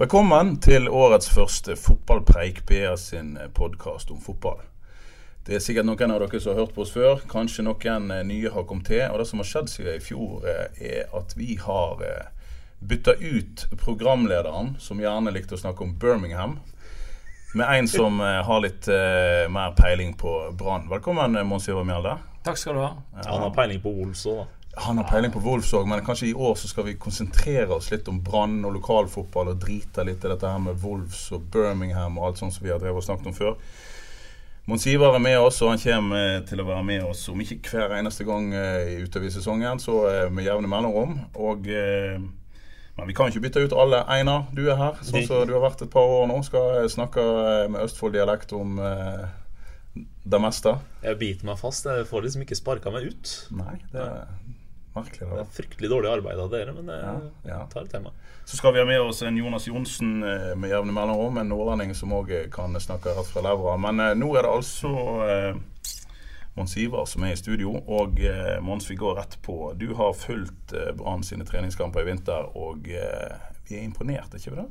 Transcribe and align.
Velkommen 0.00 0.54
til 0.64 0.86
årets 0.88 1.28
første 1.28 1.74
fotballpreik, 1.76 2.62
BA 2.64 2.94
sin 2.96 3.34
podkast 3.52 4.08
om 4.10 4.16
fotball. 4.24 4.62
Det 5.44 5.58
er 5.58 5.60
sikkert 5.60 5.84
noen 5.84 6.14
av 6.14 6.22
dere 6.22 6.40
som 6.40 6.54
har 6.54 6.62
hørt 6.62 6.72
på 6.72 6.86
oss 6.86 6.94
før. 6.94 7.20
Kanskje 7.28 7.66
noen 7.66 8.06
eh, 8.08 8.22
nye 8.24 8.48
har 8.54 8.64
kommet 8.64 8.88
til. 8.88 9.02
Og 9.10 9.20
det 9.20 9.26
som 9.28 9.42
har 9.42 9.48
skjedd 9.50 9.68
siden 9.68 9.98
i 9.98 10.00
fjor, 10.00 10.46
eh, 10.48 10.80
er 10.94 11.12
at 11.18 11.34
vi 11.36 11.58
har 11.60 12.00
bytta 12.80 13.18
ut 13.20 13.66
programlederen, 13.82 14.78
som 14.80 15.04
gjerne 15.04 15.34
likte 15.36 15.58
å 15.58 15.60
snakke 15.60 15.84
om 15.84 15.92
Birmingham, 16.00 16.56
med 17.52 17.68
en 17.68 17.92
som 17.92 18.24
eh, 18.24 18.40
har 18.48 18.64
litt 18.64 18.88
eh, 18.88 19.44
mer 19.52 19.76
peiling 19.76 20.16
på 20.16 20.38
Brann. 20.56 20.88
Velkommen, 20.88 21.36
eh, 21.36 21.44
Mons 21.44 21.68
Ivar 21.68 21.84
Mjelde. 21.84 22.16
Takk 22.48 22.56
skal 22.56 22.80
du 22.80 22.86
ha. 22.86 22.94
Han 23.26 23.44
har 23.50 23.52
peiling 23.52 23.84
på 23.84 23.92
Ols 24.00 24.24
òg, 24.32 24.46
da. 24.46 24.59
Han 24.76 24.98
har 24.98 25.08
peiling 25.10 25.32
på 25.34 25.42
Wolves 25.42 25.72
òg, 25.74 25.88
men 25.90 26.04
kanskje 26.06 26.28
i 26.30 26.34
år 26.34 26.54
så 26.54 26.68
skal 26.70 26.86
vi 26.86 26.94
konsentrere 26.98 27.74
oss 27.74 27.90
litt 27.90 28.06
om 28.08 28.20
Brann 28.22 28.60
og 28.64 28.76
lokalfotball 28.76 29.50
og 29.52 29.62
drite 29.62 30.04
litt 30.06 30.22
i 30.24 30.30
dette 30.30 30.46
her 30.46 30.62
med 30.62 30.78
Wolves 30.84 31.24
og 31.34 31.48
Birmingham 31.52 32.18
og 32.20 32.28
alt 32.28 32.42
sånt 32.42 32.54
som 32.54 32.66
vi 32.66 32.70
har 32.70 32.78
drevet 32.78 33.02
og 33.02 33.06
snakket 33.08 33.32
om 33.32 33.34
før. 33.34 33.56
Mons 34.70 34.86
Ivar 34.86 35.16
er 35.16 35.22
med 35.24 35.38
oss, 35.40 35.58
og 35.64 35.72
han 35.72 35.80
kommer 35.82 36.20
eh, 36.20 36.42
til 36.46 36.60
å 36.62 36.66
være 36.68 36.84
med 36.86 37.06
oss 37.08 37.24
om 37.32 37.40
ikke 37.42 37.58
hver 37.72 37.96
eneste 37.96 38.26
gang 38.28 38.52
eh, 38.54 39.00
utover 39.02 39.26
i 39.26 39.32
sesongen, 39.34 39.80
så 39.82 39.96
eh, 40.06 40.28
med 40.30 40.46
jevne 40.46 40.70
mellomrom. 40.70 41.16
Og, 41.34 41.66
eh, 41.66 42.20
men 42.94 43.08
vi 43.08 43.16
kan 43.16 43.32
ikke 43.32 43.42
bytte 43.48 43.64
ut 43.64 43.74
alle. 43.74 44.04
Einar, 44.12 44.44
du 44.54 44.62
er 44.68 44.78
her, 44.78 45.00
sånn 45.02 45.26
som 45.26 45.42
du 45.48 45.56
har 45.56 45.64
vært 45.64 45.82
et 45.82 45.90
par 45.90 46.06
år 46.06 46.28
nå. 46.30 46.38
Skal 46.46 46.86
snakke 46.92 47.24
eh, 47.24 47.64
med 47.72 47.82
Østfold-dialekt 47.88 48.54
om 48.54 48.78
eh, 48.84 49.26
det 50.30 50.42
meste. 50.44 50.76
Jeg 51.02 51.18
biter 51.18 51.50
meg 51.50 51.58
fast. 51.58 51.90
Jeg 51.90 52.06
får 52.06 52.28
liksom 52.28 52.46
ikke 52.46 52.60
sparka 52.60 52.94
meg 52.94 53.10
ut. 53.10 53.34
Nei, 53.58 53.74
det 53.90 54.06
er 54.06 54.22
merkelig. 54.94 55.28
Det 55.30 55.42
er 55.42 55.54
fryktelig 55.54 55.90
dårlig 55.92 56.10
arbeid 56.10 56.42
av 56.42 56.50
dere, 56.52 56.74
men 56.76 56.90
det 56.90 56.98
ja. 57.48 57.62
tar 57.72 57.86
et 57.86 57.92
tema. 57.94 58.12
Så 58.44 58.58
skal 58.58 58.74
vi 58.74 58.82
ha 58.82 58.86
med 58.88 59.00
oss 59.00 59.22
en 59.22 59.36
Jonas 59.38 59.68
Johnsen 59.68 60.22
eh, 60.26 60.52
med 60.58 60.72
jevne 60.72 60.94
mellomrom, 60.96 61.38
en 61.38 61.52
nordlending 61.52 61.94
som 61.94 62.14
òg 62.16 62.32
kan 62.54 62.74
snakke 62.82 63.14
rett 63.14 63.30
fra 63.30 63.44
levra. 63.46 63.76
Men 63.78 64.02
eh, 64.02 64.16
nå 64.18 64.32
er 64.34 64.46
det 64.46 64.54
altså 64.56 64.94
eh, 65.26 65.60
Mons 66.56 66.76
Ivar 66.76 67.06
som 67.06 67.24
er 67.24 67.36
i 67.36 67.38
studio. 67.38 67.76
Og 67.86 68.18
eh, 68.26 68.58
Mons, 68.64 68.88
vi 68.90 68.98
går 68.98 69.16
rett 69.20 69.38
på. 69.44 69.72
Du 69.78 69.92
har 69.98 70.16
fulgt 70.18 70.74
eh, 70.74 70.90
Brann 70.96 71.22
sine 71.26 71.46
treningskamper 71.46 72.02
i 72.02 72.10
vinter, 72.10 72.50
og 72.58 72.90
eh, 72.90 73.38
vi 73.68 73.78
er 73.78 73.86
imponert, 73.86 74.34
er 74.34 74.42
ikke 74.42 74.56
vi 74.56 74.62
det? 74.64 74.68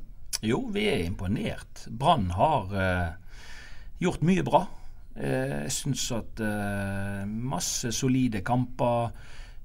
Jo, 0.49 0.59
vi 0.73 0.85
er 0.91 1.05
imponert. 1.05 1.85
Brann 1.87 2.29
har 2.35 2.75
eh, 2.75 3.07
gjort 4.03 4.23
mye 4.27 4.43
bra. 4.47 4.65
Eh, 5.15 5.65
jeg 5.65 5.75
syns 5.75 6.05
at 6.15 6.43
eh, 6.43 7.23
masse 7.27 7.91
solide 7.95 8.43
kamper. 8.45 9.11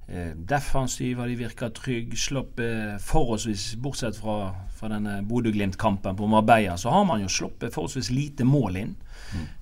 Eh, 0.07 0.35
defensiv 0.35 1.17
har 1.17 1.27
de 1.27 1.35
virka 1.39 1.69
trygg. 1.73 2.13
Sluppet 2.17 3.01
forholdsvis, 3.01 3.73
bortsett 3.81 4.19
fra, 4.21 4.53
fra 4.77 4.89
denne 4.93 5.21
Bodø-Glimt-kampen 5.25 6.17
på 6.17 6.29
Marbella, 6.29 6.77
så 6.77 6.93
har 6.93 7.05
man 7.09 7.23
jo 7.23 7.31
sluppet 7.31 7.73
forholdsvis 7.73 8.11
lite 8.13 8.45
mål 8.45 8.81
inn. 8.83 8.95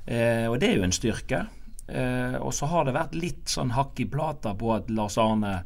Eh, 0.05 0.49
og 0.49 0.59
det 0.59 0.69
er 0.69 0.79
jo 0.79 0.87
en 0.87 0.95
styrke. 0.95 1.45
Eh, 1.87 2.35
og 2.39 2.53
så 2.55 2.67
har 2.71 2.87
det 2.87 2.95
vært 2.95 3.15
litt 3.17 3.51
sånn 3.51 3.73
hakk 3.75 3.99
i 3.99 4.07
plata 4.09 4.53
på 4.55 4.71
at 4.75 4.91
Lars 4.93 5.17
Arne 5.19 5.57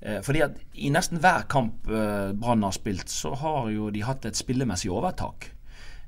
eh, 0.00 0.20
fordi 0.22 0.44
at 0.46 0.60
i 0.78 0.92
nesten 0.94 1.18
hver 1.22 1.46
kamp 1.50 1.88
eh, 1.90 2.30
Brann 2.38 2.62
har 2.66 2.74
spilt, 2.74 3.10
så 3.10 3.34
har 3.34 3.70
jo 3.74 3.90
de 3.94 4.04
hatt 4.06 4.26
et 4.28 4.38
spillemessig 4.38 4.92
overtak. 4.94 5.50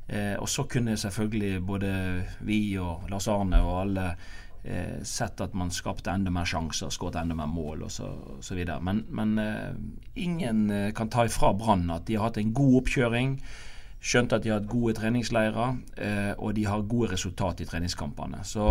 Eh, 0.09 0.35
og 0.41 0.49
så 0.49 0.65
kunne 0.71 0.97
selvfølgelig 0.97 1.63
både 1.67 1.93
vi 2.47 2.79
og 2.81 3.11
Lars 3.11 3.29
Arne 3.29 3.61
og 3.67 3.81
alle 3.83 4.13
eh, 4.65 4.99
sett 5.03 5.41
at 5.41 5.55
man 5.55 5.71
skapte 5.75 6.13
enda 6.13 6.33
mer 6.35 6.49
sjanser, 6.49 6.91
skåret 6.95 7.21
enda 7.21 7.37
mer 7.39 7.51
mål 7.51 7.87
videre. 7.89 8.81
Men, 8.81 9.05
men 9.09 9.39
eh, 9.39 9.73
ingen 10.15 10.71
eh, 10.71 10.93
kan 10.95 11.11
ta 11.11 11.27
ifra 11.29 11.53
Brann 11.55 11.91
at 11.95 12.07
de 12.07 12.19
har 12.19 12.29
hatt 12.29 12.41
en 12.41 12.55
god 12.57 12.83
oppkjøring. 12.83 13.39
Skjønt 13.99 14.33
at 14.33 14.45
de 14.45 14.53
har 14.53 14.61
hatt 14.61 14.71
gode 14.71 14.95
treningsleirer, 14.95 15.79
eh, 15.99 16.33
og 16.39 16.55
de 16.55 16.67
har 16.69 16.87
gode 16.87 17.13
resultat 17.13 17.61
i 17.61 17.67
treningskampene. 17.67 18.45
Så 18.47 18.67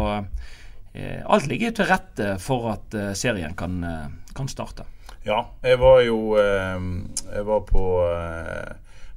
eh, 0.94 1.24
alt 1.26 1.50
ligger 1.52 1.76
til 1.76 1.90
rette 1.90 2.36
for 2.40 2.72
at 2.72 2.96
eh, 2.96 3.12
serien 3.18 3.56
kan, 3.58 3.82
kan 4.36 4.52
starte. 4.52 4.88
Ja, 5.28 5.42
jeg 5.60 5.80
var 5.82 6.00
jo 6.06 6.38
Jeg 6.38 7.44
var 7.44 7.64
på 7.68 7.82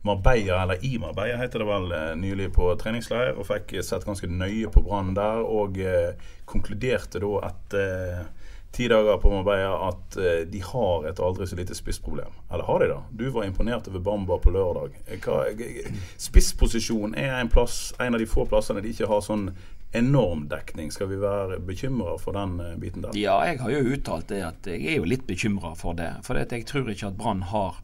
Marbella, 0.02 0.62
eller 0.62 0.84
i 0.84 0.98
Marbella 0.98 1.36
heter 1.36 1.58
det 1.58 1.68
vel, 1.68 1.92
eh, 1.92 2.12
nylig 2.16 2.52
på 2.56 2.70
treningsleir. 2.80 3.34
Og 3.36 3.46
fikk 3.48 3.74
sett 3.84 4.06
ganske 4.08 4.28
nøye 4.30 4.70
på 4.72 4.82
Brann 4.86 5.14
der. 5.14 5.42
Og 5.44 5.78
eh, 5.78 6.14
konkluderte 6.48 7.20
da 7.20 7.32
etter 7.50 8.28
ti 8.72 8.86
dager 8.88 9.18
på 9.18 9.30
Marbella 9.32 9.88
at 9.88 10.16
eh, 10.16 10.44
de 10.48 10.60
har 10.62 11.08
et 11.10 11.20
aldri 11.20 11.46
så 11.50 11.58
lite 11.58 11.74
spissproblem. 11.74 12.30
Eller 12.52 12.64
har 12.64 12.80
de 12.80 12.88
det? 12.92 13.00
Du 13.10 13.26
var 13.34 13.44
imponert 13.44 13.88
over 13.90 14.00
Bamba 14.00 14.38
på 14.38 14.52
lørdag. 14.54 14.94
Eh, 15.06 15.18
Hva, 15.24 15.42
eh, 15.50 15.90
spissposisjon 16.16 17.14
er 17.18 17.34
en, 17.40 17.50
plass, 17.52 17.92
en 17.98 18.14
av 18.14 18.22
de 18.22 18.30
få 18.30 18.46
plassene 18.48 18.82
de 18.84 18.94
ikke 18.94 19.10
har 19.10 19.20
sånn 19.26 19.50
enorm 19.92 20.46
dekning. 20.48 20.92
Skal 20.94 21.10
vi 21.10 21.18
være 21.18 21.58
bekymra 21.66 22.14
for 22.22 22.38
den 22.38 22.60
eh, 22.62 22.76
biten 22.80 23.02
der? 23.04 23.16
Ja, 23.18 23.40
jeg 23.48 23.58
har 23.60 23.74
jo 23.74 23.96
uttalt 23.96 24.30
det 24.30 24.42
at 24.46 24.70
jeg 24.70 24.86
er 24.86 25.00
jo 25.00 25.08
litt 25.12 25.26
bekymra 25.26 25.74
for 25.78 25.98
det. 25.98 26.12
For 26.26 26.38
jeg 26.38 26.66
tror 26.70 26.90
ikke 26.94 27.10
at 27.10 27.18
Brann 27.18 27.42
har 27.50 27.82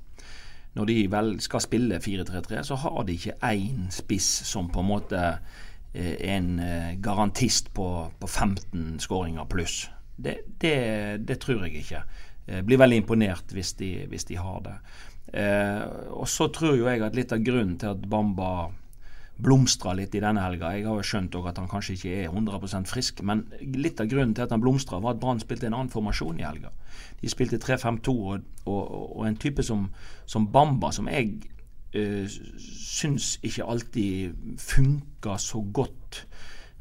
Når 0.76 0.88
de 0.90 0.96
vel 1.12 1.30
skal 1.40 1.62
spille 1.64 2.00
4-3-3, 2.04 2.62
så 2.68 2.76
har 2.82 3.04
de 3.06 3.16
ikke 3.16 3.38
én 3.48 3.86
spiss 3.94 4.28
som 4.48 4.68
på 4.72 4.82
en 4.82 4.90
måte 4.90 5.22
er 5.96 6.36
en 6.36 6.58
eh, 6.60 6.94
garantist 7.00 7.72
på, 7.74 7.88
på 8.20 8.26
15 8.28 8.98
skåringer 9.00 9.48
pluss. 9.48 9.86
Det, 10.16 10.36
det, 10.60 11.26
det 11.28 11.38
tror 11.40 11.64
jeg 11.64 11.80
ikke. 11.80 12.02
Jeg 12.46 12.66
blir 12.66 12.80
veldig 12.80 12.98
imponert 13.02 13.52
hvis 13.52 13.72
de, 13.80 13.90
hvis 14.10 14.28
de 14.28 14.36
har 14.36 14.60
det. 14.64 14.74
Eh, 15.40 15.82
og 16.14 16.28
så 16.28 16.48
tror 16.54 16.76
jo 16.76 16.88
jeg 16.88 17.02
at 17.02 17.16
litt 17.16 17.32
av 17.34 17.42
grunnen 17.44 17.78
til 17.80 17.94
at 17.94 18.04
Bamba 18.10 18.68
blomstra 19.36 19.92
litt 19.96 20.14
i 20.16 20.22
denne 20.22 20.42
helga. 20.44 20.72
Jeg 20.76 20.86
har 20.86 20.96
jo 20.96 21.06
skjønt 21.06 21.36
at 21.36 21.58
han 21.60 21.68
kanskje 21.68 21.96
ikke 21.96 22.14
er 22.22 22.30
100% 22.30 22.88
frisk, 22.88 23.20
men 23.26 23.44
litt 23.60 24.00
av 24.00 24.08
grunnen 24.10 24.34
til 24.36 24.46
at 24.46 24.54
han 24.54 24.62
blomstra, 24.62 25.00
var 25.02 25.16
at 25.16 25.20
Brann 25.20 25.42
spilte 25.42 25.68
en 25.68 25.76
annen 25.76 25.92
formasjon 25.92 26.40
i 26.40 26.46
helga. 26.46 26.72
De 27.20 27.32
spilte 27.32 27.60
3-5-2, 27.60 28.14
og, 28.14 28.48
og, 28.64 28.80
og 29.18 29.26
en 29.28 29.36
type 29.40 29.64
som, 29.66 29.90
som 30.24 30.48
Bamba, 30.52 30.92
som 30.94 31.10
jeg 31.12 31.36
øh, 31.96 32.24
syns 32.56 33.36
ikke 33.44 33.68
alltid 33.68 34.56
funker 34.62 35.42
så 35.42 35.60
godt 35.60 36.22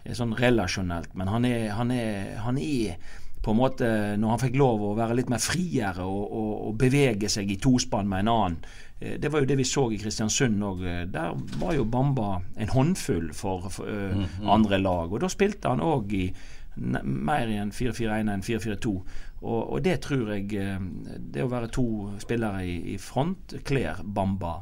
eh, 0.05 0.15
sånn 0.15 0.35
relasjonelt, 0.39 1.15
men 1.19 1.31
han 1.31 1.47
er, 1.49 1.69
han 1.75 1.91
er, 1.91 2.35
han 2.45 2.59
er 2.61 3.21
på 3.45 3.53
en 3.53 3.59
måte, 3.59 3.87
når 4.17 4.31
han 4.31 4.41
fikk 4.41 4.55
lov 4.57 4.81
å 4.81 4.95
være 4.97 5.19
litt 5.19 5.29
mer 5.29 5.43
friere 5.43 6.07
og, 6.07 6.23
og, 6.23 6.53
og 6.69 6.77
bevege 6.81 7.29
seg 7.29 7.51
i 7.53 7.59
tospann 7.61 8.07
med 8.09 8.23
en 8.23 8.31
annen 8.31 8.55
Det 8.99 9.27
var 9.31 9.41
jo 9.43 9.47
det 9.49 9.57
vi 9.59 9.65
så 9.67 9.89
i 9.91 9.97
Kristiansund 9.99 10.61
òg. 10.63 10.83
Der 11.11 11.33
var 11.59 11.73
jo 11.75 11.83
Bamba 11.83 12.37
en 12.57 12.69
håndfull 12.71 13.33
for, 13.35 13.67
for 13.69 13.89
ø, 13.91 14.23
andre 14.47 14.77
lag. 14.79 15.11
Og 15.11 15.19
da 15.21 15.27
spilte 15.29 15.67
han 15.73 15.83
òg 15.83 16.13
i 16.15 16.29
mer 16.77 17.47
i 17.51 17.57
en 17.59 17.71
4-4-1 17.75 18.31
enn 18.33 18.43
4-4-2. 18.43 18.93
Og, 19.41 19.59
og 19.73 19.83
det 19.85 19.97
tror 20.03 20.31
jeg 20.33 20.47
eh, 20.59 20.79
Det 21.19 21.43
å 21.43 21.49
være 21.51 21.69
to 21.75 21.83
spillere 22.23 22.63
i, 22.67 22.77
i 22.93 22.97
front 22.99 23.53
kler 23.67 23.99
Bamba 24.03 24.55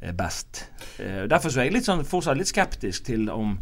eh, 0.00 0.12
best. 0.14 0.64
Eh, 0.98 1.24
Derfor 1.30 1.50
så 1.54 1.62
er 1.62 1.70
jeg 1.70 1.76
litt 1.78 1.88
sånn, 1.88 2.04
fortsatt 2.06 2.38
litt 2.38 2.50
skeptisk 2.52 3.06
til 3.12 3.30
om 3.32 3.56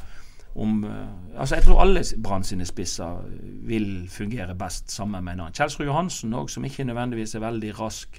om 0.61 0.81
eh, 0.83 1.39
altså 1.39 1.61
Jeg 1.61 1.63
tror 1.69 1.79
alle 1.85 2.01
Brann 2.19 2.43
sine 2.45 2.65
spisser 2.67 3.21
vil 3.69 4.09
fungere 4.11 4.57
best 4.59 4.91
sammen 4.91 5.23
med 5.23 5.37
en 5.37 5.45
annen. 5.45 5.55
Kjelsrud 5.55 5.87
Johansen 5.87 6.35
òg, 6.35 6.49
som 6.51 6.65
ikke 6.67 6.89
nødvendigvis 6.89 7.37
er 7.39 7.45
veldig 7.45 7.71
rask 7.79 8.19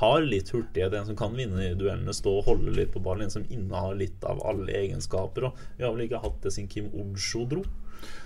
har 0.00 0.24
litt 0.24 0.50
hurtighet, 0.54 0.94
en 0.96 1.06
som 1.10 1.18
kan 1.18 1.36
vinne 1.36 1.66
i 1.66 1.76
duellene, 1.76 2.14
stå 2.16 2.38
og 2.38 2.46
holde 2.48 2.72
litt 2.76 2.94
på 2.94 3.02
ballen. 3.04 3.28
En 3.28 3.34
som 3.34 3.46
innehar 3.52 3.94
litt 3.98 4.24
av 4.24 4.40
alle 4.48 4.72
egenskaper. 4.72 5.50
Og 5.50 5.64
vi 5.76 5.84
har 5.84 5.92
vel 5.92 6.06
ikke 6.06 6.22
hatt 6.24 6.40
det 6.44 6.54
siden 6.54 6.70
Kim 6.72 6.88
Odsjo 6.92 7.44
dro. 7.50 7.64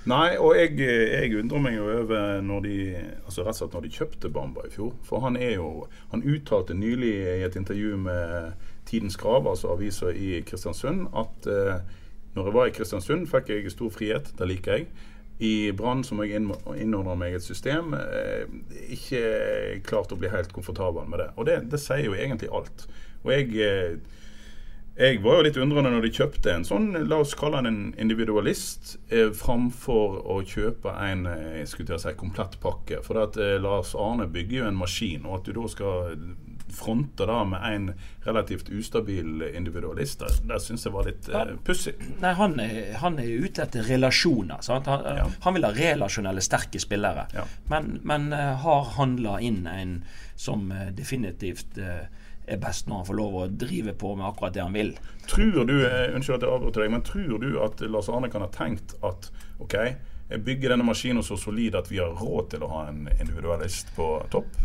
Nei, 0.08 0.36
og 0.40 0.54
jeg, 0.56 0.78
jeg, 0.80 1.34
undrer 1.36 1.60
meg 1.60 1.74
jo 1.76 1.88
over 1.98 2.38
når 2.44 2.62
de 2.64 2.76
altså 3.26 3.42
rett 3.44 3.56
og 3.56 3.58
slett 3.58 3.74
når 3.76 3.84
de 3.84 3.90
kjøpte 3.96 4.30
Bamba 4.32 4.64
i 4.64 4.72
fjor. 4.72 4.94
For 5.04 5.24
han 5.24 5.36
er 5.36 5.58
jo 5.58 5.88
Han 6.12 6.24
uttalte 6.24 6.76
nylig 6.78 7.12
i 7.34 7.42
et 7.44 7.58
intervju 7.58 7.98
med 8.06 8.54
Tidens 8.86 9.18
Krav, 9.20 9.48
altså 9.50 9.74
avisa 9.74 10.12
i 10.14 10.40
Kristiansund, 10.46 11.08
at 11.10 11.48
eh, 11.50 11.82
når 12.36 12.48
jeg 12.48 12.54
var 12.54 12.70
i 12.70 12.74
Kristiansund, 12.76 13.26
fikk 13.32 13.50
jeg 13.50 13.72
stor 13.72 13.90
frihet. 13.90 14.30
Det 14.38 14.46
liker 14.46 14.78
jeg. 14.78 14.88
I 15.38 15.70
Brann 15.76 16.04
som 16.06 16.22
jeg 16.24 16.38
innordner 16.40 17.18
meg 17.18 17.36
et 17.36 17.44
system. 17.44 17.92
Eh, 17.98 18.46
ikke 18.96 19.24
klart 19.86 20.14
å 20.14 20.20
bli 20.20 20.32
helt 20.32 20.54
komfortabel 20.56 21.08
med 21.10 21.20
det. 21.20 21.30
Og 21.36 21.48
det, 21.48 21.58
det 21.72 21.80
sier 21.82 22.06
jo 22.08 22.16
egentlig 22.16 22.48
alt. 22.56 22.86
Og 23.26 23.32
jeg, 23.34 23.50
eh, 23.60 23.98
jeg 24.96 25.20
var 25.20 25.36
jo 25.36 25.44
litt 25.44 25.58
undrende 25.60 25.92
når 25.92 26.06
de 26.06 26.12
kjøpte 26.16 26.54
en 26.54 26.64
sånn, 26.64 26.88
la 27.04 27.20
oss 27.20 27.34
kalle 27.36 27.60
han 27.60 27.68
en 27.68 27.80
individualist, 28.00 28.94
eh, 29.12 29.28
framfor 29.36 30.22
å 30.24 30.40
kjøpe 30.40 30.94
en 31.04 31.26
eh, 31.28 31.58
jeg 31.60 31.72
skulle 31.72 31.90
til 31.90 31.98
å 31.98 32.02
si, 32.06 32.16
komplett 32.16 32.56
pakke. 32.62 33.02
For 33.04 33.20
at 33.20 33.36
eh, 33.36 33.58
Lars 33.60 33.92
Arne 33.98 34.30
bygger 34.32 34.62
jo 34.62 34.70
en 34.70 34.80
maskin, 34.80 35.28
og 35.28 35.42
at 35.42 35.50
du 35.50 35.58
da 35.58 35.68
skal 35.68 36.16
fronte 36.72 37.26
da 37.26 37.44
med 37.44 37.74
en 37.74 37.92
relativt 38.24 38.68
ustabil 38.68 39.42
individualist, 39.42 40.22
det 40.42 40.60
syns 40.60 40.86
jeg 40.86 40.94
var 40.94 41.06
litt 41.06 41.28
uh, 41.32 41.54
pussig. 41.64 41.94
Nei, 42.22 42.32
han 42.38 42.58
han 43.00 43.18
er, 43.22 43.30
ute 43.44 43.64
etter 43.66 43.86
relasjoner. 43.86 44.62
Han, 44.68 45.06
ja. 45.18 45.26
han, 45.44 45.56
vil 45.56 45.66
ha 45.68 45.72
relasjonelle, 45.76 46.42
sterke 46.44 46.80
spillere. 46.82 47.26
Ja. 47.36 47.46
Men, 47.70 48.00
men 48.02 48.32
uh, 48.34 48.54
har 48.64 48.92
handla 48.96 49.38
inn 49.40 49.66
en 49.70 49.98
som 50.34 50.70
uh, 50.72 50.88
definitivt 50.96 51.78
er 51.78 52.60
best 52.62 52.86
når 52.86 53.00
han 53.00 53.06
får 53.08 53.16
lov 53.18 53.36
å 53.40 53.46
drive 53.50 53.96
på 53.98 54.12
med 54.18 54.28
akkurat 54.28 54.54
det 54.54 54.62
han 54.62 54.76
vil. 54.76 54.92
Tror 55.30 55.64
du 55.66 55.74
unnskyld 55.82 56.36
at 56.36 56.44
jeg 56.46 56.52
avbryter 56.52 56.84
deg, 56.84 56.92
men 56.94 57.06
tror 57.06 57.40
du 57.42 57.48
at 57.62 57.82
Lars 57.90 58.10
Arne 58.12 58.30
kan 58.30 58.44
ha 58.44 58.50
tenkt 58.54 58.94
at 59.06 59.30
OK, 59.62 59.74
jeg 60.26 60.42
bygger 60.46 60.74
denne 60.74 60.86
maskinen 60.86 61.22
så 61.26 61.38
solid 61.38 61.76
at 61.78 61.90
vi 61.90 62.00
har 62.02 62.14
råd 62.18 62.52
til 62.54 62.66
å 62.66 62.70
ha 62.72 62.84
en 62.90 63.06
individualist 63.14 63.92
på 63.98 64.08
topp? 64.32 64.58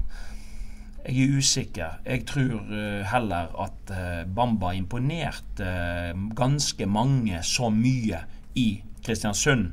Jeg 1.01 1.23
er 1.23 1.37
usikker. 1.37 1.97
Jeg 2.05 2.25
tror 2.29 2.59
uh, 2.69 3.01
heller 3.09 3.55
at 3.63 3.93
uh, 3.93 4.33
Bamba 4.35 4.73
imponerte 4.77 5.65
uh, 5.65 6.29
ganske 6.37 6.85
mange 6.85 7.41
så 7.43 7.71
mye 7.73 8.21
i 8.55 8.67
Kristiansund 9.01 9.71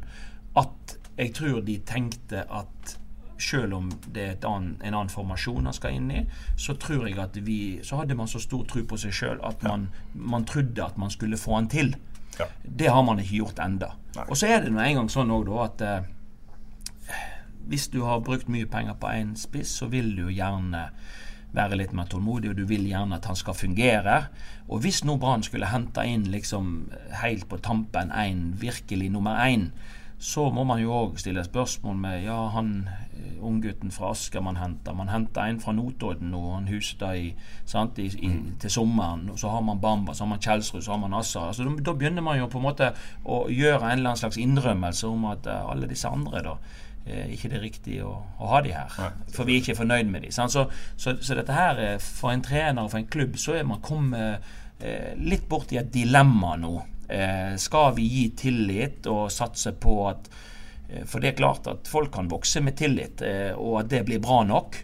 at 0.56 0.96
jeg 1.18 1.34
tror 1.34 1.60
de 1.66 1.76
tenkte 1.86 2.44
at 2.48 2.98
selv 3.38 3.74
om 3.74 3.90
det 4.14 4.24
er 4.24 4.46
annen, 4.48 4.76
en 4.82 4.94
annen 4.94 5.12
formasjon 5.12 5.66
han 5.68 5.76
skal 5.76 5.94
inn 5.94 6.10
i, 6.10 6.24
så 6.58 6.74
tror 6.80 7.06
jeg 7.06 7.18
at 7.22 7.36
vi 7.46 7.78
Så 7.86 8.00
hadde 8.00 8.16
man 8.18 8.30
så 8.30 8.40
stor 8.42 8.64
tro 8.66 8.82
på 8.82 8.98
seg 8.98 9.14
sjøl 9.14 9.42
at 9.46 9.62
man, 9.62 9.88
man, 10.14 10.44
trodde 10.44 10.84
at 10.84 10.98
man 10.98 11.10
skulle 11.10 11.38
få 11.38 11.54
han 11.54 11.68
til. 11.68 11.94
Ja. 12.38 12.46
Det 12.62 12.88
har 12.88 13.02
man 13.02 13.20
ikke 13.20 13.42
gjort 13.42 13.58
enda. 13.62 13.92
Og 14.28 14.36
så 14.36 14.46
er 14.46 14.64
det 14.64 14.72
nå 14.72 14.82
engang 14.82 15.10
sånn 15.10 15.30
òg, 15.30 15.46
da, 15.46 15.68
at 15.68 16.08
hvis 17.68 17.88
du 17.92 18.02
har 18.04 18.24
brukt 18.24 18.48
mye 18.48 18.66
penger 18.66 18.96
på 18.98 19.10
én 19.12 19.34
spiss, 19.36 19.76
så 19.80 19.88
vil 19.92 20.14
du 20.16 20.28
gjerne 20.28 20.88
være 21.56 21.78
litt 21.80 21.94
mer 21.96 22.08
tålmodig, 22.10 22.50
og 22.50 22.58
du 22.58 22.66
vil 22.68 22.86
gjerne 22.88 23.16
at 23.16 23.28
han 23.28 23.36
skal 23.36 23.56
fungere. 23.56 24.18
Og 24.68 24.82
hvis 24.84 25.02
nå 25.04 25.16
Brann 25.20 25.44
skulle 25.46 25.70
hente 25.70 26.04
inn 26.04 26.26
liksom 26.32 26.90
helt 27.22 27.48
på 27.48 27.60
tampen 27.64 28.12
en 28.12 28.50
virkelig 28.60 29.08
nummer 29.12 29.40
én, 29.46 29.70
så 30.18 30.48
må 30.50 30.64
man 30.66 30.80
jo 30.82 30.90
òg 30.90 31.20
stille 31.22 31.44
spørsmål 31.46 31.94
med 32.02 32.24
ja, 32.24 32.36
han 32.50 32.88
eh, 32.90 33.36
unggutten 33.38 33.92
fra 33.94 34.10
Asker 34.10 34.42
man 34.42 34.58
henter. 34.58 34.96
Man 34.98 35.12
henter 35.12 35.46
en 35.46 35.60
fra 35.62 35.72
Notodden 35.72 36.32
nå, 36.32 36.40
han 36.56 36.66
Hustad 36.66 37.20
i, 37.20 37.28
sant, 37.64 38.00
i, 38.02 38.08
i, 38.10 38.32
mm. 38.32 38.56
til 38.58 38.72
sommeren. 38.80 39.28
og 39.30 39.38
Så 39.38 39.52
har 39.52 39.62
man 39.62 39.78
Bamba, 39.80 40.14
så 40.14 40.24
har 40.24 40.32
man 40.32 40.42
Kjelsrud, 40.42 40.82
så 40.82 40.96
har 40.96 40.98
man 41.04 41.14
Assa. 41.14 41.46
Altså, 41.46 41.68
da, 41.68 41.76
da, 41.86 41.94
begynner 41.94 42.26
man 42.26 42.40
jo 42.40 42.50
på 42.50 42.58
en 42.58 42.66
måte 42.66 42.90
å 43.24 43.44
gjøre 43.46 43.78
en 43.78 44.00
eller 44.00 44.10
annen 44.10 44.22
slags 44.24 44.42
innrømmelse 44.42 45.06
om 45.06 45.30
at 45.30 45.46
uh, 45.46 45.70
alle 45.70 45.86
disse 45.86 46.10
andre 46.10 46.42
da 46.42 46.56
eh, 46.58 46.87
ikke 47.08 47.50
det 47.50 47.58
er 47.58 47.64
riktig 47.64 47.98
å, 48.04 48.12
å 48.38 48.50
ha 48.52 48.60
de 48.64 48.74
her. 48.74 48.94
Nei. 49.00 49.32
For 49.34 49.48
vi 49.48 49.56
er 49.56 49.62
ikke 49.62 49.78
fornøyd 49.78 50.10
med 50.12 50.26
de. 50.26 50.32
Så, 50.34 50.48
så, 50.50 51.14
så, 51.16 51.36
dette 51.38 51.56
her, 51.56 51.80
for 52.02 52.32
en 52.32 52.44
trener 52.44 52.84
og 52.84 52.92
for 52.92 53.00
en 53.00 53.10
klubb, 53.10 53.38
så 53.40 53.56
er 53.58 53.68
man 53.68 53.82
kommet 53.84 54.44
eh, 54.80 55.14
litt 55.18 55.72
i 55.72 55.80
et 55.80 55.92
dilemma 55.92 56.56
nå. 56.60 56.74
Eh, 57.08 57.56
skal 57.56 57.94
vi 57.96 58.04
gi 58.04 58.26
tillit 58.36 59.06
og 59.08 59.30
satse 59.32 59.72
på 59.80 59.94
at 60.10 60.26
eh, 60.90 61.06
For 61.08 61.22
det 61.24 61.30
er 61.30 61.38
klart 61.38 61.70
at 61.70 61.88
folk 61.88 62.12
kan 62.12 62.28
vokse 62.28 62.60
med 62.60 62.76
tillit, 62.76 63.22
eh, 63.24 63.52
og 63.56 63.80
at 63.82 63.90
det 63.94 64.04
blir 64.08 64.20
bra 64.20 64.42
nok. 64.44 64.76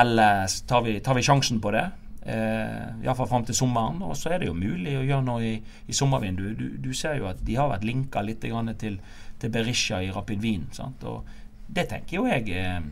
Eller 0.00 0.46
tar 0.66 0.82
vi, 0.86 0.98
tar 1.00 1.18
vi 1.18 1.26
sjansen 1.26 1.60
på 1.62 1.72
det? 1.74 1.86
Eh, 2.20 3.04
Iallfall 3.04 3.28
fram 3.30 3.46
til 3.48 3.56
sommeren. 3.56 4.02
Og 4.06 4.16
så 4.18 4.34
er 4.34 4.42
det 4.42 4.50
jo 4.50 4.56
mulig 4.58 4.96
å 4.98 5.06
gjøre 5.06 5.26
noe 5.26 5.46
i, 5.46 5.56
i 5.86 5.96
sommervinduet. 5.96 6.58
Du, 6.58 6.66
du, 6.82 6.92
ser 6.94 7.18
jo 7.18 7.30
at 7.30 7.42
de 7.46 7.56
har 7.58 7.70
vært 7.72 7.86
linka 7.88 8.22
litt 8.22 8.44
til, 8.78 9.00
til 9.40 9.54
Berisha 9.54 10.02
i 10.02 10.12
Rapid 10.14 10.42
Wien. 10.42 10.68
Sant? 10.76 11.04
Og 11.04 11.26
det 11.74 11.86
tenker 11.90 12.16
jo 12.18 12.26
jeg 12.26 12.48
er, 12.56 12.82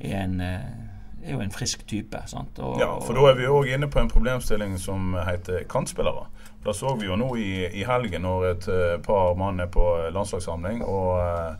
en, 0.00 0.40
eh, 0.40 1.24
er 1.24 1.34
jo 1.34 1.42
en 1.44 1.52
frisk 1.52 1.84
type. 1.86 2.22
Og, 2.32 2.80
ja, 2.80 2.94
for 3.04 3.16
da 3.16 3.26
er 3.30 3.40
vi 3.40 3.50
òg 3.50 3.74
inne 3.74 3.90
på 3.92 4.00
en 4.00 4.10
problemstilling 4.10 4.78
som 4.80 5.14
heter 5.26 5.66
kantspillere. 5.68 6.28
Da 6.64 6.72
så 6.76 6.94
vi 6.96 7.08
jo 7.08 7.16
nå 7.16 7.34
i, 7.40 7.52
i 7.80 7.84
helgen 7.88 8.24
når 8.24 8.48
et 8.50 8.66
uh, 8.68 8.96
par 9.04 9.36
mann 9.40 9.60
er 9.60 9.70
på 9.72 9.84
landslagssamling 10.12 10.82
og, 10.84 11.54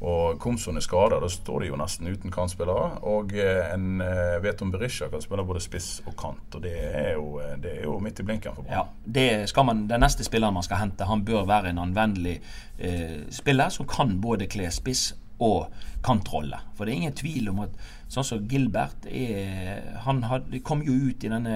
og 0.00 0.38
Komson 0.40 0.80
er 0.80 0.84
skada. 0.84 1.18
Da 1.20 1.28
står 1.28 1.64
de 1.64 1.68
jo 1.68 1.78
nesten 1.80 2.08
uten 2.08 2.32
kantspillere. 2.32 3.02
Og 3.08 3.32
en 3.36 4.00
vet 4.40 4.64
om 4.64 4.72
Berisha 4.72 5.10
kan 5.12 5.20
spille 5.24 5.44
både 5.44 5.60
spiss 5.64 5.90
og 6.06 6.16
kant. 6.20 6.56
Og 6.56 6.64
det 6.64 6.72
er 6.76 7.10
jo, 7.18 7.40
det 7.60 7.74
er 7.78 7.84
jo 7.84 7.98
midt 8.00 8.20
i 8.20 8.28
blinken 8.28 8.56
for 8.56 8.64
Brann. 8.68 8.92
Ja, 9.08 9.62
man, 9.64 9.86
den 9.92 10.04
neste 10.04 10.24
spilleren 10.24 10.56
man 10.56 10.64
skal 10.64 10.80
hente, 10.80 11.08
han 11.08 11.24
bør 11.24 11.44
være 11.48 11.72
en 11.72 11.84
anvendelig 11.84 12.38
spiller 13.32 13.68
som 13.68 13.88
kan 13.88 14.16
både 14.24 14.48
kle 14.48 14.72
spiss 14.72 15.10
og 15.40 15.72
kantrolle. 16.04 16.58
For 16.76 16.84
det 16.84 16.92
er 16.92 17.02
ingen 17.02 17.16
tvil 17.16 17.50
om 17.52 17.64
at 17.66 17.80
Sånn 18.10 18.26
som 18.26 18.46
Gilbert 18.50 19.04
er, 19.06 19.84
Han 20.02 20.24
had, 20.26 20.48
kom 20.66 20.82
jo 20.82 20.96
ut 20.98 21.22
i 21.22 21.30
denne 21.30 21.54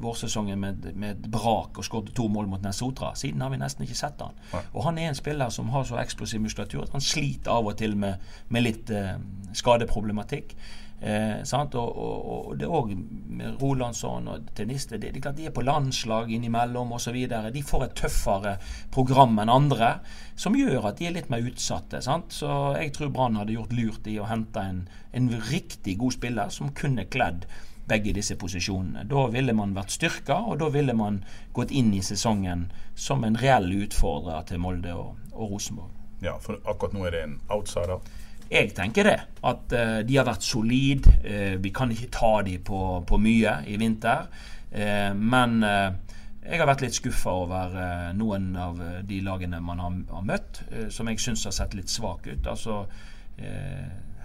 vårsesongen 0.00 0.60
med, 0.60 0.86
med 0.96 1.10
et 1.10 1.28
brak 1.28 1.76
og 1.76 1.84
skåret 1.84 2.14
to 2.16 2.24
mål 2.32 2.48
mot 2.48 2.64
Nesotra. 2.64 3.10
Siden 3.18 3.44
har 3.44 3.52
vi 3.52 3.60
nesten 3.60 3.84
ikke 3.84 3.98
sett 3.98 4.24
han. 4.24 4.38
Og 4.72 4.86
han 4.86 4.96
er 4.96 5.10
en 5.10 5.18
spiller 5.18 5.52
som 5.52 5.68
har 5.74 5.84
så 5.84 6.00
eksplosiv 6.00 6.40
muskulatur 6.40 6.86
at 6.86 6.96
han 6.96 7.04
sliter 7.04 7.52
av 7.52 7.68
og 7.68 7.76
til 7.80 7.98
med, 8.00 8.24
med 8.48 8.64
litt 8.64 8.92
eh, 8.94 9.18
skadeproblematikk. 9.60 10.56
Eh? 11.00 11.42
Og, 11.54 11.76
og, 11.76 12.16
og 12.28 12.56
det 12.58 12.66
er 12.66 12.74
òg 12.74 12.90
med 13.38 13.60
Rolandsson 13.62 14.26
og 14.32 14.48
tennister 14.58 14.98
det, 14.98 15.12
De 15.14 15.46
er 15.46 15.54
på 15.54 15.62
landslag 15.62 16.30
innimellom 16.34 16.92
osv. 16.92 17.18
De 17.54 17.62
får 17.62 17.84
et 17.84 17.96
tøffere 18.02 18.56
program 18.90 19.38
enn 19.38 19.52
andre, 19.52 19.92
som 20.34 20.58
gjør 20.58 20.90
at 20.90 20.98
de 20.98 21.06
er 21.06 21.14
litt 21.14 21.30
mer 21.30 21.46
utsatte. 21.46 22.02
Sant? 22.02 22.34
Så 22.34 22.74
jeg 22.78 22.92
tror 22.96 23.14
Brann 23.14 23.38
hadde 23.38 23.54
gjort 23.54 23.72
lurt 23.72 24.10
i 24.10 24.18
å 24.18 24.28
hente 24.28 24.60
en, 24.60 24.84
en 25.12 25.32
riktig 25.50 25.98
god 25.98 26.18
spiller 26.18 26.54
som 26.54 26.74
kunne 26.74 27.06
kledd 27.06 27.46
begge 27.88 28.12
disse 28.12 28.36
posisjonene. 28.36 29.06
Da 29.08 29.28
ville 29.32 29.54
man 29.56 29.72
vært 29.76 29.94
styrka, 29.94 30.42
og 30.50 30.58
da 30.60 30.68
ville 30.72 30.94
man 30.96 31.22
gått 31.56 31.72
inn 31.72 31.94
i 31.96 32.02
sesongen 32.04 32.68
som 32.94 33.24
en 33.24 33.38
reell 33.40 33.70
utfordrer 33.84 34.44
til 34.50 34.60
Molde 34.60 34.92
og, 34.92 35.14
og 35.32 35.54
Rosenborg. 35.54 35.94
Ja, 36.20 36.34
for 36.42 36.58
akkurat 36.66 36.96
nå 36.96 37.06
er 37.06 37.14
det 37.14 37.22
en 37.24 37.36
outsider. 37.54 38.02
Jeg 38.50 38.72
tenker 38.76 39.08
det. 39.08 39.18
At 39.44 39.74
uh, 39.76 39.98
de 40.08 40.16
har 40.16 40.26
vært 40.28 40.46
solid. 40.46 41.08
Uh, 41.24 41.56
vi 41.62 41.72
kan 41.74 41.92
ikke 41.92 42.10
ta 42.14 42.32
dem 42.46 42.64
på, 42.64 42.80
på 43.08 43.20
mye 43.20 43.58
i 43.68 43.76
vinter. 43.80 44.28
Uh, 44.68 45.14
men 45.16 45.62
eh, 45.64 46.18
jeg 46.44 46.60
har 46.60 46.68
vært 46.68 46.82
litt 46.84 46.96
skuffa 46.96 47.32
over 47.44 47.72
noen 48.16 48.50
av 48.56 48.78
de 49.04 49.20
lagene 49.24 49.60
man 49.60 49.80
har, 49.80 49.96
har 50.12 50.24
møtt, 50.24 50.60
som 50.92 51.08
jeg 51.10 51.20
syns 51.20 51.42
har 51.44 51.52
sett 51.56 51.74
litt 51.76 51.92
svak 51.92 52.24
ut. 52.28 52.46
Altså 52.48 52.86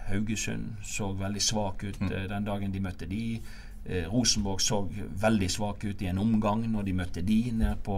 Haugesund 0.07 0.75
så 0.83 1.11
veldig 1.17 1.41
svak 1.41 1.83
ut 1.83 2.01
eh, 2.01 2.25
den 2.29 2.47
dagen 2.47 2.73
de 2.73 2.81
møtte 2.83 3.09
de. 3.09 3.39
Rosenborg 4.07 4.61
så 4.63 4.77
veldig 5.19 5.49
svak 5.51 5.83
ut 5.83 6.01
i 6.01 6.07
en 6.07 6.21
omgang 6.21 6.61
når 6.71 6.85
de 6.87 6.93
møtte 6.95 7.21
de 7.27 7.39
nede 7.51 7.75
på, 7.83 7.97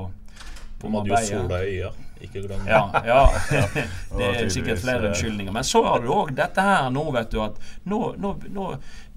på 0.86 1.06
De 1.06 1.16
hadde 1.16 1.24
jo 1.24 1.40
sola 1.42 1.62
i 1.64 1.78
øya. 1.78 1.94
Ikke 2.26 2.42
glem 2.42 2.60
det. 2.64 2.72
Ja, 2.72 3.02
ja. 3.06 3.30
det 4.18 4.28
var 4.28 4.38
er 4.44 4.50
sikkert 4.50 4.80
flere 4.80 5.02
eh, 5.04 5.10
unnskyldninger. 5.10 5.54
Men 5.54 5.64
så 5.64 5.84
har 5.86 6.04
du 6.04 6.12
òg 6.14 6.32
dette 6.36 6.62
her 6.64 6.90
nå, 6.94 7.04
vet 7.16 7.32
du, 7.32 7.42
at 7.44 7.58
nå, 7.92 8.00
nå, 8.22 8.36
nå, 8.56 8.70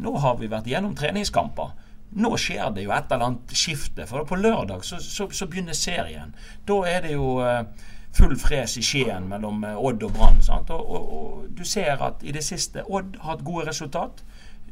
nå 0.05 0.17
har 0.25 0.41
vi 0.41 0.51
vært 0.51 0.71
gjennom 0.71 0.97
treningskamper. 0.99 1.77
Nå 2.19 2.33
skjer 2.41 2.73
det 2.75 2.87
jo 2.87 2.95
et 2.97 3.13
eller 3.13 3.31
annet 3.31 3.55
skifte. 3.57 4.09
For 4.09 4.27
på 4.29 4.41
lørdag 4.41 4.85
så, 4.87 5.01
så, 5.05 5.29
så 5.31 5.47
begynner 5.47 5.77
serien. 5.77 6.35
Da 6.69 6.81
er 6.89 7.07
det 7.07 7.15
jo 7.15 7.37
eh, 7.45 7.63
full 8.17 8.37
fres 8.41 8.79
i 8.81 8.85
Skien 8.85 9.29
mellom 9.31 9.65
eh, 9.65 9.77
Odd 9.77 10.09
og 10.09 10.15
Brann. 10.17 10.41
Og, 10.49 10.73
og, 10.81 11.13
og 11.19 11.47
du 11.55 11.65
ser 11.69 12.03
at 12.05 12.25
i 12.25 12.35
det 12.35 12.45
siste 12.47 12.85
Odd 12.89 13.21
har 13.21 13.37
hatt 13.37 13.47
gode 13.47 13.69
resultat. 13.71 14.25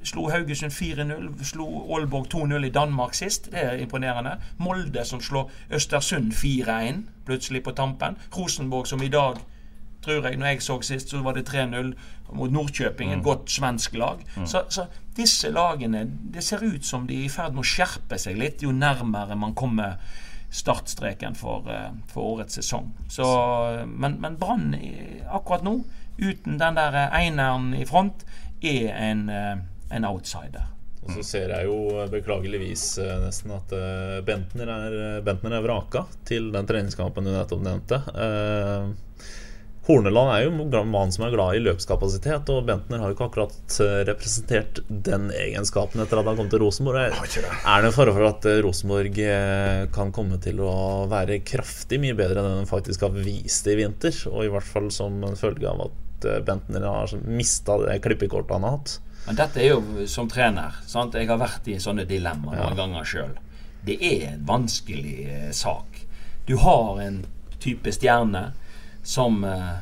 Slo 0.06 0.28
Haugesund 0.30 0.72
4-0. 0.72 1.44
Slo 1.44 1.66
Aalborg 1.94 2.28
2-0 2.34 2.66
i 2.66 2.70
Danmark 2.70 3.14
sist. 3.14 3.50
Det 3.50 3.64
er 3.64 3.80
imponerende. 3.82 4.36
Molde 4.62 5.04
som 5.04 5.20
slår 5.20 5.50
Østersund 5.74 6.32
4-1 6.32 7.02
plutselig 7.26 7.62
på 7.66 7.74
tampen. 7.74 8.16
Rosenborg 8.36 8.86
som 8.86 9.02
i 9.02 9.08
dag, 9.08 9.40
tror 10.04 10.28
jeg, 10.28 10.36
når 10.36 10.46
jeg 10.46 10.62
så 10.62 10.78
sist, 10.80 11.10
så 11.10 11.22
var 11.22 11.34
det 11.34 11.48
3-0 11.48 11.92
mot 12.32 12.52
Nordkjøping. 12.52 13.12
Et 13.12 13.24
godt 13.24 13.50
svensk 13.50 13.94
lag. 13.98 14.22
Så, 14.44 14.62
så 14.68 14.86
disse 15.16 15.50
lagene 15.50 16.04
Det 16.32 16.44
ser 16.44 16.62
ut 16.62 16.86
som 16.86 17.06
de 17.06 17.20
er 17.20 17.26
i 17.26 17.32
ferd 17.32 17.56
med 17.56 17.64
å 17.64 17.70
skjerpe 17.74 18.18
seg 18.18 18.38
litt 18.38 18.62
jo 18.62 18.72
nærmere 18.72 19.36
man 19.36 19.54
kommer 19.54 19.98
startstreken 20.50 21.34
for, 21.34 21.66
eh, 21.68 21.90
for 22.06 22.36
årets 22.36 22.54
sesong. 22.54 22.92
Så, 23.08 23.24
men 23.86 24.20
men 24.20 24.36
Brann 24.38 24.74
akkurat 25.30 25.64
nå, 25.64 25.80
uten 26.18 26.58
den 26.58 26.76
der 26.76 26.94
eh, 26.94 27.18
eineren 27.18 27.74
i 27.74 27.84
front, 27.84 28.24
er 28.62 28.94
en, 28.94 29.28
eh, 29.28 29.56
en 29.90 30.08
outsider. 30.08 30.72
Og 31.06 31.12
så 31.14 31.22
ser 31.22 31.52
jeg 31.54 31.68
jo 31.68 32.06
beklageligvis 32.10 32.84
eh, 32.98 33.16
nesten 33.22 33.52
at 33.54 33.70
eh, 33.76 34.16
Bentner 34.26 34.70
er, 34.74 34.96
Bentner 35.26 35.54
er 35.54 35.62
vraka 35.62 36.02
til 36.26 36.48
den 36.54 36.66
treningskampen 36.66 37.28
du 37.28 37.30
nettopp 37.30 37.62
nevnte. 37.62 38.00
Eh, 38.10 38.88
Horneland 39.86 40.32
er 40.34 40.40
jo 40.42 40.80
en 40.80 40.88
mann 40.90 41.12
som 41.14 41.22
er 41.28 41.34
glad 41.34 41.54
i 41.54 41.60
løpskapasitet, 41.62 42.48
og 42.50 42.64
Bentner 42.66 42.98
har 42.98 43.12
jo 43.12 43.14
ikke 43.14 43.28
akkurat 43.28 43.76
eh, 43.84 44.00
representert 44.08 44.80
den 44.88 45.28
egenskapen 45.30 46.02
etter 46.02 46.18
at 46.18 46.26
han 46.26 46.38
kom 46.40 46.50
til 46.50 46.64
Rosenborg. 46.64 46.98
Er 47.04 47.14
er 47.14 47.84
det 47.84 47.92
en 47.92 47.94
fare 47.94 48.14
for 48.16 48.26
at 48.26 48.48
eh, 48.50 48.58
Rosenborg 48.66 49.20
eh, 49.22 49.84
kan 49.94 50.10
komme 50.16 50.40
til 50.42 50.58
å 50.64 51.06
være 51.10 51.38
kraftig 51.46 52.00
mye 52.02 52.18
bedre 52.18 52.42
enn 52.42 52.64
den 52.64 52.70
faktisk 52.70 53.06
har 53.06 53.14
vist 53.14 53.70
i 53.70 53.78
vinter? 53.78 54.18
Og 54.32 54.42
i 54.42 54.50
hvert 54.50 54.66
fall 54.66 54.90
som 54.94 55.22
en 55.22 55.38
følge 55.38 55.70
av 55.70 55.86
at 55.86 56.30
eh, 56.32 56.42
Bentner 56.50 56.90
har 56.90 57.14
mista 57.22 57.78
det 57.84 58.00
klippekortet 58.02 58.58
han 58.58 58.66
har 58.66 58.80
hatt. 58.80 58.98
Men 59.26 59.38
dette 59.38 59.62
er 59.62 59.72
jo 59.74 60.06
som 60.10 60.28
trener. 60.30 60.76
Sant? 60.86 61.16
Jeg 61.18 61.28
har 61.28 61.40
vært 61.40 61.66
i 61.68 61.80
sånne 61.82 62.06
dilemmaer 62.06 62.62
noen 62.62 62.78
ganger 62.78 63.08
sjøl. 63.08 63.34
Det 63.86 63.96
er 64.02 64.32
en 64.32 64.44
vanskelig 64.46 65.16
eh, 65.26 65.50
sak. 65.54 66.02
Du 66.46 66.56
har 66.62 67.00
en 67.02 67.24
type 67.62 67.90
stjerne 67.94 68.48
som 69.06 69.42
eh, 69.46 69.72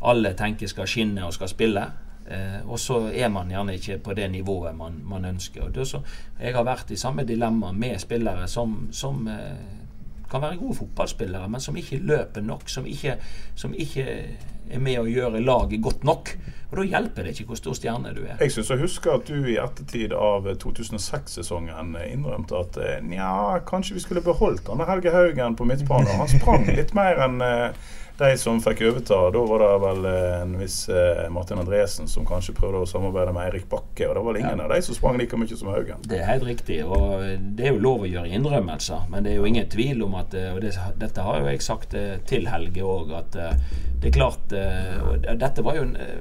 alle 0.00 0.32
tenker 0.36 0.68
skal 0.68 0.88
skinne 0.88 1.24
og 1.24 1.34
skal 1.36 1.50
spille. 1.52 1.86
Eh, 2.28 2.60
og 2.66 2.80
så 2.80 3.06
er 3.14 3.30
man 3.32 3.50
gjerne 3.52 3.76
ikke 3.78 3.98
på 4.02 4.14
det 4.18 4.28
nivået 4.32 4.76
man, 4.76 5.00
man 5.04 5.24
ønsker. 5.24 5.68
Og 5.68 5.74
det 5.74 5.88
så, 5.88 6.02
jeg 6.40 6.56
har 6.56 6.66
vært 6.66 6.90
i 6.90 7.00
samme 7.00 7.24
dilemma 7.24 7.72
med 7.72 8.00
spillere 8.02 8.48
som, 8.48 8.88
som 8.92 9.28
eh, 9.28 9.85
kan 10.30 10.42
være 10.42 10.58
gode 10.60 10.78
fotballspillere, 10.80 11.48
men 11.48 11.62
som 11.62 11.76
ikke 11.76 12.02
løper 12.02 12.44
nok. 12.44 12.68
Som 12.70 12.86
ikke, 12.86 13.16
som 13.54 13.74
ikke 13.74 14.06
er 14.66 14.82
med 14.82 14.98
å 15.00 15.06
gjøre 15.08 15.42
laget 15.44 15.82
godt 15.82 16.06
nok. 16.06 16.32
Og 16.66 16.80
da 16.80 16.84
hjelper 16.86 17.26
det 17.26 17.36
ikke 17.36 17.52
hvor 17.52 17.60
stor 17.60 17.76
stjerne 17.78 18.10
du 18.16 18.24
er. 18.24 18.40
Jeg 18.42 18.54
syns 18.56 18.72
jeg 18.72 18.82
husker 18.82 19.14
at 19.14 19.28
du 19.30 19.46
i 19.46 19.58
ettertid 19.62 20.14
av 20.16 20.48
2006-sesongen 20.64 21.94
innrømte 22.08 22.58
at 22.58 22.80
eh, 22.82 22.96
nja, 23.06 23.60
kanskje 23.68 23.98
vi 23.98 24.02
skulle 24.02 24.24
beholdt 24.26 24.66
han 24.72 24.82
Helge 24.88 25.14
Haugen 25.14 25.54
på 25.58 25.68
midtbanen. 25.68 26.10
Han 26.18 26.32
sprang 26.32 26.66
litt 26.78 26.96
mer 26.98 27.22
enn 27.28 27.38
eh, 27.44 27.94
de 28.18 28.38
som 28.38 28.60
fikk 28.62 28.82
overta. 28.88 29.18
Da 29.34 29.42
var 29.50 29.62
det 29.62 29.70
vel 29.82 30.06
eh, 30.10 30.36
en 30.42 30.54
viss 30.60 30.78
eh, 30.88 31.26
Martin 31.32 31.60
Andresen 31.60 32.08
som 32.08 32.26
kanskje 32.28 32.54
prøvde 32.56 32.84
å 32.84 32.88
samarbeide 32.88 33.34
med 33.36 33.50
Eirik 33.50 33.68
Bakke. 33.70 34.08
Og 34.08 34.14
det 34.14 34.22
var 34.22 34.28
vel 34.30 34.40
ingen 34.42 34.62
av 34.64 34.72
de 34.72 34.80
som 34.86 34.96
sprang 34.96 35.18
like 35.20 35.36
mye 35.40 35.58
som 35.58 35.72
Haugen. 35.72 36.06
Det 36.06 36.20
er 36.22 36.30
helt 36.30 36.46
riktig, 36.48 36.80
og 36.84 37.26
det 37.58 37.68
er 37.68 37.76
jo 37.76 37.82
lov 37.84 38.06
å 38.06 38.10
gjøre 38.10 38.32
innrømmelser. 38.38 39.06
Men 39.12 39.26
det 39.26 39.34
er 39.34 39.40
jo 39.40 39.50
ingen 39.50 39.68
tvil 39.72 40.02
om 40.06 40.16
at 40.20 40.34
Og 40.36 40.60
det, 40.64 40.72
dette 41.00 41.22
har 41.26 41.40
jo 41.40 41.50
jeg 41.50 41.62
sagt 41.64 41.94
eh, 41.98 42.16
til 42.28 42.48
Helge 42.50 42.84
òg, 42.86 43.12
at 43.20 43.36
eh, 43.40 43.62
det 44.00 44.10
er 44.10 44.16
klart 44.16 44.52
eh, 44.52 44.96
Og 45.02 45.24
dette 45.40 45.64
var 45.64 45.78
jo 45.78 45.86
en 45.88 45.96
eh, 46.00 46.18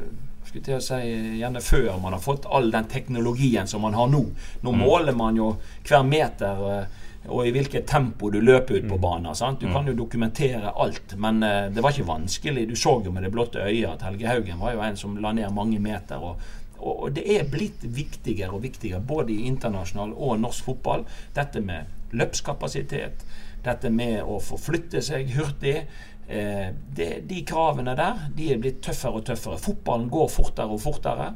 til 0.56 0.78
å 0.78 0.84
si 0.84 1.00
gjerne 1.40 1.60
før 1.60 1.98
man 2.00 2.16
har 2.16 2.22
fått 2.24 2.46
all 2.48 2.70
den 2.72 2.88
teknologien 2.92 3.68
som 3.68 3.84
man 3.84 3.98
har 3.98 4.08
nå. 4.08 4.22
Nå 4.64 4.72
måler 4.76 5.16
man 5.18 5.36
jo 5.36 5.50
hver 5.84 6.06
meter 6.08 6.62
eh, 6.70 7.02
og 7.28 7.48
i 7.48 7.54
hvilket 7.56 7.88
tempo 7.90 8.30
du 8.30 8.40
løper 8.42 8.80
ut 8.80 8.90
på 8.90 9.00
banen. 9.02 9.36
Sant? 9.36 9.62
Du 9.62 9.72
kan 9.74 9.88
jo 9.88 9.96
dokumentere 9.98 10.72
alt, 10.72 11.16
men 11.18 11.42
uh, 11.44 11.72
det 11.74 11.84
var 11.84 11.96
ikke 11.96 12.08
vanskelig. 12.08 12.68
Du 12.70 12.76
så 12.78 13.00
jo 13.06 13.14
med 13.16 13.26
det 13.26 13.32
blotte 13.34 13.64
øyet 13.64 13.90
at 13.96 14.06
Helge 14.06 14.30
Haugen 14.30 14.62
var 14.62 14.76
jo 14.76 14.84
en 14.86 15.00
som 15.00 15.18
la 15.22 15.34
ned 15.34 15.50
mange 15.56 15.80
meter. 15.80 16.22
og 16.22 16.40
og 16.86 17.04
og 17.06 17.14
det 17.16 17.24
er 17.32 17.48
blitt 17.50 17.84
viktigere 17.96 18.54
og 18.54 18.64
viktigere 18.66 19.00
både 19.02 19.34
i 19.34 19.46
internasjonal 19.50 20.14
og 20.14 20.40
norsk 20.40 20.66
fotball. 20.70 21.06
Dette 21.36 21.62
med 21.64 22.12
løpskapasitet, 22.16 23.26
dette 23.66 23.90
med 23.90 24.22
å 24.24 24.40
forflytte 24.44 25.02
seg 25.02 25.32
hurtig. 25.36 25.78
Eh, 26.28 26.72
det, 26.98 27.10
de 27.30 27.44
kravene 27.46 27.94
der 27.98 28.28
de 28.36 28.52
er 28.54 28.62
blitt 28.62 28.82
tøffere 28.86 29.22
og 29.22 29.28
tøffere. 29.30 29.62
Fotballen 29.62 30.10
går 30.14 30.32
fortere 30.34 30.74
og 30.74 30.82
fortere. 30.82 31.32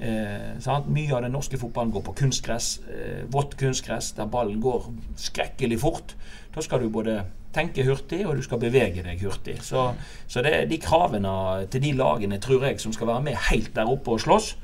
Eh? 0.00 0.70
Mye 0.88 1.12
av 1.12 1.22
den 1.26 1.34
norske 1.36 1.58
fotballen 1.60 1.92
går 1.92 2.04
på 2.06 2.14
kunstgress, 2.22 2.80
eh, 2.88 3.26
vått 3.28 3.56
kunstgress, 3.60 4.12
der 4.16 4.26
ballen 4.26 4.60
går 4.60 4.88
skrekkelig 5.16 5.80
fort. 5.80 6.14
Da 6.54 6.64
skal 6.64 6.80
du 6.80 6.88
både 6.88 7.20
tenke 7.52 7.84
hurtig, 7.84 8.26
og 8.26 8.36
du 8.36 8.42
skal 8.42 8.58
bevege 8.62 9.02
deg 9.04 9.20
hurtig. 9.20 9.58
Så, 9.62 9.90
så 10.26 10.42
det, 10.42 10.70
de 10.70 10.78
kravene 10.78 11.66
til 11.70 11.82
de 11.82 11.92
lagene 11.98 12.40
tror 12.40 12.64
jeg 12.64 12.80
som 12.80 12.92
skal 12.92 13.10
være 13.10 13.26
med 13.28 13.40
helt 13.50 13.74
der 13.74 13.90
oppe 13.90 14.14
og 14.14 14.20
slåss, 14.20 14.54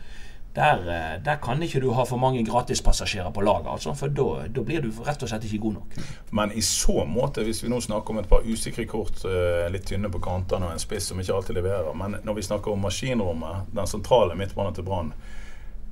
der, 0.56 0.78
eh, 0.88 1.22
der 1.24 1.36
kan 1.36 1.62
ikke 1.62 1.80
du 1.80 1.90
ha 1.92 2.04
for 2.08 2.16
mange 2.16 2.44
gratispassasjerer 2.44 3.30
på 3.30 3.40
laget, 3.44 3.66
altså, 3.68 3.92
for 3.94 4.08
da 4.08 4.62
blir 4.64 4.80
du 4.80 4.90
rett 5.04 5.22
og 5.22 5.28
slett 5.28 5.44
ikke 5.44 5.60
god 5.66 5.72
nok. 5.72 5.96
Men 6.30 6.52
i 6.56 6.62
så 6.64 7.04
måte, 7.04 7.44
hvis 7.44 7.62
vi 7.64 7.68
nå 7.68 7.80
snakker 7.84 8.14
om 8.14 8.18
et 8.22 8.28
par 8.28 8.46
usikre 8.46 8.86
kort, 8.88 9.24
eh, 9.28 9.68
litt 9.70 9.84
tynne 9.86 10.08
på 10.08 10.22
kantene 10.24 10.66
og 10.66 10.72
en 10.72 10.82
spiss 10.82 11.10
som 11.12 11.20
ikke 11.20 11.34
alltid 11.34 11.60
leverer, 11.60 11.94
men 11.94 12.16
når 12.24 12.34
vi 12.34 12.46
snakker 12.48 12.72
om 12.72 12.80
maskinrommet, 12.80 13.68
den 13.74 13.86
sentrale 13.86 14.34
midtbanen 14.34 14.74
til 14.74 14.84
Brann, 14.84 15.12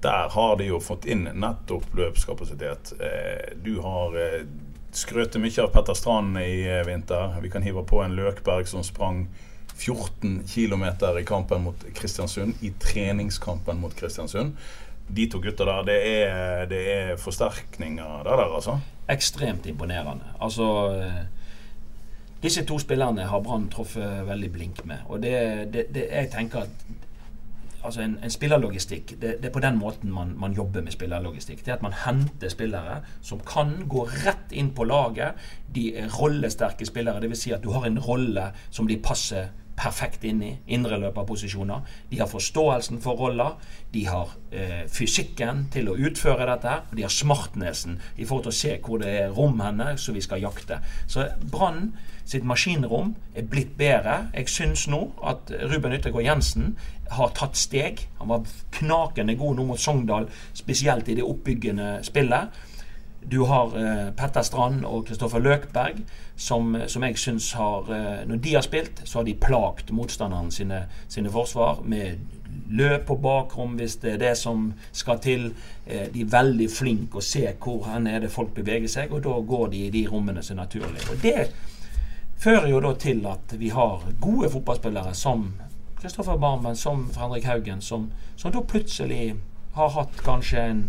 der 0.00 0.28
har 0.28 0.56
de 0.56 0.64
jo 0.64 0.80
fått 0.80 1.04
inn 1.04 1.28
nettopp 1.34 1.84
løpskapasitet. 1.94 2.94
Eh, 3.00 3.54
Du 3.62 3.80
har 3.80 4.12
skrøtet 4.92 5.40
mye 5.40 5.62
av 5.62 5.72
Petter 5.72 5.94
Strand 5.94 6.38
i 6.38 6.82
vinter. 6.86 7.40
Vi 7.40 7.50
kan 7.50 7.62
hive 7.62 7.82
på 7.84 8.02
en 8.04 8.16
Løkberg 8.16 8.66
som 8.66 8.82
sprang 8.82 9.28
14 9.74 10.44
km 10.48 10.84
i 11.18 11.24
kampen 11.26 11.64
mot 11.64 11.84
Kristiansund, 11.94 12.54
i 12.62 12.72
treningskampen 12.80 13.80
mot 13.80 13.94
Kristiansund. 13.96 14.54
De 15.08 15.26
to 15.28 15.38
gutta 15.38 15.64
der, 15.68 15.82
det 15.84 15.98
er, 16.08 16.64
det 16.70 16.82
er 16.92 17.16
forsterkninger 17.16 18.22
der, 18.24 18.36
der, 18.36 18.54
altså. 18.54 18.78
Ekstremt 19.08 19.66
imponerende. 19.66 20.24
Altså 20.40 20.68
eh, 20.96 21.24
Disse 22.44 22.64
to 22.64 22.78
spillerne 22.78 23.24
har 23.24 23.40
Brann 23.40 23.70
truffet 23.72 24.26
veldig 24.26 24.52
blink 24.52 24.84
med. 24.84 25.04
Og 25.08 25.22
det, 25.22 25.72
det, 25.72 25.86
det 25.94 26.08
jeg 26.10 26.30
tenker 26.32 26.66
at 26.66 26.68
altså 27.84 28.02
en, 28.02 28.18
en 28.24 28.30
spillerlogistikk 28.30 29.14
det, 29.20 29.36
det, 29.42 29.48
er 29.48 29.52
på 29.52 29.60
den 29.60 29.78
måten 29.78 30.12
man, 30.12 30.34
man, 30.40 30.52
jobber 30.52 30.84
med 30.84 30.92
spillerlogistikk. 30.92 31.64
Det 31.64 31.72
er 31.72 31.78
at 31.78 31.82
man 31.82 31.96
henter 32.04 32.48
spillere 32.48 33.00
som 33.22 33.40
kan 33.40 33.74
gå 33.88 34.04
rett 34.26 34.52
inn 34.52 34.74
på 34.76 34.84
laget. 34.84 35.40
De 35.74 35.90
er 35.96 36.12
rollesterke 36.20 36.86
spillere. 36.86 37.20
Dvs. 37.20 37.44
Si 37.46 37.52
at 37.52 37.64
du 37.64 37.70
har 37.72 37.86
en 37.88 37.98
rolle 37.98 38.50
som 38.70 38.88
de 38.88 38.98
passer 39.00 39.48
perfekt 39.76 40.24
inn 40.24 40.42
i. 40.44 40.52
Indreløperposisjoner. 40.76 41.84
De 42.10 42.20
har 42.20 42.30
forståelsen 42.30 43.00
for 43.04 43.18
roller. 43.18 43.58
De 43.94 44.06
har 44.06 44.32
eh, 44.52 44.84
fysikken 44.90 45.66
til 45.74 45.90
å 45.90 45.98
utføre 45.98 46.48
dette. 46.50 46.80
Og 46.90 46.96
de 46.98 47.06
har 47.06 47.12
smartnesen 47.12 48.00
i 48.16 48.24
forhold 48.24 48.48
til 48.48 48.54
å 48.54 48.60
se 48.62 48.74
hvor 48.84 49.02
det 49.02 49.14
er 49.24 49.34
rom 49.34 49.62
henne, 49.64 49.94
så 49.98 50.14
vi 50.14 50.24
skal 50.24 50.44
jakte. 50.44 50.80
Så 51.10 51.28
Brann 51.50 51.92
sitt 52.24 52.44
maskinrom 52.48 53.14
er 53.36 53.48
blitt 53.48 53.74
bedre. 53.78 54.28
Jeg 54.32 54.48
syns 54.48 54.86
nå 54.88 55.02
at 55.28 55.52
Ruben 55.68 55.92
Yttergård 55.96 56.24
Jensen 56.24 56.74
har 57.12 57.34
tatt 57.36 57.58
steg. 57.60 58.06
Han 58.20 58.30
var 58.32 58.54
knakende 58.78 59.36
god 59.36 59.58
nå 59.58 59.66
mot 59.68 59.80
Sogndal, 59.80 60.30
spesielt 60.56 61.08
i 61.08 61.18
det 61.18 61.26
oppbyggende 61.26 61.98
spillet. 62.06 62.54
Du 63.24 63.44
har 63.48 63.76
eh, 63.80 64.08
Petter 64.16 64.44
Strand 64.44 64.84
og 64.84 65.06
Kristoffer 65.08 65.40
Løkberg, 65.40 66.02
som, 66.36 66.76
som 66.86 67.02
jeg 67.02 67.18
syns 67.18 67.52
har 67.52 67.90
eh, 67.94 68.22
Når 68.26 68.36
de 68.36 68.54
har 68.54 68.62
spilt, 68.62 69.02
så 69.04 69.18
har 69.18 69.24
de 69.24 69.34
plagt 69.34 69.90
motstanderen 69.90 70.50
sine, 70.50 70.84
sine, 71.08 71.30
forsvar 71.30 71.82
med 71.84 72.18
løp 72.70 73.06
på 73.06 73.16
bakrom 73.18 73.74
hvis 73.78 73.96
det 74.02 74.12
er 74.12 74.18
det 74.18 74.34
som 74.38 74.72
skal 74.92 75.18
til. 75.22 75.52
Eh, 75.86 76.08
de 76.14 76.24
er 76.24 76.32
veldig 76.32 76.68
flinke 76.70 77.20
å 77.20 77.24
se 77.24 77.46
hvor 77.60 77.86
hen 77.90 78.06
er 78.10 78.24
det 78.24 78.32
folk 78.34 78.54
beveger 78.54 78.90
seg, 78.90 79.12
og 79.12 79.22
da 79.26 79.38
går 79.46 79.70
de 79.70 79.86
i 79.86 79.92
de 79.94 80.06
rommene 80.10 80.42
som 80.42 80.58
er 80.58 80.64
naturlige. 80.64 81.06
Og 81.10 81.22
Det 81.22 81.50
fører 82.38 82.68
jo 82.68 82.80
da 82.80 82.94
til 82.98 83.26
at 83.26 83.54
vi 83.58 83.70
har 83.70 84.02
gode 84.20 84.50
fotballspillere 84.50 85.14
som 85.14 85.52
Kristoffer 86.00 86.36
Barmen, 86.36 86.76
som 86.76 87.08
Fredrik 87.14 87.46
Haugen, 87.48 87.80
som, 87.80 88.10
som 88.36 88.52
da 88.52 88.60
plutselig 88.60 89.34
har 89.74 89.94
hatt 89.94 90.18
kanskje 90.26 90.60
en, 90.60 90.82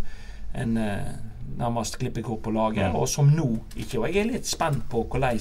en 0.54 0.78
eh, 0.78 1.14
nærmest 1.58 2.00
klippekort 2.00 2.42
på 2.42 2.52
laget, 2.52 2.96
og 2.96 3.10
som 3.10 3.30
nå 3.32 3.50
ikke. 3.76 4.00
Og 4.00 4.08
jeg 4.10 4.22
er 4.22 4.32
litt 4.32 4.48
spent 4.48 4.88
på 4.90 5.04
hvordan 5.04 5.40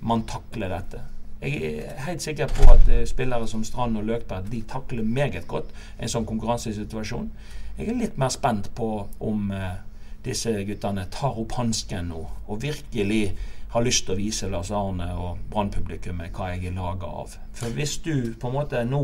man 0.00 0.24
takler 0.28 0.68
dette. 0.68 1.02
Jeg 1.42 1.56
er 1.62 1.98
helt 2.06 2.22
sikker 2.22 2.48
på 2.48 2.70
at 2.72 2.88
uh, 2.88 3.04
spillere 3.06 3.48
som 3.48 3.64
Strand 3.64 3.98
og 3.98 4.04
Løkberg 4.04 4.48
de 4.52 4.62
takler 4.68 5.04
meget 5.04 5.44
godt 5.48 5.68
en 6.00 6.08
sånn 6.08 6.26
konkurransesituasjon. 6.28 7.28
Jeg 7.76 7.90
er 7.92 7.98
litt 7.98 8.16
mer 8.18 8.32
spent 8.32 8.70
på 8.74 8.88
om 9.20 9.50
uh, 9.52 9.76
disse 10.24 10.52
guttene 10.66 11.04
tar 11.12 11.36
opp 11.38 11.52
hansken 11.58 12.08
nå 12.10 12.22
og 12.48 12.62
virkelig 12.62 13.36
har 13.74 13.84
lyst 13.84 14.06
til 14.06 14.14
å 14.14 14.18
vise 14.18 14.48
Lars 14.48 14.70
Arne 14.72 15.10
og 15.20 15.42
Brann-publikummet 15.52 16.32
hva 16.34 16.54
jeg 16.54 16.70
er 16.70 16.76
laga 16.78 17.10
av. 17.22 17.36
For 17.52 17.74
hvis 17.76 17.98
du 18.04 18.32
på 18.40 18.48
en 18.48 18.56
måte 18.56 18.80
nå 18.88 19.02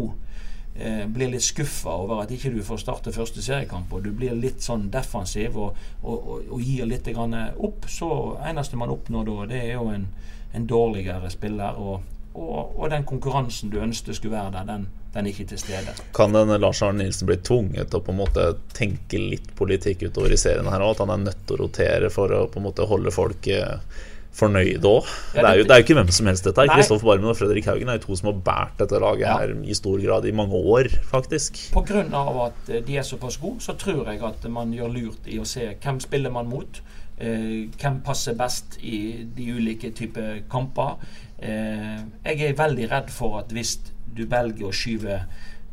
eh, 0.74 1.04
blir 1.06 1.32
litt 1.32 1.44
skuffa 1.44 1.96
over 2.04 2.22
at 2.22 2.32
ikke 2.34 2.52
du 2.54 2.62
får 2.64 2.82
starte 2.84 3.14
første 3.14 3.42
seriekamp, 3.44 3.92
og 3.92 4.06
du 4.06 4.12
blir 4.16 4.36
litt 4.38 4.62
sånn 4.64 4.88
defensiv 4.92 5.58
og, 5.58 5.76
og, 6.02 6.16
og, 6.16 6.48
og 6.56 6.64
gir 6.64 6.88
litt 6.88 7.08
opp, 7.12 7.88
så 7.88 8.38
eneste 8.48 8.80
man 8.80 8.94
oppnår 8.94 9.28
da, 9.28 9.46
det 9.52 9.62
er 9.66 9.76
jo 9.76 9.88
en, 9.92 10.08
en 10.52 10.66
dårligere 10.66 11.30
spiller. 11.30 11.78
Og, 11.78 12.00
og, 12.32 12.90
den 12.90 13.04
konkurransen 13.04 13.70
du 13.70 13.80
ønsket 13.82 14.16
skulle 14.16 14.36
være 14.36 14.52
der, 14.56 14.68
den, 14.68 14.86
den 15.12 15.26
er 15.26 15.34
ikke 15.34 15.50
til 15.50 15.60
stede. 15.60 15.94
Kan 16.16 16.32
denne 16.36 16.56
Lars 16.60 16.80
Arne 16.82 17.04
Nilsen 17.04 17.28
bli 17.28 17.36
tvunget 17.44 17.90
til 17.90 18.00
å 18.00 18.06
på 18.06 18.14
en 18.14 18.22
måte 18.22 18.46
tenke 18.76 19.20
litt 19.20 19.52
politikk 19.58 20.06
utover 20.08 20.32
i 20.32 20.40
serien 20.40 20.70
her 20.72 20.84
òg? 20.84 20.94
At 20.94 21.04
han 21.04 21.12
er 21.12 21.26
nødt 21.26 21.44
til 21.46 21.58
å 21.58 21.66
rotere 21.66 22.10
for 22.12 22.32
å 22.32 22.46
på 22.48 22.60
en 22.60 22.66
måte 22.70 22.88
holde 22.88 23.12
folk 23.14 23.50
eh, 23.52 24.00
fornøyd 24.36 24.86
òg. 24.88 25.08
Det, 25.34 25.42
er 25.42 25.58
jo, 25.60 25.66
det 25.66 25.74
er 25.74 25.80
jo 25.80 25.86
ikke 25.86 25.96
hvem 25.98 26.12
som 26.16 26.30
helst, 26.30 26.46
dette. 26.48 26.66
Kristoffer 26.72 27.10
Barmen 27.10 27.32
og 27.32 27.36
Fredrik 27.36 27.68
Haugen 27.68 27.90
er 27.92 27.98
jo 27.98 28.06
to 28.06 28.16
som 28.18 28.30
har 28.30 28.38
båret 28.46 28.80
dette 28.80 29.02
laget 29.02 29.26
ja. 29.26 29.36
her 29.42 29.52
i 29.52 29.76
stor 29.76 30.00
grad 30.00 30.28
i 30.28 30.34
mange 30.36 30.62
år, 30.76 30.88
faktisk. 31.10 31.60
Pga. 31.74 32.06
at 32.46 32.72
de 32.86 32.96
er 32.96 33.06
såpass 33.06 33.36
gode, 33.36 33.60
så 33.60 33.76
tror 33.78 34.08
jeg 34.10 34.22
at 34.24 34.48
man 34.50 34.72
gjør 34.72 34.96
lurt 34.96 35.28
i 35.28 35.38
å 35.42 35.46
se 35.48 35.68
hvem 35.76 36.00
spiller 36.00 36.32
man 36.32 36.48
mot. 36.48 36.82
Eh, 37.22 37.68
hvem 37.78 38.00
passer 38.02 38.34
best 38.34 38.78
i 38.80 39.26
de 39.36 39.52
ulike 39.52 39.92
typer 39.94 40.42
kamper. 40.50 40.96
Eh, 41.38 42.00
jeg 42.24 42.48
er 42.48 42.58
veldig 42.58 42.90
redd 42.90 43.10
for 43.12 43.38
at 43.42 43.52
hvis 43.52 43.76
du 44.16 44.24
velger 44.30 44.68
å 44.68 44.74
skyve 44.74 45.20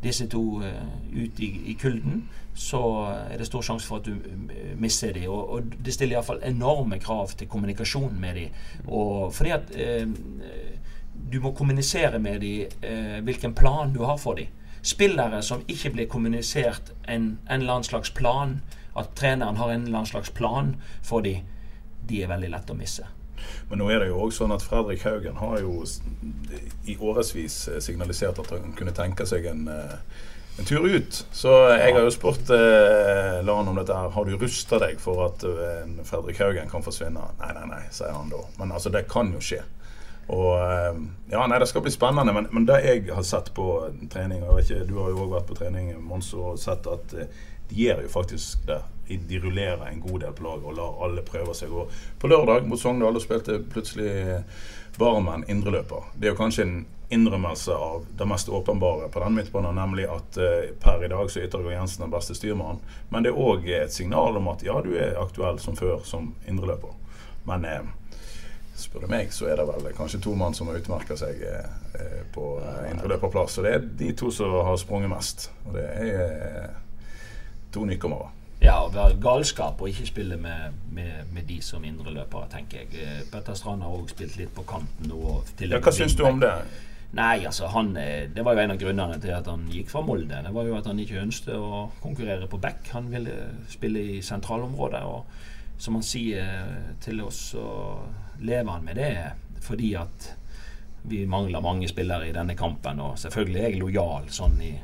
disse 0.02 0.26
to 0.32 0.62
uh, 0.64 0.84
ut 1.12 1.40
i, 1.44 1.48
i, 1.68 1.74
kulden, 1.80 2.22
så 2.60 2.80
er 3.30 3.40
det 3.40 3.46
stor 3.48 3.64
sjanse 3.64 3.88
for 3.88 4.02
at 4.02 4.08
du 4.08 4.12
uh, 4.12 4.72
mister 4.80 5.14
dem. 5.16 5.30
Og, 5.32 5.54
og, 5.56 5.76
det 5.80 5.94
stiller 5.96 6.18
iallfall 6.18 6.42
enorme 6.44 7.00
krav 7.00 7.32
til 7.36 7.48
kommunikasjon 7.48 8.18
med 8.20 8.36
dem. 8.36 8.58
Og 8.86 9.30
fordi 9.34 9.54
at 9.56 9.72
eh, 9.76 10.08
du 11.30 11.38
må 11.40 11.52
kommunisere 11.56 12.18
med 12.18 12.40
dem 12.40 13.24
hvilken 13.24 13.54
plan 13.54 13.92
du 13.94 14.02
har 14.04 14.18
for 14.18 14.38
dem. 14.40 14.48
Spillere 14.82 15.42
som 15.44 15.64
ikke 15.68 15.92
blir 15.92 16.08
kommunisert 16.08 16.92
en, 17.04 17.38
en 17.48 17.60
eller 17.60 17.78
annen 17.78 17.88
slags 17.88 18.10
plan, 18.16 18.60
at 18.96 19.12
treneren 19.16 19.56
har 19.60 19.70
en 19.70 19.86
eller 19.86 20.00
annen 20.00 20.12
slags 20.12 20.30
plan 20.30 20.74
for 21.02 21.20
dem, 21.20 21.44
de 22.08 22.22
er 22.22 22.30
veldig 22.32 22.50
lett 22.54 22.72
å 22.72 22.76
misse. 22.78 23.06
Men 23.68 23.80
nå 23.80 23.90
er 23.92 24.02
det 24.02 24.10
jo 24.10 24.18
også 24.24 24.44
sånn 24.44 24.54
at 24.56 24.64
Fredrik 24.64 25.04
Haugen 25.06 25.38
har 25.40 25.60
jo 25.62 25.84
i 26.88 26.96
årevis 26.96 27.62
signalisert 27.84 28.40
at 28.42 28.52
han 28.54 28.74
kunne 28.78 28.94
tenke 28.96 29.26
seg 29.28 29.46
en, 29.50 29.66
eh, 29.68 29.94
en 30.60 30.66
tur 30.66 30.86
ut. 30.86 31.26
Så 31.32 31.52
jeg 31.72 31.94
har 31.94 32.04
jo 32.04 32.12
spurt 32.12 32.50
eh, 32.54 33.40
Lan 33.44 33.68
om 33.68 33.76
dette. 33.78 33.96
her 33.96 34.12
Har 34.14 34.24
du 34.24 34.36
rusta 34.36 34.78
deg 34.82 35.00
for 35.00 35.24
at 35.26 35.44
eh, 35.48 35.90
Fredrik 36.04 36.40
Haugen 36.42 36.70
kan 36.70 36.84
forsvinne? 36.84 37.26
Nei, 37.40 37.52
nei, 37.56 37.66
nei, 37.70 37.82
sier 37.94 38.12
han 38.14 38.32
da. 38.32 38.42
Men 38.58 38.74
altså, 38.76 38.92
det 38.92 39.06
kan 39.10 39.32
jo 39.34 39.42
skje. 39.44 39.62
Og 40.30 40.52
eh, 40.60 41.00
ja, 41.32 41.46
nei, 41.46 41.58
Det 41.58 41.70
skal 41.70 41.84
bli 41.86 41.94
spennende, 41.94 42.34
men, 42.36 42.50
men 42.52 42.68
det 42.68 42.80
jeg 42.84 43.08
har 43.08 43.26
sett 43.26 43.52
på 43.56 43.72
trening 44.12 44.44
og 44.44 44.60
Du 44.68 44.96
har 45.00 45.10
jo 45.10 45.24
òg 45.24 45.36
vært 45.38 45.50
på 45.50 45.58
trening, 45.62 45.94
Mons, 46.04 46.32
og 46.36 46.60
sett 46.60 46.86
at 46.86 47.16
de 47.70 47.84
gjør 47.84 48.04
jo 48.04 48.12
faktisk 48.12 48.66
det 48.68 48.82
de 49.10 49.40
rullerer 49.42 49.88
en 49.88 50.00
god 50.04 50.20
del 50.22 50.34
på 50.38 50.44
laget 50.44 50.66
og 50.70 50.76
lar 50.76 51.00
alle 51.02 51.22
prøve 51.26 51.54
seg. 51.58 51.72
Og 51.74 51.90
på 52.22 52.30
lørdag 52.30 52.68
mot 52.70 52.78
Sogndal 52.78 53.18
spilte 53.18 53.58
plutselig 53.72 54.44
Barmen 54.98 55.42
indreløper. 55.48 56.12
Det 56.14 56.28
er 56.28 56.34
jo 56.34 56.38
kanskje 56.38 56.66
en 56.66 56.76
innrømmelse 57.10 57.74
av 57.74 58.06
det 58.18 58.26
mest 58.30 58.48
åpenbare 58.48 59.08
på 59.10 59.22
den 59.22 59.34
midtbanen, 59.34 59.78
nemlig 59.78 60.06
at 60.10 60.38
uh, 60.38 60.70
per 60.82 61.04
i 61.04 61.10
dag 61.10 61.30
så 61.30 61.40
er 61.40 61.48
Yttergård 61.48 61.74
Jensen 61.74 62.04
den 62.04 62.12
beste 62.14 62.36
styrmannen. 62.38 62.82
Men 63.10 63.26
det 63.26 63.32
er 63.32 63.40
òg 63.40 63.66
et 63.74 63.94
signal 63.94 64.38
om 64.38 64.50
at 64.52 64.64
ja, 64.66 64.78
du 64.84 64.92
er 64.94 65.18
aktuell 65.20 65.58
som 65.62 65.78
før 65.78 66.04
som 66.06 66.32
indreløper. 66.48 66.94
Men 67.50 67.66
uh, 67.66 68.26
spør 68.78 69.06
du 69.06 69.12
meg, 69.12 69.34
så 69.34 69.50
er 69.50 69.60
det 69.60 69.68
vel 69.68 69.92
kanskje 69.96 70.22
to 70.24 70.34
mann 70.38 70.54
som 70.56 70.70
har 70.70 70.78
utmerka 70.80 71.18
seg 71.18 71.42
uh, 71.42 72.20
på 72.34 72.50
uh, 72.62 72.84
indreløperplass. 72.92 73.58
Og 73.58 73.66
det 73.66 73.74
er 73.74 73.88
de 74.04 74.12
to 74.16 74.30
som 74.34 74.60
har 74.66 74.78
sprunget 74.80 75.10
mest. 75.12 75.50
Og 75.66 75.74
det 75.78 75.88
er 75.88 76.70
to 77.74 77.86
nykommere. 77.86 78.30
Ja, 78.60 78.76
å 78.84 78.90
være 78.92 79.16
galskap 79.22 79.80
og 79.80 79.88
ikke 79.88 80.04
spille 80.10 80.36
med, 80.36 80.76
med, 80.92 81.30
med 81.32 81.46
de 81.48 81.56
som 81.64 81.84
indreløpere, 81.84 82.44
tenker 82.52 82.82
jeg. 82.82 82.90
Eh, 83.00 83.22
Petter 83.32 83.56
Strand 83.56 83.80
har 83.86 83.94
òg 83.96 84.10
spilt 84.12 84.36
litt 84.36 84.52
på 84.52 84.66
kanten 84.68 85.08
nå. 85.08 85.38
Ja, 85.64 85.80
hva 85.80 85.92
syns 85.96 86.16
du 86.18 86.26
om 86.28 86.42
det? 86.42 86.52
Nei, 87.12 87.44
altså 87.44 87.66
han, 87.66 87.96
eh, 87.96 88.28
Det 88.30 88.44
var 88.44 88.54
jo 88.54 88.62
en 88.62 88.70
av 88.70 88.78
grunnene 88.78 89.20
til 89.20 89.34
at 89.34 89.46
han 89.50 89.66
gikk 89.70 89.88
fra 89.90 90.00
Molde. 90.06 90.42
Det 90.44 90.54
var 90.54 90.64
jo 90.64 90.76
at 90.76 90.86
han 90.86 90.98
ikke 90.98 91.22
ønsket 91.22 91.54
å 91.54 91.90
konkurrere 92.00 92.46
på 92.46 92.60
back. 92.60 92.86
Han 92.92 93.10
ville 93.10 93.34
spille 93.68 93.98
i 93.98 94.20
sentralområdet. 94.22 95.02
Og 95.02 95.24
som 95.78 95.94
han 95.94 96.02
sier 96.02 96.94
til 97.00 97.20
oss, 97.20 97.54
så 97.54 97.64
lever 98.40 98.70
han 98.70 98.84
med 98.84 98.96
det 98.96 99.14
fordi 99.60 99.94
at 99.94 100.36
vi 101.02 101.26
mangler 101.26 101.60
mange 101.60 101.88
spillere 101.88 102.28
i 102.28 102.32
denne 102.32 102.56
kampen. 102.56 103.00
Og 103.00 103.18
selvfølgelig 103.18 103.60
er 103.60 103.68
jeg 103.70 103.80
lojal 103.80 104.28
sånn 104.32 104.60
i 104.62 104.74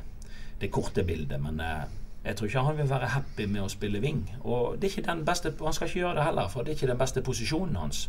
det 0.61 0.71
korte 0.73 1.03
bildet, 1.05 1.39
men 1.41 1.59
eh, 1.61 1.85
jeg 2.25 2.35
tror 2.35 2.49
ikke 2.49 2.63
han 2.65 2.77
vil 2.79 2.89
være 2.89 3.11
happy 3.13 3.45
med 3.45 3.63
å 3.63 3.69
spille 3.71 4.01
wing. 4.03 4.23
Og 4.43 4.77
det 4.77 4.89
er 4.89 4.95
ikke 4.95 5.11
den 5.11 5.23
beste, 5.25 5.53
han 5.61 5.75
skal 5.75 5.87
ikke 5.87 6.01
gjøre 6.01 6.17
det 6.17 6.25
heller, 6.27 6.49
for 6.51 6.65
det 6.65 6.73
er 6.73 6.79
ikke 6.79 6.91
den 6.91 6.99
beste 6.99 7.23
posisjonen 7.23 7.77
hans. 7.79 8.07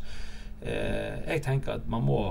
Eh, 0.62 1.20
jeg 1.28 1.44
tenker 1.44 1.76
at 1.76 1.86
man 1.86 2.06
må 2.08 2.22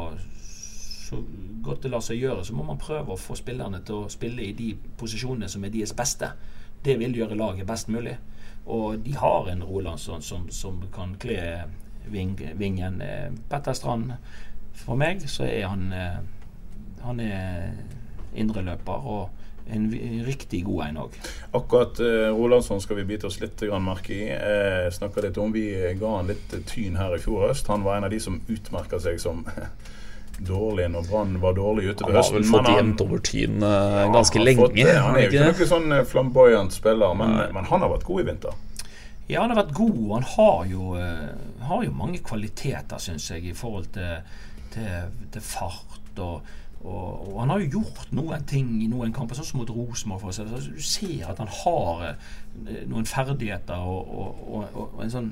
så 1.07 1.19
godt 1.63 1.85
det 1.85 1.91
lar 1.93 2.03
seg 2.03 2.19
gjøre, 2.21 2.43
så 2.45 2.55
må 2.55 2.65
man 2.67 2.79
prøve 2.81 3.13
å 3.13 3.19
få 3.19 3.37
spillerne 3.39 3.79
til 3.87 4.03
å 4.03 4.11
spille 4.11 4.43
i 4.43 4.53
de 4.57 4.73
posisjonene 4.99 5.49
som 5.51 5.63
er 5.63 5.73
deres 5.73 5.95
beste. 5.95 6.31
Det 6.83 6.97
vil 6.99 7.15
gjøre 7.15 7.37
laget 7.39 7.67
best 7.69 7.91
mulig. 7.93 8.17
Og 8.67 8.99
de 9.05 9.13
har 9.15 9.47
en 9.51 9.63
Rolandsson 9.63 10.21
som, 10.21 10.49
som 10.51 10.81
kan 10.93 11.15
kle 11.21 11.39
ving, 12.11 12.35
vingen. 12.59 13.01
Eh, 13.01 13.29
Petter 13.49 13.75
Strand, 13.77 14.11
for 14.75 14.99
meg 14.99 15.23
så 15.31 15.47
er 15.47 15.67
han 15.67 15.91
eh, 15.95 16.17
Han 17.05 17.19
er 17.23 17.71
indreløper. 18.35 19.07
og 19.07 19.29
en 19.69 19.89
riktig 20.25 20.63
god 20.63 20.83
en 20.85 20.97
òg. 20.97 21.15
Akkurat 21.57 21.99
eh, 21.99 22.29
Rolandsson 22.31 22.81
skal 22.81 23.01
vi 23.01 23.07
bite 23.09 23.27
oss 23.27 23.39
litt 23.41 23.61
merke 23.83 24.13
i. 24.15 24.29
Eh, 24.31 25.23
litt 25.23 25.37
om, 25.37 25.51
Vi 25.51 25.65
ga 25.99 26.15
han 26.17 26.27
litt 26.27 26.55
tyn 26.65 26.95
her 26.95 27.15
i 27.15 27.19
fjor 27.19 27.47
høst. 27.49 27.67
Han 27.67 27.83
var 27.83 27.97
en 27.97 28.07
av 28.07 28.13
de 28.13 28.19
som 28.19 28.41
utmerka 28.47 28.99
seg 28.99 29.19
som 29.19 29.43
dårlig 30.45 30.87
når 30.93 31.07
Brann 31.09 31.37
var 31.41 31.55
dårlig 31.57 31.91
ute 31.91 32.05
på 32.05 32.13
høsten. 32.13 32.17
Han 32.17 32.21
har 32.21 32.37
vel 32.37 32.49
fått 32.51 32.69
jevnt 32.75 33.03
over 33.05 33.23
tyn 33.25 33.63
uh, 33.63 34.03
ganske 34.13 34.43
lenge. 34.43 34.67
Fått, 34.67 34.77
han 34.83 35.17
er 35.17 35.25
jo 35.25 35.31
ikke 35.31 35.47
noen 35.47 35.71
sånn 35.73 35.97
flamboyant 36.11 36.75
spiller, 36.75 37.17
men, 37.17 37.35
men, 37.55 37.69
han 37.71 37.85
har 37.85 37.93
vært 37.95 38.07
god 38.09 38.23
i 38.23 38.27
vinter. 38.31 38.61
Ja, 39.27 39.41
han 39.41 39.51
har 39.51 39.61
vært 39.63 39.73
god. 39.77 40.03
Han 40.13 40.29
har 40.35 40.61
jo, 40.71 40.93
uh, 40.99 41.65
har 41.71 41.83
jo 41.87 41.97
mange 41.97 42.21
kvaliteter, 42.25 43.01
syns 43.01 43.31
jeg, 43.33 43.49
i 43.49 43.57
forhold 43.57 43.89
til, 43.97 44.39
til, 44.75 45.11
til 45.33 45.45
fart 45.55 46.23
og 46.23 46.39
og, 46.87 47.33
og 47.33 47.39
han 47.41 47.51
har 47.51 47.63
jo 47.63 47.79
gjort 47.79 48.11
noen 48.15 48.43
ting 48.47 48.69
i 48.83 48.87
noen 48.89 49.13
kamper, 49.15 49.37
sånn 49.37 49.49
som 49.49 49.61
mot 49.61 49.71
Rosenborg. 49.73 50.29
Altså, 50.29 50.45
Du 50.45 50.83
ser 50.83 51.25
at 51.31 51.41
han 51.41 51.49
har 51.63 52.03
eh, 52.11 52.83
noen 52.89 53.07
ferdigheter 53.09 53.81
og, 53.81 54.11
og, 54.13 54.43
og, 54.47 54.81
og 54.83 55.03
en 55.03 55.13
sånn 55.13 55.31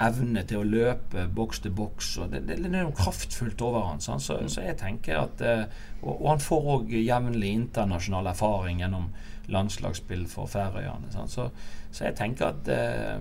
evne 0.00 0.44
til 0.48 0.60
å 0.60 0.66
løpe 0.66 1.26
boks 1.34 1.60
til 1.64 1.74
boks. 1.76 2.16
og 2.18 2.32
Det, 2.32 2.42
det, 2.48 2.58
det 2.64 2.70
er 2.70 2.86
noe 2.88 2.96
kraftfullt 2.96 3.62
over 3.62 3.86
han. 3.90 4.00
Så, 4.00 4.18
så 4.20 4.64
jeg 4.64 4.78
tenker 4.80 5.26
at 5.26 5.44
eh, 5.44 5.64
Og, 6.00 6.14
og 6.14 6.26
han 6.30 6.40
får 6.40 6.68
òg 6.74 6.92
jevnlig 6.96 7.52
internasjonal 7.52 8.30
erfaring 8.32 8.80
gjennom 8.80 9.10
landslagsspill 9.52 10.26
for 10.30 10.48
Færøyene. 10.48 11.12
Så, 11.28 11.50
så 11.92 12.04
jeg 12.04 12.16
tenker 12.16 12.54
at 12.54 12.68
eh, 12.72 13.20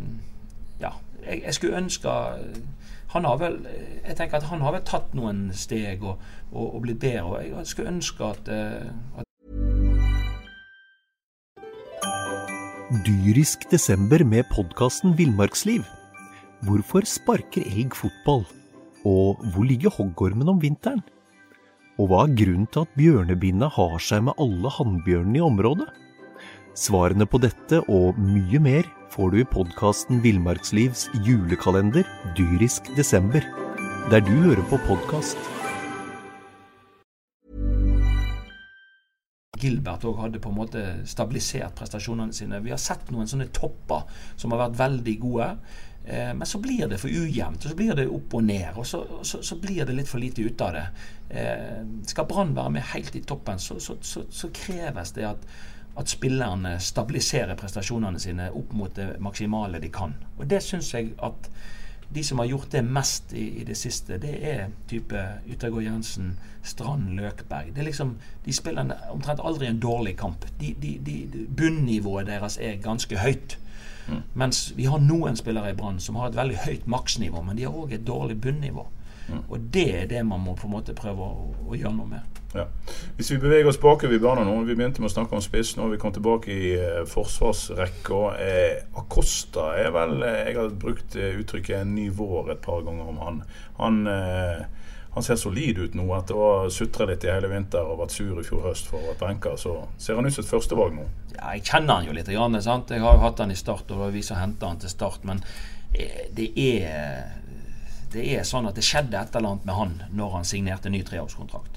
Ja, 0.79 0.93
jeg, 1.25 1.41
jeg 1.43 1.53
skulle 1.53 1.77
ønske 1.83 2.09
han 3.09 3.25
har 3.25 3.39
vel 3.41 3.55
jeg 4.05 4.15
tenker 4.17 4.37
at 4.37 4.43
han 4.51 4.61
har 4.61 4.75
vel 4.75 4.83
tatt 4.85 5.15
noen 5.17 5.49
steg 5.57 6.03
og, 6.05 6.21
og, 6.51 6.75
og 6.75 6.83
blitt 6.85 6.99
bedre. 7.01 7.23
og 7.23 7.43
Jeg 7.43 7.71
skulle 7.71 7.95
ønske 7.95 8.23
at, 8.23 8.51
eh, 8.53 8.85
at 9.17 9.25
Dyrisk 13.05 13.71
desember 13.71 14.23
med 14.23 14.43
podkasten 14.53 15.17
Villmarksliv. 15.17 15.98
Hvorfor 16.67 17.06
sparker 17.08 17.63
elg 17.63 17.93
fotball? 17.95 18.41
Og 19.08 19.39
hvor 19.54 19.63
ligger 19.63 19.93
hoggormen 19.95 20.50
om 20.52 20.58
vinteren? 20.60 21.00
Og 21.95 22.10
hva 22.12 22.26
er 22.26 22.34
grunnen 22.36 22.67
til 22.67 22.84
at 22.84 22.98
bjørnebinna 23.00 23.69
har 23.78 23.95
seg 24.04 24.26
med 24.28 24.36
alle 24.43 24.72
hannbjørnene 24.76 25.39
i 25.39 25.45
området? 25.45 25.88
Svarene 26.76 27.28
på 27.28 27.39
dette 27.39 27.80
og 27.88 28.19
mye 28.19 28.60
mer 28.60 28.89
får 29.13 29.32
du 29.32 29.38
i 29.39 29.48
podkasten 29.48 30.19
Villmarkslivs 30.24 31.08
julekalender 31.24 32.04
Dyrisk 32.36 32.91
desember, 33.00 33.45
der 34.12 34.19
du 34.28 34.36
hører 34.43 34.65
på 34.67 34.82
podkast. 34.84 35.39
Gilbert 39.60 40.06
òg 40.08 40.22
hadde 40.24 40.39
på 40.39 40.52
en 40.52 40.60
måte 40.60 40.82
stabilisert 41.10 41.76
prestasjonene 41.76 42.36
sine. 42.36 42.62
Vi 42.63 42.72
har 42.72 42.80
sett 42.80 43.12
noen 43.12 43.28
sånne 43.28 43.50
topper 43.56 44.08
som 44.39 44.54
har 44.56 44.67
vært 44.67 44.78
veldig 44.80 45.15
gode. 45.24 45.48
Eh, 46.10 46.34
men 46.34 46.45
så 46.48 46.60
blir 46.60 46.88
det 46.89 46.98
for 46.98 47.13
ujevnt, 47.13 47.65
og 47.65 47.72
så 47.72 47.78
blir 47.78 47.95
det 47.95 48.08
opp 48.10 48.34
og 48.34 48.43
ned. 48.43 48.69
Og 48.76 48.88
så, 48.88 49.04
så, 49.22 49.43
så 49.45 49.58
blir 49.62 49.86
det 49.86 49.95
litt 49.95 50.10
for 50.10 50.22
lite 50.22 50.41
ut 50.41 50.62
av 50.65 50.74
det. 50.74 50.86
Eh, 51.30 51.82
skal 52.10 52.28
Brann 52.30 52.56
være 52.58 52.76
med 52.80 52.88
helt 52.93 53.15
i 53.15 53.22
toppen, 53.22 53.60
så, 53.62 53.78
så 53.80 54.54
kreves 54.54 55.13
det 55.17 55.28
at, 55.30 55.50
at 56.00 56.10
spillerne 56.10 56.78
stabiliserer 56.82 57.60
prestasjonene 57.60 58.22
sine 58.22 58.50
opp 58.56 58.74
mot 58.74 58.95
det 58.95 59.12
maksimale 59.22 59.82
de 59.84 59.91
kan. 59.93 60.17
Og 60.39 60.48
det 60.50 60.63
syns 60.65 60.93
jeg 60.95 61.13
at 61.22 61.52
de 62.10 62.24
som 62.26 62.39
har 62.41 62.50
gjort 62.50 62.72
det 62.72 62.82
mest 62.82 63.34
i, 63.38 63.62
i 63.62 63.63
det 63.63 63.78
siste, 63.78 64.17
det 64.17 64.34
er 64.41 64.72
type 64.89 65.19
Yttergård 65.45 65.86
Jensen, 65.86 66.32
Strand, 66.65 67.12
Løkberg. 67.19 67.69
Det 67.76 67.84
er 67.84 67.89
liksom, 67.91 68.15
De 68.45 68.54
spiller 68.54 68.95
omtrent 69.13 69.43
aldri 69.45 69.69
en 69.69 69.80
dårlig 69.80 70.15
kamp. 70.17 70.48
De, 70.60 70.74
de, 70.82 70.98
de, 71.06 71.45
bunnivået 71.58 72.28
deres 72.28 72.58
er 72.58 72.82
ganske 72.82 73.17
høyt. 73.22 73.60
Mm. 74.10 74.22
Mens 74.34 74.74
vi 74.78 74.88
har 74.89 75.02
noen 75.04 75.38
spillere 75.39 75.74
i 75.74 75.78
Brann 75.78 76.00
som 76.04 76.17
har 76.19 76.30
et 76.30 76.39
veldig 76.39 76.63
høyt 76.65 76.88
maksnivå, 76.89 77.43
men 77.45 77.58
de 77.58 77.67
har 77.67 77.76
òg 77.76 77.93
et 77.93 78.08
dårlig 78.08 78.39
bunnivå. 78.41 78.88
Mm. 79.30 79.41
Og 79.45 79.60
det 79.74 79.88
er 80.02 80.10
det 80.10 80.26
man 80.26 80.41
må 80.41 80.56
på 80.58 80.67
en 80.67 80.74
måte 80.74 80.98
prøve 80.98 81.26
å, 81.26 81.50
å 81.69 81.78
gjøre 81.78 81.95
noe 81.95 82.10
med. 82.15 82.39
Ja. 82.56 82.65
Hvis 83.15 83.30
vi 83.32 83.38
beveger 83.38 83.67
oss 83.69 83.78
bakover 83.78 84.15
i 84.15 84.22
banen 84.22 84.48
nå, 84.50 84.56
vi 84.65 84.74
begynte 84.74 85.04
med 85.04 85.12
å 85.12 85.13
snakke 85.13 85.38
om 85.38 85.43
spiss, 85.45 85.76
nå 85.78 85.86
har 85.86 85.91
vi 85.93 86.00
kommet 86.02 86.17
tilbake 86.17 86.50
i 86.50 86.72
eh, 86.82 87.04
forsvarsrekka. 87.10 88.22
Eh, 88.41 88.80
Acosta 88.98 89.67
er 89.78 89.91
vel 89.93 90.24
eh, 90.26 90.39
Jeg 90.48 90.58
har 90.58 90.74
brukt 90.82 91.17
eh, 91.19 91.38
uttrykket 91.43 91.78
'en 91.78 91.93
ny 91.93 92.08
vår' 92.10 92.56
et 92.56 92.63
par 92.65 92.82
ganger 92.88 93.12
om 93.12 93.22
han. 93.22 93.43
Han, 93.78 94.02
eh, 94.08 94.65
han 95.19 95.25
ser 95.25 95.39
solid 95.39 95.79
ut 95.84 95.95
nå 95.99 96.05
etter 96.15 96.38
å 96.38 96.45
ha 96.47 96.69
sutra 96.71 97.03
litt 97.10 97.25
i 97.27 97.32
hele 97.32 97.49
vinter 97.51 97.84
og 97.84 97.99
vært 97.99 98.13
sur 98.15 98.38
i 98.39 98.45
fjor 98.47 98.69
høst 98.69 98.88
for 98.88 99.01
å 99.01 99.10
være 99.10 99.19
benka. 99.19 99.55
Så 99.60 99.73
ser 99.99 100.15
han 100.15 100.27
ut 100.27 100.36
som 100.36 100.45
et 100.45 100.51
førstevalg 100.53 100.95
nå. 100.95 101.08
Ja, 101.34 101.51
jeg 101.58 101.65
kjenner 101.67 101.99
han 101.99 102.08
jo 102.08 102.15
litt. 102.15 102.32
Sant? 102.63 102.93
Jeg 102.95 103.03
har 103.03 103.17
jo 103.17 103.25
hatt 103.25 103.43
han 103.43 103.51
i 103.51 103.60
start, 103.60 103.84
og 103.89 103.97
det 103.97 103.99
var 104.05 104.15
vi 104.15 104.23
som 104.23 104.39
henta 104.39 104.69
han 104.71 104.79
til 104.79 104.93
start. 104.93 105.27
Men 105.27 105.43
eh, 105.91 106.29
det 106.36 106.53
er 106.55 107.36
det 108.10 108.23
er 108.34 108.47
sånn 108.47 108.65
at 108.65 108.79
det 108.79 108.86
skjedde 108.88 109.19
et 109.19 109.36
eller 109.36 109.51
annet 109.51 109.67
med 109.67 109.75
han 109.77 109.91
når 110.17 110.32
han 110.38 110.47
signerte 110.47 110.89
ny 110.89 111.03
treårskontrakt. 111.05 111.75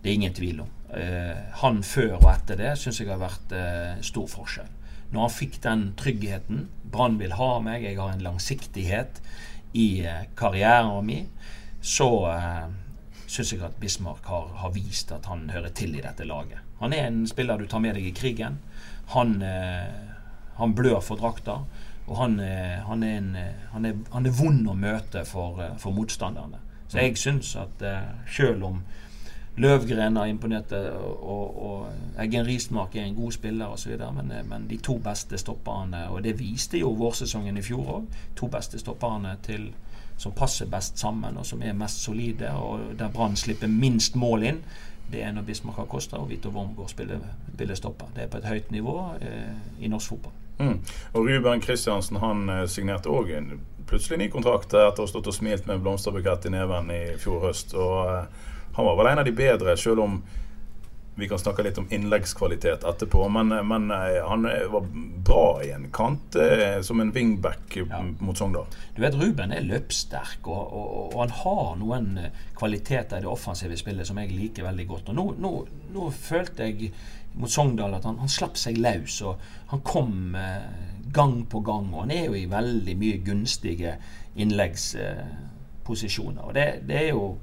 Det 0.00 0.10
er 0.10 0.16
ingen 0.16 0.34
tvil 0.34 0.64
om. 0.64 0.72
Eh, 0.96 1.36
han 1.60 1.84
før 1.86 2.16
og 2.16 2.26
etter 2.32 2.58
det 2.58 2.72
syns 2.80 3.02
jeg 3.02 3.12
har 3.12 3.20
vært 3.20 3.52
eh, 3.54 4.00
stor 4.06 4.26
forskjell. 4.32 4.72
Når 5.12 5.22
han 5.26 5.36
fikk 5.36 5.60
den 5.64 5.84
tryggheten 6.00 6.66
Brann 6.88 7.20
vil 7.20 7.36
ha 7.36 7.52
meg, 7.64 7.84
jeg 7.84 8.00
har 8.00 8.14
en 8.14 8.24
langsiktighet 8.24 9.20
i 9.76 9.88
karrieren 10.40 11.04
min, 11.04 11.28
så 11.80 12.08
eh, 12.32 12.68
syns 13.26 13.52
jeg 13.52 13.62
at 13.62 13.76
Bismarck 13.80 14.26
har, 14.26 14.48
har, 14.62 14.72
vist 14.74 15.12
at 15.12 15.26
han 15.30 15.48
hører 15.50 15.72
til 15.74 15.96
i 15.96 16.04
dette 16.04 16.26
laget. 16.26 16.62
Han 16.80 16.92
er 16.92 17.06
en 17.06 17.26
spiller 17.26 17.58
du 17.58 17.66
tar 17.66 17.82
med 17.82 17.98
deg 17.98 18.08
i 18.08 18.14
krigen. 18.16 18.58
Han, 19.14 19.40
eh, 19.42 20.14
han 20.58 20.74
blør 20.74 21.00
for 21.00 21.20
drakta. 21.20 21.60
Og 22.08 22.16
han, 22.16 22.38
eh, 22.40 22.78
han, 22.86 23.02
er 23.02 23.18
en, 23.18 23.34
han, 23.72 23.84
er, 23.84 23.98
han, 24.12 24.26
er 24.26 24.38
vond 24.38 24.68
å 24.68 24.74
møte 24.74 25.24
for, 25.28 25.60
for 25.78 25.94
motstanderne. 25.94 26.62
Så 26.88 27.02
jeg 27.02 27.18
syns 27.20 27.52
at 27.60 27.82
selv 28.32 28.64
om 28.64 28.78
Løvgren 29.58 30.16
har 30.16 30.28
imponert, 30.30 30.70
og, 30.72 31.56
og 31.66 32.20
Eggen 32.22 32.46
Rismark 32.46 32.94
er 32.96 33.08
en 33.08 33.16
god 33.16 33.34
spiller 33.34 33.74
osv. 33.74 33.96
Men, 34.14 34.30
men 34.48 34.68
de 34.70 34.78
to 34.80 34.94
beste 35.02 35.36
stopperne, 35.38 36.04
og 36.08 36.22
det 36.24 36.36
viste 36.38 36.78
jo 36.78 36.94
vårsesongen 36.96 37.58
i 37.58 37.64
fjor 37.66 37.90
òg, 37.96 38.06
to 38.38 38.48
beste 38.48 38.78
stopperne 38.80 39.34
til, 39.44 39.66
som 40.18 40.34
passer 40.34 40.66
best 40.66 40.98
sammen 40.98 41.38
og 41.38 41.46
som 41.46 41.62
er 41.62 41.76
mest 41.78 42.02
solide, 42.02 42.50
og 42.58 42.92
der 42.98 43.10
Brann 43.14 43.36
slipper 43.36 43.70
minst 43.70 44.16
mål 44.18 44.46
inn, 44.50 44.60
det 45.12 45.22
er 45.24 45.32
når 45.32 45.46
Bismarck 45.46 45.78
har 45.80 45.86
Costa 45.88 46.18
og 46.20 46.28
Vito 46.28 46.50
Wormgård 46.52 46.90
spiller, 46.92 47.22
spiller. 47.56 48.08
Det 48.14 48.22
er 48.22 48.28
på 48.28 48.42
et 48.42 48.44
høyt 48.44 48.70
nivå 48.70 48.96
eh, 49.24 49.54
i 49.80 49.88
norsk 49.88 50.08
fotball. 50.08 50.34
Mm. 50.58 50.80
Og 51.14 51.28
Ruben 51.28 51.60
Kristiansen 51.60 52.18
han 52.20 52.48
eh, 52.48 52.66
signerte 52.68 53.08
òg 53.08 53.32
plutselig 53.88 54.18
ny 54.18 54.28
kontrakt 54.28 54.74
etter 54.74 55.00
å 55.00 55.06
ha 55.06 55.08
stått 55.08 55.30
og 55.30 55.36
smilt 55.36 55.68
med 55.70 55.80
blomsterbukett 55.80 56.50
i 56.50 56.52
neven 56.52 56.90
i 56.92 57.02
fjor 57.22 57.46
høst. 57.46 57.72
og 57.74 58.10
eh, 58.10 58.52
han 58.76 58.86
var 58.86 58.98
vel 58.98 59.10
en 59.10 59.18
av 59.18 59.24
de 59.26 59.32
bedre, 59.34 59.76
selv 59.76 60.04
om 60.04 60.20
vi 61.18 61.28
kan 61.28 61.38
snakke 61.38 61.62
litt 61.66 61.78
om 61.78 61.86
innleggskvalitet 61.90 62.84
etterpå. 62.86 63.28
Men, 63.28 63.48
men 63.66 63.90
eh, 63.90 64.28
han 64.28 64.42
var 64.72 64.84
bra 65.26 65.62
i 65.64 65.70
en 65.74 65.90
kant, 65.92 66.36
eh, 66.36 66.80
som 66.86 67.00
en 67.00 67.12
wingback 67.12 67.76
ja. 67.76 68.02
mot 68.18 68.38
Sogndal. 68.38 68.66
Du 68.94 69.02
vet, 69.02 69.14
Ruben 69.18 69.52
er 69.52 69.60
løpssterk, 69.66 70.46
og, 70.46 70.72
og, 70.72 71.14
og, 71.14 71.20
han 71.24 71.30
har 71.40 71.76
noen 71.80 72.18
eh, 72.22 72.30
kvaliteter 72.58 73.16
i 73.18 73.22
det 73.26 73.30
offensive 73.30 73.76
spillet 73.80 74.06
som 74.06 74.18
jeg 74.22 74.30
liker 74.30 74.62
veldig 74.68 74.86
godt. 74.88 75.08
Og 75.10 75.14
nå, 75.18 75.24
nå, 75.42 75.50
nå 75.96 76.02
følte 76.14 76.62
jeg 76.68 76.74
mot 77.38 77.50
Sogndal 77.50 77.94
at 77.98 78.04
han, 78.06 78.20
han 78.22 78.30
slapp 78.30 78.56
seg 78.58 78.74
løs, 78.82 79.22
og 79.26 79.34
han 79.72 79.80
kom 79.86 80.34
eh, 80.38 80.66
gang 81.14 81.46
på 81.50 81.58
gang. 81.66 81.94
Og 81.94 82.00
han 82.06 82.14
er 82.14 82.24
jo 82.28 82.34
i 82.38 82.50
veldig 82.50 82.96
mye 82.98 83.18
gunstige 83.26 83.92
innleggsposisjoner. 84.38 86.42
og 86.46 86.54
det, 86.54 86.82
det 86.86 86.96
er 87.02 87.08
jo 87.10 87.38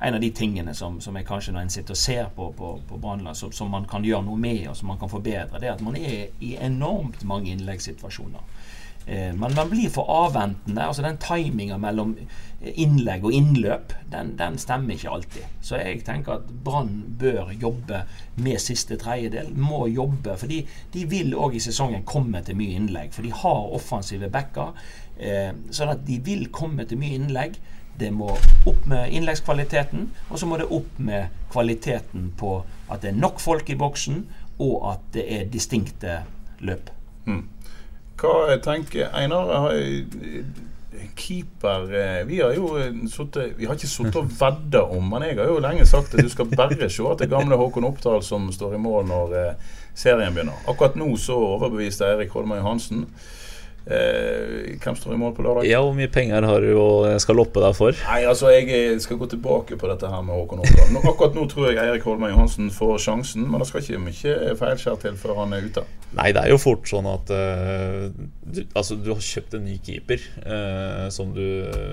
en 0.00 0.14
av 0.16 0.20
de 0.20 0.30
tingene 0.32 0.74
som, 0.74 1.00
som 1.00 1.16
jeg 1.16 1.26
kanskje 1.28 1.52
når 1.52 1.66
en 1.66 1.72
sitter 1.74 1.96
og 1.96 2.00
ser 2.00 2.28
på, 2.36 2.50
på, 2.56 2.72
på 2.88 3.00
Brannland, 3.00 3.36
som, 3.36 3.52
som, 3.52 3.70
man 3.72 3.88
kan 3.88 4.04
gjøre 4.04 4.24
noe 4.24 4.40
med 4.40 4.66
og 4.70 4.76
som 4.78 4.88
man 4.92 5.00
kan 5.00 5.12
forbedre, 5.12 5.60
det 5.60 5.68
er 5.68 5.76
at 5.76 5.84
man 5.84 5.98
er 5.98 6.30
i 6.40 6.54
enormt 6.60 7.24
mange 7.28 7.52
innleggssituasjoner. 7.52 8.46
Eh, 9.06 9.34
men 9.34 9.54
man 9.54 9.70
blir 9.70 9.90
for 9.90 10.08
avventende. 10.08 10.82
altså 10.82 11.02
Den 11.02 11.18
timinga 11.18 11.78
mellom 11.78 12.14
innlegg 12.60 13.24
og 13.24 13.32
innløp, 13.32 13.94
den, 14.12 14.34
den, 14.38 14.58
stemmer 14.58 14.94
ikke 14.94 15.10
alltid. 15.10 15.48
Så 15.60 15.80
jeg 15.80 16.04
tenker 16.04 16.38
at 16.38 16.52
Brann 16.64 17.16
bør 17.18 17.52
jobbe 17.60 18.02
med 18.36 18.60
siste 18.60 18.96
tredjedel. 19.00 19.52
Må 19.56 19.86
jobbe, 19.86 20.36
for 20.36 20.46
de, 20.46 20.64
vil 20.92 21.34
òg 21.34 21.56
i 21.56 21.64
sesongen 21.64 22.04
komme 22.04 22.44
til 22.44 22.58
mye 22.60 22.76
innlegg. 22.76 23.12
For 23.16 23.26
de 23.26 23.32
har 23.32 23.74
offensive 23.76 24.30
backer. 24.32 24.76
Eh, 25.18 25.52
sånn 25.72 25.94
at 25.96 26.04
de 26.06 26.20
vil 26.24 26.48
komme 26.52 26.84
til 26.88 27.00
mye 27.00 27.16
innlegg. 27.20 27.60
Det 28.00 28.08
må 28.16 28.30
opp 28.32 28.86
med 28.88 29.12
innleggskvaliteten, 29.12 30.08
og 30.30 30.40
så 30.40 30.48
må 30.48 30.56
det 30.60 30.70
opp 30.72 30.98
med 30.98 31.28
kvaliteten 31.52 32.30
på 32.40 32.54
at 32.90 33.02
det 33.02 33.12
er 33.12 33.20
nok 33.20 33.40
folk 33.40 33.70
i 33.70 33.76
boksen, 33.78 34.24
og 34.60 34.90
at 34.92 35.04
det 35.14 35.26
er 35.36 35.46
distinkte 35.52 36.22
løp. 36.64 36.90
Mm. 37.26 37.44
Hva 38.20 38.34
jeg 38.50 38.62
tenker 38.64 39.12
Einar, 39.16 39.72
keeper 41.16 41.94
eh, 41.94 42.26
Vi 42.26 42.40
har 42.40 42.52
jo 42.52 42.68
suttet, 43.08 43.54
Vi 43.56 43.66
har 43.66 43.76
ikke 43.76 43.88
sittet 43.88 44.16
og 44.20 44.30
vedda 44.40 44.82
om, 44.82 45.10
men 45.12 45.24
jeg 45.28 45.38
har 45.38 45.50
jo 45.50 45.60
lenge 45.62 45.86
sagt 45.88 46.14
at 46.14 46.24
du 46.24 46.32
skal 46.32 46.50
bare 46.52 46.90
se 46.90 47.06
at 47.08 47.22
det 47.22 47.30
gamle 47.30 47.58
Håkon 47.60 47.88
Oppdal 47.88 48.24
som 48.26 48.50
står 48.52 48.76
i 48.76 48.82
mål 48.82 49.06
når 49.10 49.36
eh, 49.40 49.76
serien 49.94 50.34
begynner. 50.34 50.56
Akkurat 50.70 50.96
nå 50.98 51.12
så 51.20 51.36
overbeviste 51.54 52.08
Eirik 52.08 52.34
Holmøy 52.36 52.60
Hansen. 52.64 53.06
Eh, 53.86 54.76
hvem 54.76 54.96
står 54.96 55.14
i 55.14 55.18
mål 55.18 55.32
på 55.34 55.44
lørdag? 55.44 55.64
Ja, 55.64 55.80
Hvor 55.80 55.94
mye 55.96 56.10
penger 56.12 56.44
har 56.44 56.60
du 56.60 56.74
og 56.76 57.06
skal 57.22 57.38
loppe 57.40 57.62
deg 57.64 57.76
for? 57.78 57.96
Nei, 58.10 58.20
altså 58.28 58.52
Jeg 58.52 58.68
eh, 58.68 58.98
skal 59.00 59.16
gå 59.20 59.30
tilbake 59.32 59.78
på 59.80 59.88
dette 59.88 60.10
her 60.10 60.20
med 60.26 60.36
Håkon 60.36 60.60
Oppdal. 60.64 61.00
Akkurat 61.00 61.38
nå 61.38 61.46
tror 61.50 61.70
jeg 61.70 61.80
Eirik 61.80 62.04
Holmen 62.04 62.34
Johansen 62.34 62.68
får 62.74 63.00
sjansen, 63.06 63.48
men 63.48 63.62
det 63.62 63.70
skal 63.70 63.82
ikke 63.84 64.04
mye 64.04 64.54
feilskjær 64.60 65.00
til 65.00 65.16
før 65.20 65.42
han 65.42 65.56
er 65.56 65.64
ute. 65.70 65.86
Nei, 66.10 66.32
det 66.34 66.42
er 66.42 66.50
jo 66.50 66.58
fort 66.58 66.88
sånn 66.90 67.06
at 67.06 67.30
uh, 67.30 68.08
du, 68.10 68.64
Altså, 68.74 68.96
du 68.98 69.12
har 69.12 69.20
kjøpt 69.22 69.54
en 69.54 69.62
ny 69.62 69.76
keeper 69.78 70.18
uh, 70.42 71.06
som 71.14 71.30
du 71.36 71.44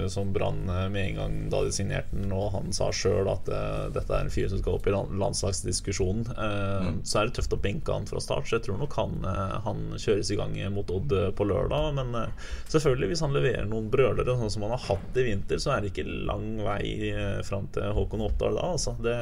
Som 0.09 0.31
Brann 0.33 0.63
med 0.65 0.97
en 1.03 1.19
gang 1.19 1.35
da 1.51 1.61
de 1.67 1.73
signerte 1.75 2.17
den, 2.17 2.31
og 2.33 2.49
han 2.55 2.73
sa 2.73 2.89
sjøl 2.89 3.29
at 3.29 3.45
uh, 3.51 3.85
dette 3.93 4.09
er 4.09 4.25
en 4.25 4.33
fyr 4.33 4.49
som 4.49 4.61
skal 4.61 4.79
opp 4.79 4.89
i 4.89 4.93
landslagsdiskusjonen. 4.95 6.25
Mm. 6.27 6.99
Så 7.05 7.19
er 7.19 7.29
det 7.29 7.37
tøft 7.37 7.53
å 7.53 7.61
benke 7.61 7.93
han 7.93 8.07
fra 8.09 8.21
start, 8.23 8.47
så 8.49 8.57
jeg 8.57 8.65
tror 8.65 8.79
nok 8.81 8.95
han, 8.97 9.21
han 9.65 9.83
kjøres 10.01 10.31
i 10.33 10.39
gang 10.39 10.55
mot 10.73 10.89
Odd 10.93 11.13
på 11.37 11.45
lørdag. 11.47 11.76
Men 11.97 12.15
uh, 12.15 12.49
selvfølgelig, 12.69 13.11
hvis 13.11 13.23
han 13.25 13.35
leverer 13.35 13.69
noen 13.69 13.91
brølere 13.93 14.37
sånn 14.39 14.53
som 14.53 14.65
han 14.67 14.75
har 14.75 14.83
hatt 14.87 15.19
i 15.19 15.27
vinter, 15.27 15.61
så 15.61 15.75
er 15.75 15.83
det 15.83 15.93
ikke 15.93 16.07
lang 16.29 16.47
vei 16.65 17.11
uh, 17.11 17.43
fram 17.47 17.69
til 17.75 17.93
Håkon 17.97 18.25
Oppdal 18.27 18.59
da. 18.59 18.71
Altså. 18.77 18.95
Det, 19.03 19.15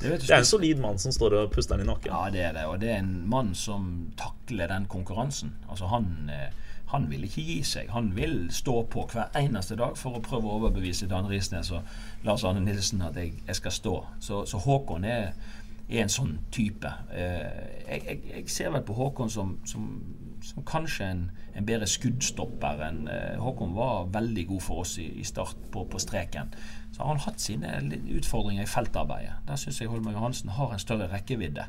det, 0.00 0.14
det, 0.14 0.30
er 0.30 0.40
en 0.40 0.52
solid 0.52 0.80
mann 0.84 1.02
som 1.02 1.14
står 1.14 1.40
og 1.42 1.52
puster 1.54 1.76
den 1.76 1.88
i 1.88 1.90
nakken. 1.90 2.14
Ja, 2.14 2.32
det 2.34 2.46
er 2.50 2.56
det. 2.56 2.68
Og 2.70 2.80
det 2.82 2.94
er 2.94 3.02
en 3.02 3.14
mann 3.30 3.54
som 3.58 4.08
takler 4.20 4.70
den 4.72 4.88
konkurransen. 4.90 5.56
Altså 5.68 5.90
han 5.92 6.32
uh, 6.32 6.48
han 6.88 7.10
vil 7.10 7.24
ikke 7.26 7.44
gi 7.44 7.58
seg. 7.68 7.90
Han 7.92 8.14
vil 8.16 8.46
stå 8.52 8.82
på 8.88 9.04
hver 9.12 9.34
eneste 9.36 9.76
dag 9.76 9.96
for 10.00 10.16
å 10.16 10.22
prøve 10.24 10.48
å 10.48 10.56
overbevise 10.56 11.08
Dan 11.10 11.28
Risnes 11.28 11.68
og 11.76 12.24
Lars 12.24 12.46
Arne 12.48 12.62
Nilsen 12.64 13.02
at 13.04 13.18
jeg, 13.20 13.34
jeg 13.44 13.58
skal 13.58 13.74
stå. 13.76 13.96
Så, 14.24 14.44
så 14.48 14.60
Håkon 14.64 15.04
er, 15.04 15.34
er, 15.88 15.98
en 16.00 16.12
sånn 16.12 16.38
type. 16.54 16.88
Eh, 17.12 17.44
jeg, 17.90 18.00
jeg, 18.06 18.22
jeg, 18.30 18.46
ser 18.52 18.72
vel 18.72 18.86
på 18.88 18.96
Håkon 18.96 19.32
som, 19.32 19.58
som 19.68 19.90
som 20.42 20.64
kanskje 20.66 21.06
en, 21.12 21.22
en 21.56 21.66
bedre 21.66 21.86
skuddstopper 21.88 22.82
enn 22.86 23.08
eh, 23.12 23.38
Håkon 23.42 23.74
var 23.76 24.10
veldig 24.14 24.44
god 24.52 24.62
for 24.64 24.84
oss 24.84 24.96
i, 25.02 25.06
i 25.20 25.24
start 25.26 25.56
på, 25.72 25.84
på, 25.90 26.00
streken. 26.02 26.52
Så 26.92 27.02
har 27.02 27.12
han 27.12 27.22
hatt 27.24 27.42
sine 27.42 27.72
utfordringer 28.18 28.64
i 28.64 28.70
feltarbeidet. 28.70 29.38
Der 29.48 29.60
syns 29.60 29.80
jeg 29.80 29.90
Holmer 29.92 30.16
Johansen 30.16 30.52
har 30.56 30.72
en 30.72 30.82
større 30.82 31.10
rekkevidde. 31.12 31.66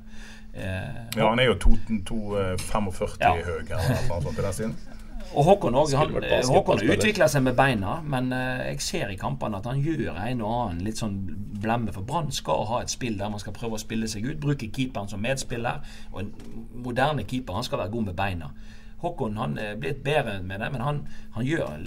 Eh, 0.54 1.02
ja, 1.18 1.30
han 1.30 1.40
er 1.40 1.52
jo 1.52 1.58
2,45 1.66 3.20
ja. 3.22 3.34
høy 3.36 3.60
eller 3.70 4.52
siden. 4.52 4.78
Og 5.34 5.46
Håkon, 5.46 5.76
også, 5.76 5.98
han, 5.98 6.14
Håkon 6.50 6.82
utvikler 6.90 7.30
seg 7.30 7.44
med 7.46 7.54
beina, 7.58 8.00
men 8.02 8.32
uh, 8.34 8.64
jeg 8.66 8.82
ser 8.82 9.12
i 9.14 9.18
kampene 9.20 9.60
at 9.60 9.68
han 9.70 9.82
gjør 9.84 10.18
en 10.18 10.42
og 10.42 10.56
annen 10.56 10.82
litt 10.88 11.02
sånn 11.02 11.20
blemme. 11.62 11.94
For 11.94 12.06
Brann 12.08 12.32
skal 12.34 12.66
ha 12.70 12.82
et 12.82 12.94
spill 12.94 13.20
der 13.20 13.30
man 13.30 13.42
skal 13.42 13.54
prøve 13.54 13.78
å 13.78 13.82
spille 13.82 14.10
seg 14.10 14.26
ut. 14.26 14.40
Bruke 14.42 14.72
keeperen 14.74 15.12
som 15.12 15.22
medspiller. 15.22 15.84
Og 16.14 16.24
en 16.24 16.32
moderne 16.82 17.28
keeper 17.30 17.60
han 17.60 17.68
skal 17.68 17.84
være 17.84 17.94
god 17.94 18.10
med 18.10 18.18
beina. 18.18 18.50
Håkon 19.04 19.38
han 19.40 19.58
er 19.62 19.78
blitt 19.80 20.02
bedre 20.04 20.40
med 20.44 20.60
det, 20.60 20.72
men 20.74 20.84
han, 20.84 21.04
han 21.38 21.46
gjør 21.48 21.78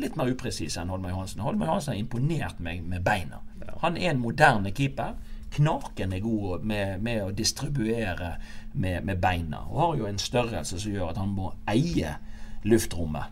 litt 0.00 0.16
mer 0.16 0.30
upresis 0.32 0.76
enn 0.80 0.92
Holmer 0.92 1.12
Johansen. 1.12 1.42
Holmer 1.44 1.68
Johansen 1.68 1.94
har 1.94 2.00
imponert 2.00 2.60
meg 2.62 2.84
med 2.86 3.04
beina. 3.06 3.40
Han 3.82 3.96
er 3.96 4.12
en 4.12 4.22
moderne 4.22 4.72
keeper. 4.74 5.16
Knakende 5.54 6.18
god 6.20 6.64
med, 6.66 7.00
med 7.02 7.20
å 7.22 7.32
distribuere 7.34 8.34
med, 8.72 9.04
med, 9.06 9.20
beina. 9.22 9.62
Og 9.70 9.80
har 9.80 9.98
jo 10.00 10.08
en 10.08 10.18
størrelse 10.18 10.80
som 10.82 10.94
gjør 10.94 11.12
at 11.12 11.20
han 11.20 11.34
må 11.34 11.52
eie 11.70 12.16
luftrommet. 12.64 13.24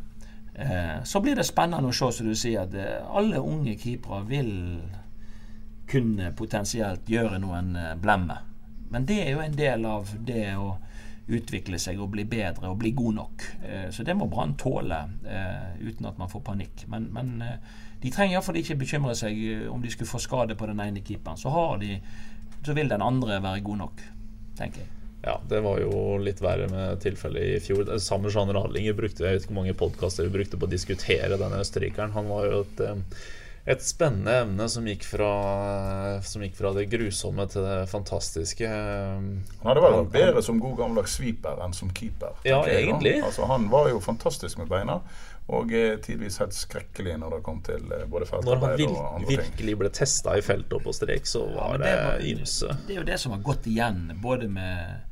Eh, 0.54 1.02
så 1.04 1.20
blir 1.20 1.36
det 1.36 1.46
spennende 1.48 1.88
å 1.88 1.96
se, 1.96 2.10
som 2.12 2.28
du 2.28 2.36
sier, 2.36 2.66
at 2.66 2.74
eh, 2.76 3.00
alle 3.16 3.40
unge 3.40 3.76
keepere 3.80 4.20
vil 4.28 4.52
kunne 5.88 6.32
potensielt 6.36 7.08
gjøre 7.08 7.40
noen 7.40 7.76
eh, 7.76 7.94
blemmer. 8.00 8.44
Men 8.92 9.08
det 9.08 9.22
er 9.24 9.30
jo 9.32 9.44
en 9.44 9.56
del 9.56 9.86
av 9.88 10.12
det 10.20 10.50
å 10.60 10.74
utvikle 11.32 11.78
seg 11.80 12.00
og 12.02 12.10
bli 12.12 12.26
bedre 12.28 12.68
og 12.68 12.80
bli 12.82 12.90
god 12.92 13.14
nok. 13.16 13.44
Så 13.94 14.04
det 14.04 14.12
må 14.18 14.26
Brann 14.28 14.52
tåle 14.58 14.98
uten 15.80 16.08
at 16.10 16.18
man 16.20 16.28
får 16.28 16.42
panikk. 16.44 16.82
Men, 16.92 17.06
men 17.14 17.30
de 18.02 18.10
trenger 18.12 18.34
iallfall 18.34 18.58
ikke 18.60 18.76
bekymre 18.82 19.14
seg 19.16 19.38
om 19.72 19.80
de 19.80 19.94
skulle 19.94 20.10
få 20.10 20.20
skade 20.20 20.58
på 20.58 20.68
den 20.68 20.82
ene 20.82 21.00
keeperen. 21.00 21.40
Så, 21.40 21.54
de, 21.80 21.94
så 22.66 22.76
vil 22.76 22.90
den 22.90 23.06
andre 23.06 23.38
være 23.40 23.64
god 23.64 23.80
nok, 23.86 24.04
tenker 24.58 24.82
jeg. 24.82 25.01
Ja, 25.22 25.40
det 25.48 25.60
var 25.60 25.78
jo 25.78 26.16
litt 26.18 26.40
verre 26.42 26.66
med 26.70 26.98
tilfellet 27.02 27.42
i 27.42 27.60
fjor. 27.62 27.86
Samme 28.02 28.30
Jean 28.34 28.50
Radlinger 28.50 28.96
brukte 28.98 29.22
jeg 29.22 29.36
vet 29.36 29.44
ikke 29.44 29.52
hvor 29.52 29.60
mange 29.60 29.76
podkaster 29.78 30.26
vi 30.26 30.34
brukte 30.34 30.58
på 30.58 30.66
å 30.66 30.72
diskutere 30.72 31.38
denne 31.38 31.60
østerrikeren. 31.62 32.10
Han 32.16 32.26
var 32.26 32.48
jo 32.48 32.62
et, 32.64 32.82
eh, 32.82 33.20
et 33.70 33.84
spennende 33.86 34.34
emne 34.42 34.66
som 34.68 34.88
gikk, 34.90 35.06
fra, 35.06 35.30
som 36.26 36.42
gikk 36.42 36.56
fra 36.58 36.72
det 36.74 36.88
grusomme 36.90 37.46
til 37.52 37.62
det 37.68 37.76
fantastiske. 37.92 38.66
Han 38.66 39.68
hadde 39.68 39.84
vært 39.86 40.10
bedre 40.16 40.42
som 40.42 40.58
god 40.58 40.74
gammeldags 40.80 41.14
sweeper 41.20 41.62
enn 41.62 41.78
som 41.78 41.94
keeper. 41.94 42.34
Ja, 42.42 42.64
egentlig. 42.66 43.20
Altså, 43.22 43.46
han 43.46 43.70
var 43.70 43.92
jo 43.92 44.02
fantastisk 44.02 44.58
med 44.58 44.72
beina. 44.74 44.98
Og 45.52 45.70
eh, 45.74 45.94
tidvis 46.02 46.40
helt 46.42 46.54
skrekkelig 46.54 47.14
når 47.22 47.36
det 47.36 47.40
kom 47.46 47.62
til 47.66 47.94
eh, 47.94 48.04
både 48.10 48.26
feltarbeid 48.26 48.58
og 48.58 48.66
andre 48.66 48.82
ting. 48.82 48.92
Når 48.98 49.08
han 49.14 49.30
virkelig 49.30 49.78
ble 49.78 49.94
testa 49.94 50.34
i 50.38 50.42
feltet 50.42 50.76
og 50.78 50.82
på 50.82 50.94
strek, 50.98 51.30
så 51.30 51.46
var 51.54 51.78
ja, 51.78 51.94
det 52.18 52.34
ymse. 52.34 52.74
Det 52.88 52.96
er 52.96 53.02
jo 53.04 53.08
det 53.10 53.22
som 53.22 53.34
har 53.34 53.42
gått 53.46 53.70
igjen, 53.70 54.04
både 54.22 54.50
med 54.50 55.08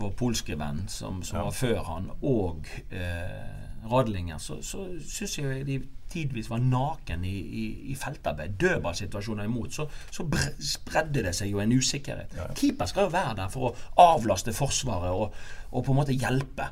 vår 0.00 0.14
polske 0.18 0.56
venn 0.58 0.84
som, 0.88 1.22
som 1.22 1.38
ja. 1.40 1.44
var 1.48 1.56
før 1.56 1.82
han, 1.88 2.08
og 2.22 2.70
eh, 2.90 3.88
Radlinger, 3.90 4.38
så, 4.40 4.60
så 4.64 4.86
syns 5.04 5.38
jeg 5.38 5.66
de 5.68 5.82
tidvis 6.14 6.50
var 6.50 6.62
naken 6.62 7.24
i, 7.24 7.34
i, 7.34 7.64
i 7.90 7.96
feltarbeid. 7.98 8.54
Dødballsituasjoner 8.60 9.44
imot. 9.44 9.74
Så, 9.74 9.88
så 10.10 10.26
spredde 10.62 11.24
det 11.26 11.34
seg 11.36 11.50
jo 11.50 11.60
en 11.62 11.72
usikkerhet. 11.74 12.36
Ja. 12.38 12.46
Keeper 12.56 12.88
skal 12.90 13.08
jo 13.08 13.14
være 13.14 13.34
der 13.42 13.52
for 13.52 13.70
å 13.70 13.74
avlaste 14.14 14.54
Forsvaret 14.54 15.10
og, 15.10 15.34
og 15.72 15.84
på 15.84 15.92
en 15.92 16.00
måte 16.00 16.16
hjelpe. 16.16 16.70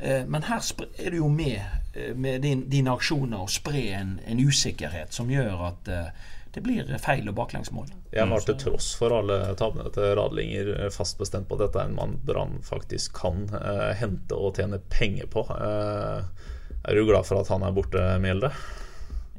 Eh, 0.00 0.26
men 0.26 0.48
her 0.48 0.64
er 0.98 1.12
du 1.12 1.20
jo 1.20 1.28
med 1.28 1.60
eh, 1.94 2.16
med 2.16 2.42
din, 2.42 2.66
dine 2.70 2.96
aksjoner 2.96 3.44
og 3.44 3.52
spre 3.52 3.86
en, 4.00 4.18
en, 4.26 4.40
usikkerhet 4.40 5.14
som 5.14 5.30
gjør 5.30 5.66
at 5.70 5.90
eh, 5.92 6.28
det 6.54 6.62
blir 6.64 6.88
feil 6.98 7.28
og 7.30 7.36
baklengsmål. 7.38 7.90
Jeg 8.10 8.26
var 8.30 8.42
til 8.42 8.56
tross 8.58 8.90
for 8.98 9.14
alle 9.14 9.38
tabbene 9.58 9.92
til 9.94 10.14
Radlinger 10.18 10.90
fast 10.94 11.18
bestemt 11.20 11.46
på 11.48 11.58
at 11.58 11.66
dette 11.66 11.82
er 11.82 11.90
en 11.90 11.98
mann 11.98 12.16
Brann 12.26 12.58
faktisk 12.66 13.14
kan 13.20 13.44
eh, 13.54 13.92
hente 14.00 14.34
og 14.34 14.58
tjene 14.58 14.80
penger 14.90 15.30
på. 15.30 15.44
Eh, 15.54 16.50
er 16.80 16.96
du 16.96 17.04
glad 17.06 17.28
for 17.28 17.42
at 17.42 17.52
han 17.52 17.62
er 17.66 17.74
borte, 17.76 18.02
Mjelde? 18.22 18.50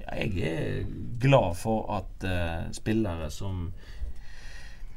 Ja, 0.01 0.21
jeg 0.21 0.51
er 0.51 0.85
glad 1.21 1.57
for 1.59 1.89
at 1.97 2.27
eh, 2.27 2.69
spillere 2.75 3.27
som 3.33 3.73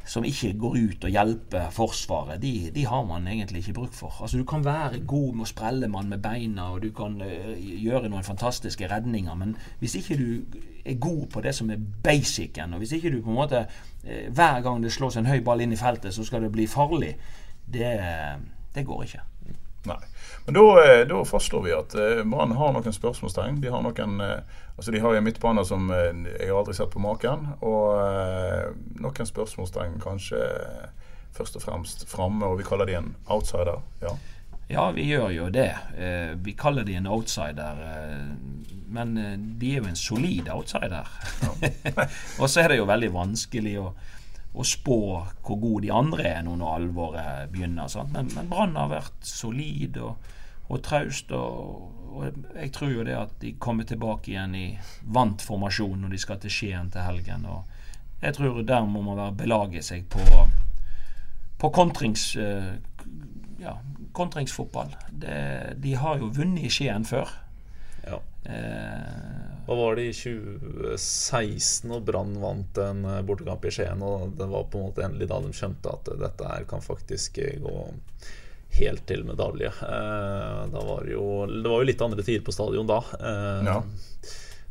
som 0.05 0.25
ikke 0.25 0.53
går 0.61 0.77
ut 0.77 1.05
og 1.05 1.11
hjelper 1.11 1.71
Forsvaret, 1.73 2.43
de, 2.43 2.71
de, 2.75 2.85
har 2.87 3.05
man 3.09 3.27
egentlig 3.29 3.59
ikke 3.59 3.73
bruk 3.73 3.93
for. 3.93 4.19
Altså 4.21 4.39
Du 4.39 4.45
kan 4.45 4.65
være 4.65 5.01
god 5.07 5.35
med 5.35 5.47
å 5.47 5.49
sprelle 5.49 5.89
mann 5.89 6.09
med 6.13 6.23
beina, 6.23 6.71
og 6.75 6.83
du 6.83 6.91
kan 6.97 7.17
uh, 7.23 7.55
gjøre 7.59 8.11
noen 8.13 8.27
fantastiske 8.27 8.89
redninger, 8.91 9.35
men 9.35 9.57
hvis 9.81 9.97
ikke 10.01 10.19
du 10.21 10.59
er 10.85 11.01
god 11.01 11.27
på 11.33 11.41
det 11.41 11.55
som 11.55 11.71
er 11.71 11.81
basicen, 12.05 12.75
og 12.75 12.85
hvis 12.85 12.93
ikke 12.99 13.15
du 13.15 13.23
på 13.23 13.33
en 13.33 13.41
måte 13.41 13.65
uh, 13.65 14.27
hver 14.29 14.61
gang 14.67 14.85
det 14.85 14.93
slås 14.93 15.17
en 15.17 15.31
høy 15.31 15.41
ball 15.45 15.65
inn 15.65 15.73
i 15.73 15.81
feltet, 15.81 16.15
så 16.15 16.25
skal 16.25 16.45
det 16.45 16.53
bli 16.53 16.69
farlig, 16.69 17.15
det, 17.65 17.95
det 18.75 18.85
går 18.87 19.07
ikke. 19.09 19.25
Nei. 19.85 20.01
Men 20.45 20.55
da, 20.55 20.65
eh, 20.85 21.07
da 21.09 21.23
fastslår 21.25 21.65
vi 21.65 21.73
at 21.77 21.97
Brann 22.29 22.53
har 22.59 22.75
noen 22.75 22.97
spørsmålstegn. 22.97 23.61
De 23.65 23.73
har 23.73 23.85
noen 23.85 24.21
Altså 24.75 24.91
De 24.91 24.99
har 24.99 25.15
en 25.15 25.23
midtbane 25.23 25.63
som 25.65 25.87
jeg 25.87 26.49
har 26.49 26.57
aldri 26.59 26.73
sett 26.75 26.91
på 26.91 26.99
maken. 26.99 27.45
Og 27.63 28.75
noen 28.99 29.29
spørsmålstegn 29.29 30.01
kanskje 30.03 30.41
først 31.35 31.61
og 31.61 31.63
fremst 31.63 32.03
framme, 32.11 32.43
og 32.43 32.59
vi 32.59 32.67
kaller 32.67 32.91
de 32.91 32.97
en 32.99 33.13
outsider. 33.31 33.79
Ja. 34.03 34.17
ja, 34.73 34.89
vi 34.97 35.05
gjør 35.13 35.31
jo 35.31 35.47
det. 35.55 35.71
Vi 36.43 36.57
kaller 36.59 36.83
de 36.83 36.99
en 36.99 37.07
outsider. 37.07 37.79
Men 38.99 39.15
de 39.61 39.71
er 39.71 39.79
jo 39.79 39.87
en 39.93 40.01
solid 40.03 40.51
outsider. 40.51 41.07
Ja. 41.47 41.55
og 42.41 42.51
så 42.51 42.65
er 42.65 42.75
det 42.75 42.81
jo 42.83 42.91
veldig 42.91 43.13
vanskelig 43.15 43.79
å 43.79 43.93
å 44.55 44.65
spå 44.67 44.99
hvor 45.43 45.59
gode 45.59 45.83
de 45.87 45.91
andre 45.95 46.29
er 46.37 46.43
nå 46.47 46.55
når 46.61 46.77
alvoret 46.79 47.51
begynner. 47.53 47.91
Sant? 47.91 48.13
Men, 48.15 48.31
men 48.37 48.51
Brann 48.51 48.77
har 48.79 48.93
vært 48.93 49.27
solid 49.27 49.99
og, 49.99 50.29
og 50.69 50.83
traust. 50.87 51.33
Og, 51.35 51.89
og, 52.15 52.43
jeg 52.55 52.71
tror 52.77 52.93
jo 52.93 53.07
det 53.07 53.17
at 53.19 53.35
de 53.43 53.55
kommer 53.59 53.89
tilbake 53.89 54.31
igjen 54.31 54.55
i 54.59 54.67
vant 55.17 55.43
formasjon 55.43 56.05
når 56.05 56.15
de 56.15 56.23
skal 56.23 56.39
til 56.43 56.55
Skien 56.55 56.93
til 56.95 57.07
helgen. 57.07 57.49
Og 57.51 58.23
jeg 58.23 58.39
tror 58.39 58.63
der 58.63 58.87
må 58.87 59.03
man 59.03 59.19
være 59.19 59.39
belage 59.43 59.83
seg 59.85 60.07
på, 60.13 60.23
på 61.59 61.73
kontrings, 61.75 62.31
eh, 62.39 62.77
ja, 63.59 63.75
kontringsfotball. 64.15 64.95
Det, 65.11 65.41
de 65.83 65.99
har 65.99 66.23
jo 66.23 66.31
vunnet 66.37 66.69
i 66.69 66.73
Skien 66.73 67.09
før. 67.09 67.35
Ja. 68.07 68.23
Eh, 68.47 69.34
hva 69.67 69.77
var 69.79 69.97
det 69.97 70.09
i 70.11 70.15
2016 70.17 71.93
og 71.97 72.05
Brann 72.05 72.35
vant 72.43 72.81
en 72.85 73.05
eh, 73.09 73.23
bortekamp 73.25 73.65
i 73.65 73.73
Skien? 73.73 74.03
Og 74.05 74.35
det 74.39 74.49
var 74.51 74.67
på 74.69 74.81
en 74.81 74.89
måte 74.91 75.05
endelig 75.07 75.31
da 75.31 75.41
de 75.41 75.53
skjønte 75.57 75.93
at 75.95 76.11
dette 76.21 76.51
her 76.51 76.67
kan 76.69 76.85
faktisk 76.85 77.41
gå 77.65 77.77
helt 78.79 79.07
til 79.07 79.25
medalje. 79.25 79.71
Eh, 79.71 80.61
da 80.73 80.85
var 80.85 81.09
jo, 81.09 81.47
det 81.49 81.69
var 81.69 81.81
jo 81.83 81.89
litt 81.89 82.05
andre 82.05 82.27
tider 82.27 82.45
på 82.45 82.55
stadion 82.55 82.89
da. 82.91 83.01
Eh, 83.21 83.69
ja. 83.71 83.79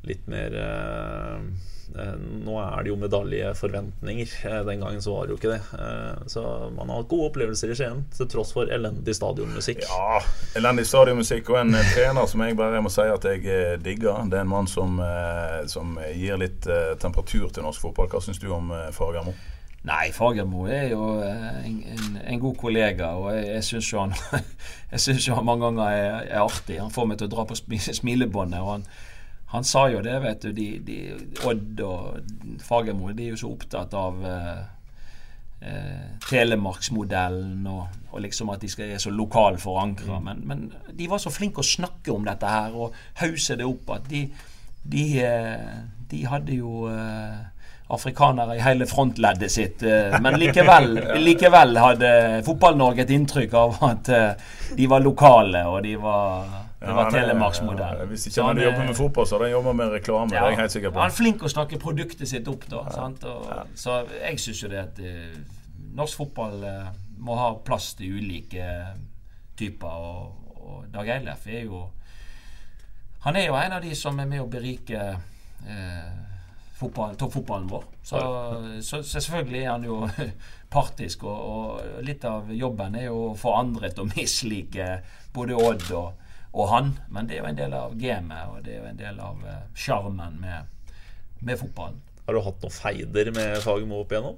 litt 0.09 0.27
mer 0.31 0.57
eh, 0.61 1.37
eh, 1.37 1.71
Nå 1.93 2.55
er 2.63 2.83
det 2.85 2.89
jo 2.89 2.95
medaljeforventninger. 3.01 4.31
Eh, 4.49 4.59
Den 4.65 4.79
gangen 4.81 5.01
så 5.01 5.13
var 5.17 5.27
det 5.27 5.33
jo 5.35 5.37
ikke 5.37 5.51
det. 5.53 5.61
Eh, 5.79 6.23
Så 6.27 6.43
man 6.75 6.89
har 6.89 7.01
hatt 7.01 7.09
gode 7.11 7.29
opplevelser 7.31 7.71
i 7.71 7.75
Skien, 7.77 8.05
til 8.15 8.27
tross 8.31 8.53
for 8.55 8.65
elendig 8.71 9.15
stadionmusikk. 9.17 9.83
Ja, 9.89 10.19
elendig 10.57 10.85
stadionmusikk 10.89 11.49
og 11.53 11.59
en 11.61 11.75
eh, 11.75 11.93
trener 11.93 12.25
som 12.29 12.41
jeg 12.45 12.57
bare 12.57 12.81
må 12.81 12.89
si 12.93 13.01
at 13.07 13.23
jeg 13.29 13.45
eh, 13.45 13.77
digger. 13.83 14.23
Det 14.31 14.39
er 14.39 14.45
en 14.47 14.53
mann 14.53 14.67
som, 14.67 14.99
eh, 15.03 15.65
som 15.67 15.97
gir 16.15 16.37
litt 16.41 16.67
eh, 16.67 16.93
temperatur 17.03 17.49
til 17.53 17.63
norsk 17.67 17.81
fotball. 17.89 18.09
Hva 18.13 18.21
syns 18.23 18.39
du 18.41 18.47
om 18.53 18.71
eh, 18.71 18.89
Fagermo? 18.95 19.35
Nei, 19.83 20.11
Fagermo 20.15 20.63
er 20.71 20.85
jo 20.93 21.07
eh, 21.19 21.65
en, 21.67 21.79
en, 21.91 22.19
en 22.23 22.39
god 22.39 22.55
kollega, 22.61 23.09
og 23.19 23.33
jeg, 23.35 23.49
jeg 23.57 23.63
syns 23.67 23.89
jo 23.91 23.99
han 24.05 24.13
Jeg 24.93 24.99
synes 25.09 25.25
jo 25.27 25.35
han 25.35 25.45
mange 25.45 25.65
ganger 25.65 25.89
er, 25.89 26.21
er 26.29 26.45
artig. 26.45 26.77
Han 26.79 26.93
får 26.93 27.09
meg 27.11 27.17
til 27.19 27.27
å 27.27 27.33
dra 27.35 27.43
på 27.49 27.57
smilebåndet. 27.57 28.61
og 28.63 28.71
han, 28.77 28.85
han 29.53 29.65
sa 29.67 29.85
jo 29.93 30.01
det, 30.01 30.15
vet 30.23 30.41
du. 30.41 30.51
De, 30.57 30.67
de, 30.81 30.99
Odd 31.45 31.81
og 31.85 32.61
Fagermo 32.65 33.11
de 33.13 33.27
er 33.27 33.35
jo 33.35 33.41
så 33.43 33.51
opptatt 33.53 33.93
av 33.93 34.23
eh, 34.25 34.63
eh, 35.69 36.07
Telemarksmodellen 36.25 37.67
og, 37.69 37.99
og 38.11 38.23
liksom 38.25 38.49
at 38.53 38.65
de 38.65 38.71
skal 38.73 38.95
er 38.95 39.03
så 39.03 39.13
lokal 39.13 39.59
forankra. 39.61 40.17
Men, 40.25 40.41
men 40.49 40.65
de 40.89 41.09
var 41.11 41.21
så 41.21 41.33
flinke 41.33 41.61
å 41.61 41.69
snakke 41.69 42.15
om 42.15 42.25
dette 42.25 42.49
her 42.49 42.73
og 42.73 42.97
hause 43.21 43.59
det 43.59 43.69
opp 43.69 43.93
at 43.99 44.09
de, 44.09 44.25
de, 44.83 45.07
eh, 45.21 45.81
de 46.09 46.25
hadde 46.33 46.57
jo 46.57 46.87
eh, 46.89 47.45
afrikanere 47.93 48.57
i 48.57 48.65
hele 48.65 48.89
frontleddet 48.89 49.51
sitt. 49.53 49.83
eh, 49.85 50.17
Men 50.23 50.39
likevel, 50.41 50.97
likevel 51.29 51.77
hadde 51.77 52.11
Fotball-Norge 52.49 53.05
et 53.05 53.15
inntrykk 53.15 53.57
av 53.59 53.81
at 53.91 54.13
eh, 54.17 54.53
de 54.73 54.89
var 54.89 55.05
lokale, 55.05 55.67
og 55.69 55.83
de 55.85 55.93
var 56.01 56.62
det 56.83 56.95
var 56.97 57.05
er- 57.07 57.15
Telemarksmodellen. 57.15 58.07
Hvis 58.11 58.27
ikke 58.27 58.43
han, 58.43 58.57
han 58.57 58.65
jobbet 58.65 58.85
med 58.89 58.95
fotball, 58.97 59.27
så 59.27 59.35
hadde 59.37 59.47
han 59.49 59.55
jobbet 59.57 59.75
med 59.79 59.91
reklame. 59.97 60.29
Det 60.33 60.37
er 60.39 60.47
jeg 60.51 60.59
helt 60.59 60.71
sikker 60.75 60.91
på. 60.93 60.99
Han 60.99 61.11
er 61.13 61.15
flink 61.15 61.43
å 61.43 61.51
snakke 61.53 61.79
produktet 61.79 62.27
sitt 62.29 62.47
opp, 62.51 62.65
da. 62.71 62.83
Sant? 62.91 63.23
Og, 63.29 63.49
Så 63.79 63.97
jeg 64.19 64.39
syns 64.43 64.63
jo 64.65 64.71
det 64.73 64.81
at 64.81 64.99
eh, 64.99 65.37
norsk 65.95 66.17
fotball 66.23 66.63
eh, 66.67 66.87
må 67.23 67.37
ha 67.39 67.51
plass 67.63 67.93
til 67.99 68.17
ulike 68.19 68.67
typer. 69.59 69.87
Og, 70.09 70.55
og 70.63 70.85
Dag 70.93 71.09
Eilef 71.17 71.47
er 71.47 71.65
jo 71.67 71.85
Han 73.23 73.35
er 73.39 73.45
jo 73.47 73.55
en 73.55 73.71
av 73.77 73.81
de 73.83 73.93
som 73.95 74.17
er 74.19 74.27
med 74.27 74.41
å 74.43 74.49
berike 74.51 74.99
eh, 74.99 76.09
fotball, 76.75 77.15
toppfotballen 77.15 77.69
vår. 77.71 77.85
Så, 78.03 78.19
så, 78.83 78.99
så 79.03 79.21
selvfølgelig 79.23 79.61
er 79.61 79.69
han 79.71 79.85
jo 79.87 80.01
partisk, 80.75 81.23
og, 81.23 81.37
og 81.53 82.03
litt 82.03 82.25
av 82.27 82.51
jobben 82.51 82.97
er 82.99 83.05
jo 83.07 83.29
å 83.29 83.35
få 83.39 83.53
andre 83.55 83.93
til 83.93 84.03
å 84.03 84.09
mislike 84.11 84.89
både 85.33 85.55
Odd 85.55 85.85
og, 85.95 86.19
og 86.53 86.69
han. 86.69 86.95
Men 87.09 87.27
det 87.27 87.37
er 87.37 87.43
jo 87.43 87.49
en 87.51 87.59
del 87.59 87.75
av 87.77 87.97
gamet, 87.99 88.47
og 88.53 88.63
det 88.65 88.75
er 88.75 88.81
jo 88.81 88.89
en 88.91 89.03
del 89.03 89.19
av 89.19 89.45
eh, 89.49 89.61
sjarmen 89.75 90.39
med, 90.41 90.95
med 91.41 91.59
fotballen. 91.59 92.01
Har 92.23 92.37
du 92.37 92.43
hatt 92.45 92.63
noen 92.63 92.73
feider 92.73 93.31
med 93.35 93.57
Fagermo 93.65 94.03
opp 94.03 94.13
igjennom? 94.13 94.37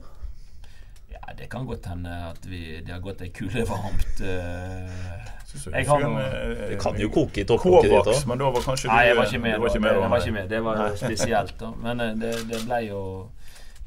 Ja, 1.12 1.34
det 1.38 1.49
kan 1.51 1.67
godt 1.69 1.86
hende 1.86 2.12
at 2.32 2.47
vi, 2.49 2.82
det 2.86 2.91
har 2.91 3.04
gått 3.04 3.21
ei 3.23 3.30
kule 3.36 3.63
varmt. 3.69 4.19
Uh, 4.19 5.36
jeg 5.71 5.88
har 5.88 6.01
noe 6.04 6.23
eh, 6.23 6.63
Det 6.73 6.80
kan 6.82 6.97
jo 6.99 7.08
koke 7.13 7.43
i 7.43 7.45
toppkokket 7.47 7.91
ditt 7.93 8.10
òg. 8.12 8.25
men 8.28 8.41
da 8.41 8.49
var 8.51 8.65
kanskje 8.65 8.89
du 8.89 8.91
Nei, 8.91 9.04
jeg 9.08 9.15
var 9.15 9.30
ikke 9.30 9.41
med. 9.45 9.56
var 9.62 9.71
ikke 9.71 9.84
med 9.86 9.93
det, 9.93 10.01
da, 10.01 10.10
var 10.12 10.25
ikke 10.25 10.36
med. 10.36 10.49
det 10.51 10.62
var 10.65 10.82
jo 10.82 10.89
spesielt, 11.06 11.56
da. 11.62 11.71
Men 11.86 12.04
det, 12.19 12.34
det 12.49 12.62
ble 12.65 12.82
jo 12.89 13.01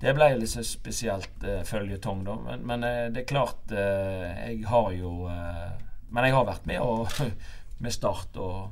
Det 0.00 0.14
ble 0.14 0.30
litt 0.38 0.52
så 0.54 0.64
spesielt 0.64 1.44
uh, 1.44 1.60
føljetong, 1.68 2.24
da. 2.28 2.38
Men, 2.46 2.64
men 2.70 2.86
uh, 2.86 3.04
det 3.12 3.24
er 3.24 3.28
klart 3.28 3.74
uh, 3.74 4.24
Jeg 4.46 4.62
har 4.70 4.90
jo 4.96 5.12
Men 5.28 6.24
jeg 6.24 6.38
har 6.38 6.48
vært 6.48 6.70
med 6.70 6.80
og, 6.80 7.10
med 7.78 7.94
Start 7.94 8.36
og, 8.36 8.70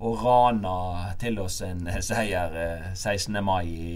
og 0.00 0.24
rana 0.24 0.76
til 1.20 1.38
oss 1.42 1.60
en 1.66 1.86
seier 2.02 2.56
eh, 2.60 2.88
16. 2.94 3.38
mai 3.44 3.64
i, 3.68 3.92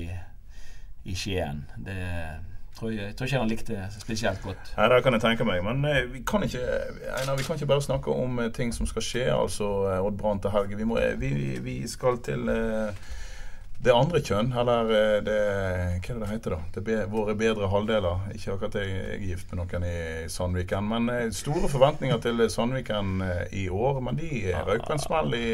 i 1.04 1.16
Skien. 1.16 1.64
Det 1.84 1.98
tror 2.78 2.90
jeg, 2.90 3.16
tror 3.16 3.26
ikke 3.26 3.38
han 3.38 3.50
likte 3.50 3.86
spesielt 3.98 4.42
godt. 4.42 4.72
Nei, 4.76 4.88
Det 4.88 5.02
kan 5.02 5.16
jeg 5.16 5.24
tenke 5.24 5.46
meg. 5.48 5.62
Men 5.64 5.84
eh, 5.84 6.04
vi 6.12 6.22
kan 6.26 6.42
ikke 6.46 6.62
Einar, 7.18 7.36
vi 7.36 7.46
kan 7.46 7.58
ikke 7.58 7.66
bare 7.66 7.82
snakke 7.82 8.14
om 8.14 8.38
eh, 8.38 8.52
ting 8.52 8.74
som 8.74 8.86
skal 8.86 9.02
skje. 9.02 9.24
Altså 9.34 9.68
eh, 9.92 10.04
Odd 10.04 10.18
Brann 10.18 10.40
til 10.40 10.54
helge. 10.54 10.78
Vi, 10.78 10.86
eh, 11.02 11.20
vi, 11.20 11.32
vi 11.64 11.78
skal 11.88 12.20
til 12.24 12.48
eh, 12.48 13.08
det 13.78 13.94
andre 13.94 14.18
kjønn, 14.18 14.48
eller 14.58 14.88
eh, 14.90 15.16
det 15.22 15.34
Hva 16.02 16.14
er 16.14 16.16
det 16.16 16.22
det 16.24 16.30
heter, 16.32 16.54
da? 16.56 16.70
Det 16.74 16.82
be, 16.86 16.96
våre 17.12 17.34
bedre 17.38 17.68
halvdeler. 17.70 18.24
Ikke 18.34 18.56
akkurat 18.56 18.78
jeg, 18.80 18.90
jeg 18.90 19.12
er 19.14 19.26
gift 19.28 19.52
med 19.52 19.60
noen 19.60 19.86
i 19.86 19.98
Sandviken. 20.34 20.88
Men 20.90 21.06
eh, 21.12 21.28
store 21.34 21.70
forventninger 21.70 22.18
til 22.24 22.42
Sandviken 22.50 23.22
eh, 23.22 23.44
i 23.62 23.68
år. 23.70 24.00
Men 24.02 24.18
de 24.18 24.30
røk 24.50 24.72
røyk 24.72 24.88
på 24.88 24.96
en 24.96 25.04
smell 25.04 25.38
i 25.38 25.50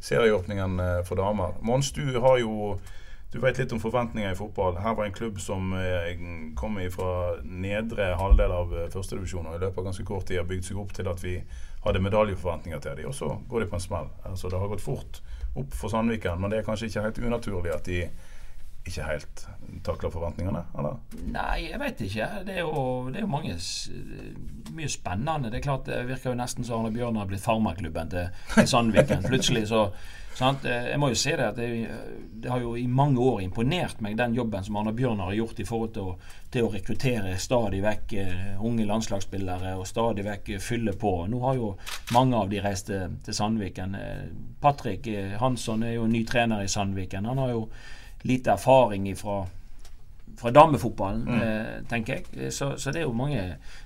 serieåpningen 0.00 0.80
for 1.04 1.18
damer. 1.18 1.58
Mons, 1.66 1.90
du 1.92 2.06
har 2.22 2.38
jo 2.40 2.78
du 3.28 3.40
vet 3.42 3.58
litt 3.60 3.72
om 3.74 3.80
forventninger 3.82 4.30
i 4.32 4.38
fotball. 4.38 4.78
Her 4.80 4.94
var 4.96 5.04
en 5.04 5.12
klubb 5.12 5.40
som 5.42 5.74
kom 6.56 6.78
fra 6.94 7.10
nedre 7.42 8.12
halvdel 8.16 8.54
av 8.54 8.70
førstedivisjon 8.94 9.50
og 9.50 9.58
i 9.58 9.60
løpet 9.66 9.82
av 9.82 9.88
ganske 9.90 10.06
kort 10.08 10.30
tid 10.30 10.38
har 10.38 10.46
bygd 10.48 10.70
seg 10.70 10.78
opp 10.80 10.94
til 10.96 11.10
at 11.10 11.20
vi 11.20 11.34
hadde 11.82 12.04
medaljeforventninger 12.06 12.80
til 12.80 13.02
dem. 13.02 13.10
Og 13.10 13.18
så 13.18 13.34
går 13.50 13.66
de 13.66 13.68
på 13.68 13.76
en 13.76 13.84
smell. 13.84 14.08
Altså, 14.22 14.48
det 14.48 14.62
har 14.62 14.70
gått 14.70 14.86
fort 14.86 15.20
opp 15.56 15.74
for 15.74 15.88
Sandviken, 15.92 16.40
men 16.40 16.52
det 16.52 16.60
er 16.60 16.66
kanskje 16.66 16.90
ikke 16.90 17.06
helt 17.06 17.18
unaturlig 17.18 17.72
at 17.74 17.86
de 17.88 18.02
ikke 18.88 19.04
helt 19.04 19.42
takler 19.84 20.12
forventningene? 20.12 20.62
eller? 20.78 20.98
Nei, 21.28 21.68
jeg 21.70 21.80
vet 21.80 22.00
ikke. 22.06 22.28
Det 22.46 22.54
er 22.54 22.62
jo, 22.64 22.84
det 23.08 23.20
er 23.20 23.26
jo 23.26 23.32
mange 23.32 23.56
mye 24.76 24.88
spennende. 24.92 25.50
Det 25.50 25.60
er 25.60 25.66
klart 25.66 25.88
det 25.88 25.98
virker 26.08 26.32
jo 26.32 26.38
nesten 26.38 26.64
som 26.64 26.80
Arne 26.80 26.94
Bjørn 26.94 27.18
har 27.20 27.28
blitt 27.28 27.44
farmaklubben 27.44 28.12
til, 28.14 28.30
Sandviken. 28.64 29.26
Plutselig 29.28 29.66
så 29.72 29.88
sant? 30.38 30.64
Eh, 30.64 30.88
Jeg 30.92 30.98
må 31.02 31.08
jo 31.12 31.18
si 31.18 31.32
det 31.34 31.44
at 31.48 31.56
det, 31.58 31.68
det 32.38 32.50
har 32.52 32.62
jo 32.62 32.76
i 32.78 32.86
mange 32.86 33.18
år 33.20 33.40
imponert 33.42 34.00
meg 34.04 34.16
den 34.18 34.36
jobben 34.38 34.64
som 34.64 34.76
Arne 34.80 34.92
Bjørnar 34.96 35.30
har 35.32 35.36
gjort 35.38 35.60
i 35.60 35.66
forhold 35.68 35.92
til 35.96 36.12
å, 36.12 36.14
til 36.54 36.64
å 36.66 36.70
rekruttere 36.72 37.34
stadig 37.42 37.82
vekk 37.84 38.14
eh, 38.22 38.62
unge 38.64 38.86
landslagsspillere 38.88 39.74
og 39.78 39.86
stadig 39.90 40.24
vekk 40.28 40.50
eh, 40.54 40.62
fylle 40.62 40.94
på. 40.98 41.12
Nå 41.28 41.42
har 41.44 41.58
jo 41.58 41.74
mange 42.16 42.38
av 42.38 42.48
de 42.52 42.62
reist 42.64 42.88
til, 42.88 43.34
Sandviken. 43.34 43.94
Eh, 43.98 44.24
Patrick 44.62 45.06
eh, 45.10 45.36
Hansson 45.42 45.82
er 45.86 45.98
jo 45.98 46.08
ny 46.08 46.24
trener 46.26 46.62
i 46.64 46.70
Sandviken. 46.72 47.26
Han 47.28 47.44
har 47.44 47.54
jo 47.56 47.68
lite 48.24 48.54
erfaring 48.56 49.10
fra 49.18 49.44
fra 50.38 50.52
damefotballen, 50.54 51.28
eh, 51.42 51.82
tenker 51.90 52.12
jeg. 52.14 52.24
Eh, 52.36 52.50
Så, 52.54 52.76
så 52.78 52.92
det 52.94 53.00
er 53.00 53.06
jo 53.08 53.12
mange 53.16 53.40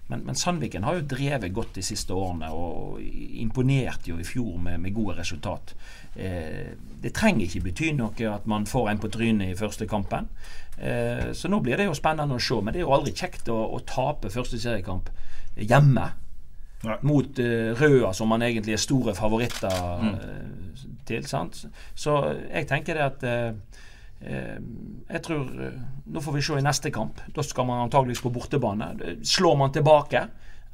men, 0.09 0.25
men 0.27 0.35
Sandviken 0.37 0.85
har 0.85 0.99
jo 0.99 1.07
drevet 1.09 1.55
godt 1.55 1.79
de 1.79 1.83
siste 1.87 2.13
årene 2.13 2.51
og 2.53 2.99
imponerte 3.41 4.11
jo 4.11 4.19
i 4.21 4.27
fjor 4.29 4.59
med, 4.61 4.81
med 4.83 4.93
gode 4.93 5.15
resultat. 5.17 5.73
Eh, 6.17 6.73
det 7.03 7.15
trenger 7.17 7.47
ikke 7.47 7.65
bety 7.67 7.93
noe 7.97 8.29
at 8.29 8.45
man 8.51 8.67
får 8.69 8.91
en 8.91 9.01
på 9.03 9.11
trynet 9.13 9.55
i 9.55 9.59
første 9.59 9.89
kampen. 9.91 10.29
Eh, 10.77 11.33
så 11.37 11.49
nå 11.49 11.61
blir 11.65 11.81
det 11.81 11.89
jo 11.89 11.97
spennende 11.97 12.37
å 12.37 12.43
se. 12.43 12.59
Men 12.61 12.75
det 12.75 12.83
er 12.83 12.87
jo 12.87 12.97
aldri 12.97 13.15
kjekt 13.17 13.49
å, 13.53 13.59
å 13.73 13.81
tape 13.89 14.33
første 14.33 14.61
seriekamp 14.61 15.11
hjemme. 15.57 16.11
Nei. 16.83 16.99
Mot 17.07 17.39
eh, 17.39 17.73
Røa, 17.79 18.13
som 18.17 18.33
man 18.33 18.45
egentlig 18.45 18.77
er 18.77 18.83
store 18.83 19.15
favoritter 19.17 20.03
mm. 20.03 20.15
til. 21.09 21.27
sant? 21.31 21.65
Så 21.95 22.19
jeg 22.51 22.69
tenker 22.71 22.99
det 22.99 23.09
at 23.11 23.29
jeg 24.23 25.19
tror 25.27 25.49
Nå 26.15 26.21
får 26.23 26.35
vi 26.37 26.43
se 26.47 26.55
i 26.55 26.63
neste 26.63 26.93
kamp. 26.95 27.19
Da 27.35 27.43
skal 27.43 27.67
man 27.67 27.81
antageligvis 27.83 28.21
på 28.23 28.31
bortebane. 28.31 29.17
Slår 29.27 29.57
man 29.59 29.73
tilbake, 29.75 30.21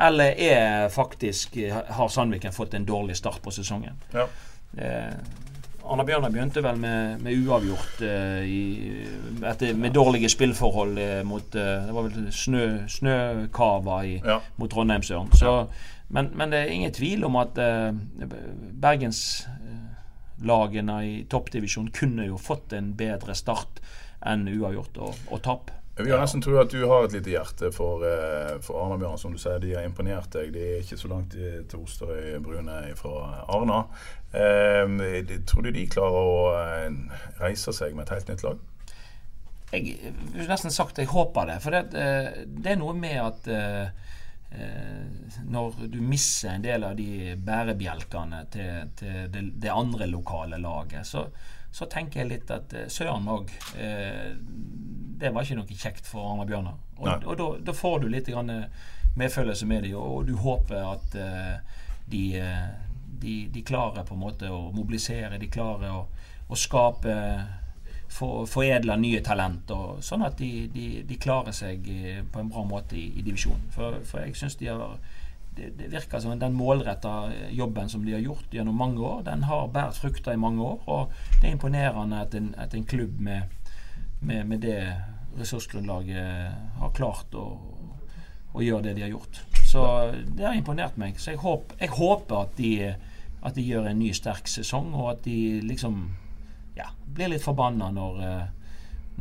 eller 0.04 0.36
er 0.36 0.90
faktisk 0.92 1.56
har 1.96 2.10
Sandviken 2.12 2.52
fått 2.52 2.76
en 2.76 2.84
dårlig 2.88 3.16
start 3.16 3.40
på 3.44 3.52
sesongen? 3.56 3.96
Ja. 4.12 4.26
Eh, 4.76 5.12
Arna 5.88 6.04
Bjørnar 6.04 6.28
begynte 6.34 6.60
vel 6.60 6.76
med, 6.76 7.22
med 7.24 7.32
uavgjort 7.46 8.02
eh, 8.04 8.42
i, 8.44 8.58
etter, 9.48 9.72
med 9.78 9.94
dårlige 9.96 10.28
spillforhold 10.28 10.98
eh, 11.00 11.22
mot 11.24 11.54
eh, 11.56 11.86
Det 11.86 11.94
var 11.96 12.04
vel 12.10 12.26
snø, 12.34 12.64
snøkava 12.92 14.02
i, 14.04 14.18
Ja. 14.20 14.36
mot 14.60 14.68
Trondheimsøren. 14.70 15.32
Så, 15.32 15.54
men, 16.12 16.28
men 16.36 16.52
det 16.52 16.58
er 16.60 16.74
ingen 16.76 16.92
tvil 16.92 17.24
om 17.24 17.36
at 17.40 17.56
eh, 17.62 17.92
bergenslagene 18.84 20.98
i 21.08 21.24
toppdivisjon 21.30 21.88
kunne 21.94 22.26
jo 22.28 22.36
fått 22.40 22.72
en 22.76 22.92
bedre 22.98 23.34
start 23.34 23.80
enn 24.28 24.48
uavgjort 24.50 24.98
og, 25.00 25.14
og 25.32 25.42
tap. 25.44 25.70
Vi 25.98 26.12
har 26.12 26.20
nesten 26.22 26.42
tro 26.44 26.54
at 26.60 26.70
du 26.70 26.84
har 26.86 27.04
et 27.08 27.14
lite 27.16 27.32
hjerte 27.32 27.72
for, 27.74 28.04
eh, 28.06 28.52
for 28.62 28.78
Arna 28.84 28.96
Bjørn. 29.00 29.18
Som 29.18 29.32
du 29.34 29.38
sier, 29.42 29.58
de 29.58 29.72
har 29.74 29.82
imponert 29.82 30.30
deg. 30.36 30.52
De 30.54 30.60
er 30.62 30.78
ikke 30.84 30.98
så 31.00 31.08
langt 31.10 31.32
til 31.34 31.80
Osterøy 31.80 32.36
Brune 32.44 32.76
fra 33.00 33.42
Arna. 33.50 33.80
Eh, 34.32 35.36
tror 35.48 35.62
du 35.62 35.70
de 35.72 35.86
klarer 35.88 36.18
å 36.20 36.40
eh, 36.58 37.20
reise 37.40 37.72
seg 37.72 37.94
med 37.96 38.04
et 38.04 38.18
helt 38.18 38.32
nytt 38.32 38.44
lag? 38.44 38.58
Jeg 39.72 40.12
vil 40.34 40.48
nesten 40.48 40.72
sagt 40.72 41.00
jeg 41.00 41.08
håper 41.12 41.48
det. 41.48 41.58
For 41.64 41.74
det, 41.74 41.84
eh, 41.96 42.44
det 42.44 42.74
er 42.74 42.80
noe 42.80 42.94
med 42.96 43.18
at 43.22 43.48
eh, 43.52 43.88
eh, 44.52 45.38
når 45.48 45.80
du 45.92 46.00
mister 46.04 46.54
en 46.54 46.64
del 46.64 46.84
av 46.88 46.96
de 46.96 47.36
bærebjelkene 47.44 48.42
til, 48.52 48.92
til 49.00 49.32
det, 49.32 49.44
det 49.64 49.72
andre 49.72 50.08
lokale 50.08 50.60
laget, 50.60 51.08
så, 51.08 51.24
så 51.72 51.88
tenker 51.88 52.22
jeg 52.22 52.32
litt 52.34 52.52
at 52.52 52.76
Søren 52.92 53.28
òg 53.32 53.52
eh, 53.80 54.32
Det 55.18 55.32
var 55.34 55.44
ikke 55.44 55.58
noe 55.58 55.80
kjekt 55.80 56.08
for 56.08 56.34
Arne 56.34 56.48
Bjørnar. 56.48 56.76
Og, 57.00 57.08
og 57.24 57.40
da, 57.40 57.48
da 57.70 57.76
får 57.76 58.04
du 58.04 58.10
litt 58.12 58.28
grann 58.28 58.52
medfølelse 59.18 59.66
med 59.66 59.88
dem, 59.88 59.96
og, 59.98 60.20
og 60.20 60.28
du 60.28 60.36
håper 60.38 60.84
at 60.84 61.16
de, 62.08 62.22
de, 63.20 63.36
de 63.52 63.62
klarer 63.66 64.06
på 64.06 64.16
en 64.16 64.22
måte 64.22 64.50
å 64.50 64.68
mobilisere. 64.74 65.40
De 65.40 65.50
klarer 65.52 65.94
å, 65.94 66.04
å 66.48 66.58
skape 66.58 67.14
for, 68.08 68.46
Foredle 68.48 68.96
nye 69.00 69.20
talenter, 69.24 69.98
sånn 70.04 70.24
at 70.26 70.38
de, 70.40 70.68
de, 70.72 70.88
de, 71.06 71.20
klarer 71.20 71.54
seg 71.56 71.88
eh, 71.92 72.20
på 72.24 72.40
en 72.42 72.50
bra 72.52 72.64
måte 72.66 72.96
i, 72.98 73.08
i 73.20 73.24
divisjonen. 73.24 73.68
For, 73.74 74.00
for 74.08 74.24
jeg 74.24 74.36
syns 74.38 74.56
de 74.60 74.70
har 74.70 74.98
det, 75.58 75.72
det, 75.78 75.88
virker 75.90 76.22
som 76.22 76.38
den 76.38 76.54
målretta 76.54 77.32
jobben 77.50 77.88
som 77.90 78.04
de 78.06 78.14
har 78.14 78.22
gjort 78.22 78.54
gjennom 78.54 78.76
mange 78.78 79.02
år, 79.02 79.22
den 79.26 79.42
har 79.48 79.68
båret 79.74 79.98
frukter 79.98 80.32
i 80.32 80.40
mange 80.40 80.62
år. 80.62 80.80
Og 80.86 81.40
det 81.40 81.48
er 81.48 81.56
imponerende 81.56 82.22
at 82.22 82.34
en, 82.38 82.52
at 82.58 82.74
en 82.74 82.86
klubb 82.86 83.20
med, 83.20 83.42
med, 84.20 84.46
med, 84.46 84.60
det 84.62 84.78
ressursgrunnlaget 85.38 86.78
har 86.78 86.94
klart 86.94 87.34
å, 87.34 87.46
å, 88.52 88.62
gjøre 88.62 88.88
det 88.88 88.96
de 88.98 89.06
har 89.06 89.12
gjort. 89.16 89.42
Så 89.68 89.82
det 90.24 90.46
har 90.46 90.56
imponert 90.56 90.96
meg. 90.98 91.18
Så 91.20 91.34
jeg, 91.34 91.42
håper, 91.42 91.76
jeg 91.82 91.94
håper 91.98 92.44
at 92.44 92.54
de, 92.58 92.72
at 93.42 93.54
de 93.54 93.64
gjør 93.64 93.88
en 93.90 93.98
ny, 94.00 94.12
sterk 94.16 94.48
sesong, 94.50 94.92
og 94.94 95.12
at 95.12 95.24
de 95.26 95.60
liksom 95.66 96.00
ja, 96.78 96.90
blir 97.06 97.32
litt 97.32 97.44
forbanna 97.44 97.90
når, 97.94 98.20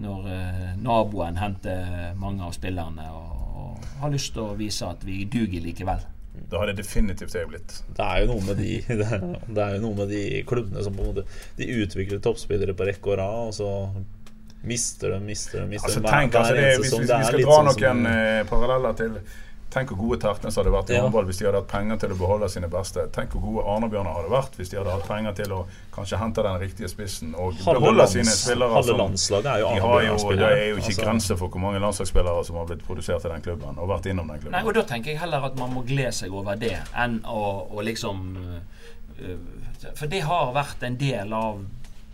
når 0.02 0.30
naboen 0.82 1.40
henter 1.42 2.14
mange 2.18 2.46
av 2.46 2.54
spillerne 2.58 3.08
og, 3.14 3.48
og 3.58 3.88
har 4.02 4.14
lyst 4.14 4.34
til 4.36 4.46
å 4.46 4.58
vise 4.58 4.90
at 4.90 5.06
vi 5.06 5.24
duger 5.30 5.64
likevel. 5.66 6.06
Da 6.50 6.62
har 6.62 6.70
det 6.70 6.78
definitivt 6.78 7.34
jeg 7.36 7.50
blitt. 7.50 7.80
Det 7.98 8.06
er 8.06 8.24
jo 8.24 8.36
noe 8.36 8.44
med 8.46 8.60
de 8.62 8.76
Det 9.56 9.64
er 9.64 9.78
jo 9.78 9.82
noe 9.88 9.98
med 9.98 10.12
de 10.14 10.22
klubbene 10.48 10.84
som 10.86 10.94
på 10.94 11.02
en 11.02 11.10
måte 11.10 11.24
De 11.58 11.70
utvikler 11.82 12.22
toppspillere 12.24 12.76
på 12.78 12.88
rekke 12.88 13.14
og 13.14 13.18
rad, 13.18 13.50
og 13.50 13.56
så 13.58 13.72
mister 14.68 15.14
de, 15.16 15.20
mister 15.24 15.62
de, 15.62 15.68
mister 15.72 15.90
altså, 15.90 16.04
tenk, 16.06 16.36
altså, 16.36 16.54
det, 16.58 16.70
Hvis, 16.82 16.94
hvis 16.94 17.10
vi 17.10 17.28
skal 17.30 17.44
dra 17.44 17.58
sånn 17.58 17.70
noen 17.70 17.82
som, 17.82 18.08
eh, 18.12 18.40
paralleller 18.50 18.98
til 19.00 19.20
Tenk 19.68 19.90
hvor 19.92 19.98
gode 20.00 20.18
Tertnes 20.24 20.56
hadde 20.56 20.72
vært 20.72 20.92
i 20.94 20.96
ja. 20.96 21.02
håndball 21.04 21.26
hvis 21.28 21.42
de 21.42 21.46
hadde 21.50 21.60
hatt 21.60 21.68
penger 21.68 21.98
til 22.00 22.14
å 22.14 22.18
beholde 22.20 22.48
sine 22.52 22.70
beste. 22.72 23.04
Tenk 23.16 23.34
hvor 23.36 23.42
gode 23.44 23.66
Arne-Bjørnar 23.74 24.14
hadde 24.16 24.30
vært 24.32 24.54
hvis 24.56 24.72
de 24.72 24.78
hadde 24.80 24.94
hatt 24.94 25.08
penger 25.10 25.34
til 25.42 25.56
å 25.58 25.60
kanskje 25.96 26.20
hente 26.22 26.46
den 26.46 26.60
riktige 26.62 26.90
spissen 26.92 27.34
og 27.36 27.58
halve 27.66 27.82
beholde 27.82 28.00
lands, 28.00 28.14
sine 28.16 28.36
spillere. 28.38 28.78
Halve 28.78 28.96
landslaget 29.02 29.50
er 29.52 29.64
jo 29.64 29.72
Arne-Bjørnar-spillere. 29.74 30.52
Det 30.54 30.62
er 30.62 30.70
jo 30.70 30.78
ikke 30.78 30.92
altså. 30.94 31.04
grenser 31.04 31.40
for 31.42 31.52
hvor 31.52 31.64
mange 31.66 31.82
landslagsspillere 31.84 32.46
som 32.48 32.60
har 32.62 32.70
blitt 32.72 32.86
produsert 32.88 33.28
i 33.28 33.32
den 33.34 33.44
klubben 33.50 33.82
og 33.84 33.92
vært 33.92 34.08
innom 34.14 34.32
den 34.32 34.40
klubben. 34.40 34.56
Nei, 34.56 34.64
og 34.64 34.78
Da 34.78 34.86
tenker 34.94 35.12
jeg 35.12 35.20
heller 35.26 35.50
at 35.50 35.60
man 35.60 35.74
må 35.76 35.84
glede 35.88 36.14
seg 36.16 36.38
over 36.38 36.62
det 36.62 36.78
enn 36.96 37.20
å, 37.28 37.42
å 37.68 37.84
liksom 37.84 38.24
uh, 38.40 39.34
For 39.90 40.08
det 40.08 40.24
har 40.30 40.56
vært 40.56 40.88
en 40.88 40.96
del 41.02 41.36
av 41.36 41.60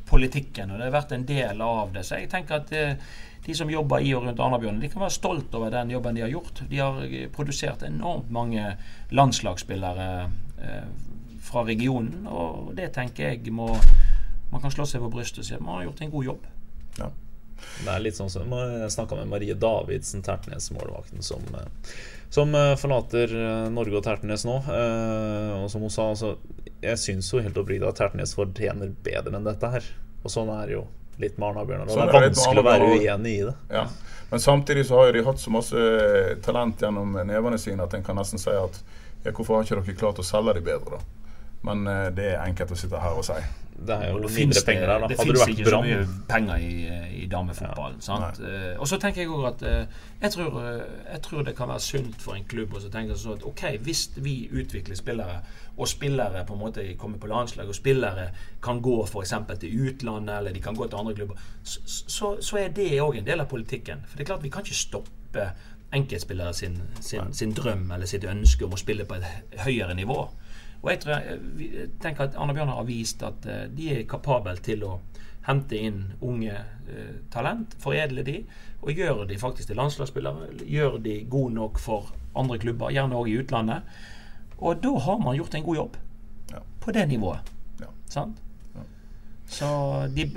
politikken, 0.10 0.74
og 0.74 0.82
det 0.82 0.89
har 0.89 0.97
vært 0.97 1.14
en 1.14 1.28
del 1.30 1.62
av 1.62 1.93
det. 1.93 2.01
Så 2.08 2.18
jeg 2.18 2.34
tenker 2.34 2.64
at 2.64 2.74
uh, 2.74 3.14
de 3.46 3.56
som 3.56 3.72
jobber 3.72 4.04
i 4.04 4.14
og 4.16 4.24
rundt 4.24 4.39
Arna-Bjørnen, 4.39 4.80
de 4.84 4.89
kan 4.91 5.04
være 5.04 5.18
stolt 5.18 5.56
over 5.58 5.74
den 5.74 5.91
jobben 5.91 6.16
de 6.16 6.24
har 6.24 6.32
gjort. 6.32 6.64
De 6.70 6.80
har 6.80 7.02
eh, 7.04 7.26
produsert 7.34 7.84
enormt 7.84 8.30
mange 8.32 8.76
landslagsspillere 9.12 10.08
eh, 10.64 10.86
fra 11.44 11.66
regionen, 11.68 12.28
og 12.32 12.72
det 12.78 12.94
tenker 12.96 13.34
jeg 13.34 13.52
må 13.52 13.74
Man 14.54 14.62
kan 14.62 14.70
slå 14.70 14.86
seg 14.86 15.02
på 15.02 15.10
brystet 15.10 15.39
og 15.41 15.46
si 15.48 15.54
at 15.56 15.62
man 15.66 15.80
har 15.80 15.88
gjort 15.88 16.02
en 16.06 16.12
god 16.14 16.26
jobb. 16.28 16.44
Ja. 17.00 17.08
Det 17.82 17.89
er 17.89 18.04
litt 18.04 18.18
sånn 18.20 18.30
som 18.30 18.52
Jeg 18.54 18.91
snakka 18.94 19.18
med 19.18 19.32
Marie 19.32 19.56
Davidsen, 19.58 20.22
Tertnes-målvakten, 20.22 21.24
som, 21.26 21.41
eh, 21.58 21.96
som, 22.30 22.54
eh, 22.56 22.76
forlater 22.78 23.34
Norge 23.74 23.98
og 23.98 24.04
Tertnes 24.06 24.46
nå. 24.46 24.60
Og 25.58 25.72
som 25.74 25.82
hun 25.82 25.89
sa, 25.89 26.12
altså, 26.14 26.36
jeg 26.86 27.02
syns 27.02 27.32
jo 27.34 27.41
helt 27.41 27.58
oppriktig 27.58 27.89
at 27.89 27.98
Tertnes 27.98 28.36
fortjener 28.38 28.94
bedre 29.04 29.34
enn 29.36 29.50
dette 29.50 29.74
her. 29.74 29.89
Og 30.24 30.32
sånn 30.32 30.54
er 30.54 30.70
det 30.70 30.78
jo 30.78 30.86
litt 31.22 31.38
med 31.38 31.49
Arna-Bjørnar. 31.51 31.89
Det 31.91 32.01
er 32.01 32.28
vanskelig 32.30 32.64
å 32.64 32.68
være 32.68 32.89
uenig 32.95 33.34
i 33.34 33.43
det. 33.47 33.55
Ja. 33.74 33.88
Men 34.32 34.41
samtidig 34.41 34.86
så 34.88 34.97
har 34.97 35.09
jo 35.09 35.16
de 35.18 35.26
hatt 35.28 35.41
så 35.41 35.51
masse 35.53 35.82
talent 36.45 36.82
gjennom 36.82 37.18
nevene 37.28 37.59
sine 37.61 37.86
at 37.86 37.93
en 37.93 38.05
kan 38.05 38.18
nesten 38.18 38.41
si 38.41 38.49
at 38.49 38.80
ja, 39.24 39.32
hvorfor 39.32 39.59
har 39.59 39.68
ikke 39.68 39.78
dere 39.80 39.97
klart 39.99 40.22
å 40.22 40.26
selge 40.26 40.57
de 40.57 40.64
bedre, 40.66 40.97
da? 40.97 41.22
Men 41.64 41.88
uh, 41.88 42.07
det 42.16 42.34
er 42.34 42.41
enkelt 42.43 42.74
å 42.76 42.80
sitte 42.80 43.01
her 43.01 43.20
og 43.20 43.26
si. 43.28 43.38
Det 43.74 43.95
er 43.95 44.11
jo 44.14 44.20
det 44.22 44.30
mindre 44.36 44.61
penger 44.66 44.86
der, 44.86 45.01
da. 45.01 45.07
Det 45.09 45.18
fins 45.18 45.47
ikke 45.49 45.72
så 45.74 45.80
mye 45.82 46.03
penger 46.30 46.61
i, 46.61 46.76
i 47.24 47.26
damefotball. 47.32 47.95
Ja. 48.07 48.30
Uh, 48.38 48.82
og 48.82 48.88
så 48.88 48.99
tenker 49.01 49.24
jeg 49.24 49.32
òg 49.34 49.47
at 49.49 49.66
uh, 49.66 50.05
jeg, 50.22 50.32
tror, 50.36 50.59
jeg, 50.61 51.22
tror, 51.26 51.43
det 51.47 51.55
kan 51.57 51.72
være 51.72 51.84
sunt 51.88 52.22
for 52.22 52.38
en 52.38 52.45
klubb 52.47 52.78
å 52.78 52.84
tenke 52.93 53.18
sånn 53.20 53.39
at 53.39 53.47
ok, 53.49 53.66
hvis 53.84 54.05
vi 54.20 54.38
utvikler 54.51 54.99
spillere 54.99 55.41
og 55.74 55.89
spillere 55.89 56.43
på 56.45 56.53
en 56.53 56.61
måte 56.61 56.86
kommer 57.01 57.18
på 57.18 57.28
landslag, 57.32 57.68
og 57.68 57.76
spillere 57.76 58.28
kan 58.61 58.82
gå 58.84 58.99
f.eks. 59.07 59.34
til 59.59 59.88
utlandet, 59.88 60.36
eller 60.38 60.53
de 60.53 60.61
kan 60.61 60.76
gå 60.78 60.88
til 60.88 60.99
andre 60.99 61.16
klubber, 61.18 61.39
så, 61.64 62.36
så 62.39 62.59
er 62.61 62.70
det 62.76 62.91
òg 63.01 63.18
en 63.18 63.26
del 63.26 63.41
av 63.41 63.49
politikken. 63.49 64.03
For 64.07 64.20
det 64.20 64.28
er 64.28 64.34
klart 64.34 64.45
vi 64.45 64.53
kan 64.53 64.66
ikke 64.66 64.78
stoppe 64.78 65.47
enkeltspillere 65.93 66.53
sin, 66.53 66.78
sin, 67.01 67.34
sin, 67.34 67.53
drøm 67.53 67.91
eller 67.91 68.09
sitt 68.09 68.26
ønske 68.26 68.66
om 68.66 68.74
å 68.74 68.82
spille 68.82 69.05
på 69.09 69.18
et 69.18 69.59
høyere 69.66 69.97
nivå. 69.97 70.20
Og 70.84 70.92
jeg, 70.92 71.00
tror, 71.00 71.24
jeg 71.64 71.90
tenker 72.04 72.28
at 72.28 72.36
Arne 72.36 72.54
Bjørnar 72.56 72.82
har 72.82 72.88
vist 72.88 73.24
at 73.24 73.48
uh, 73.48 73.64
de 73.72 73.90
er 73.96 74.08
kapable 74.10 74.56
til 74.64 74.84
å 74.84 74.98
hente 75.48 75.80
inn 75.80 76.02
unge 76.24 76.56
uh, 76.56 77.16
talent, 77.32 77.76
foredle 77.80 78.26
de, 78.28 78.42
og 78.84 79.00
gjøre 79.00 79.28
de 79.30 79.40
faktisk 79.40 79.72
til 79.72 79.80
landslagsspillere. 79.80 80.52
Gjøre 80.68 81.00
de 81.06 81.22
gode 81.32 81.56
nok 81.56 81.80
for 81.80 82.12
andre 82.36 82.60
klubber, 82.60 82.92
gjerne 82.92 83.16
òg 83.16 83.32
i 83.32 83.38
utlandet. 83.40 83.96
Og 84.58 84.84
da 84.84 84.92
har 85.06 85.20
man 85.24 85.38
gjort 85.38 85.56
en 85.56 85.64
god 85.64 85.76
jobb 85.76 85.98
ja. 86.52 86.62
på 86.80 86.92
det 86.96 87.06
nivået. 87.08 87.54
Ja. 87.80 87.90
Sant? 88.10 88.42
Ja. 88.76 88.84
Så 89.48 89.70
de, 90.16 90.28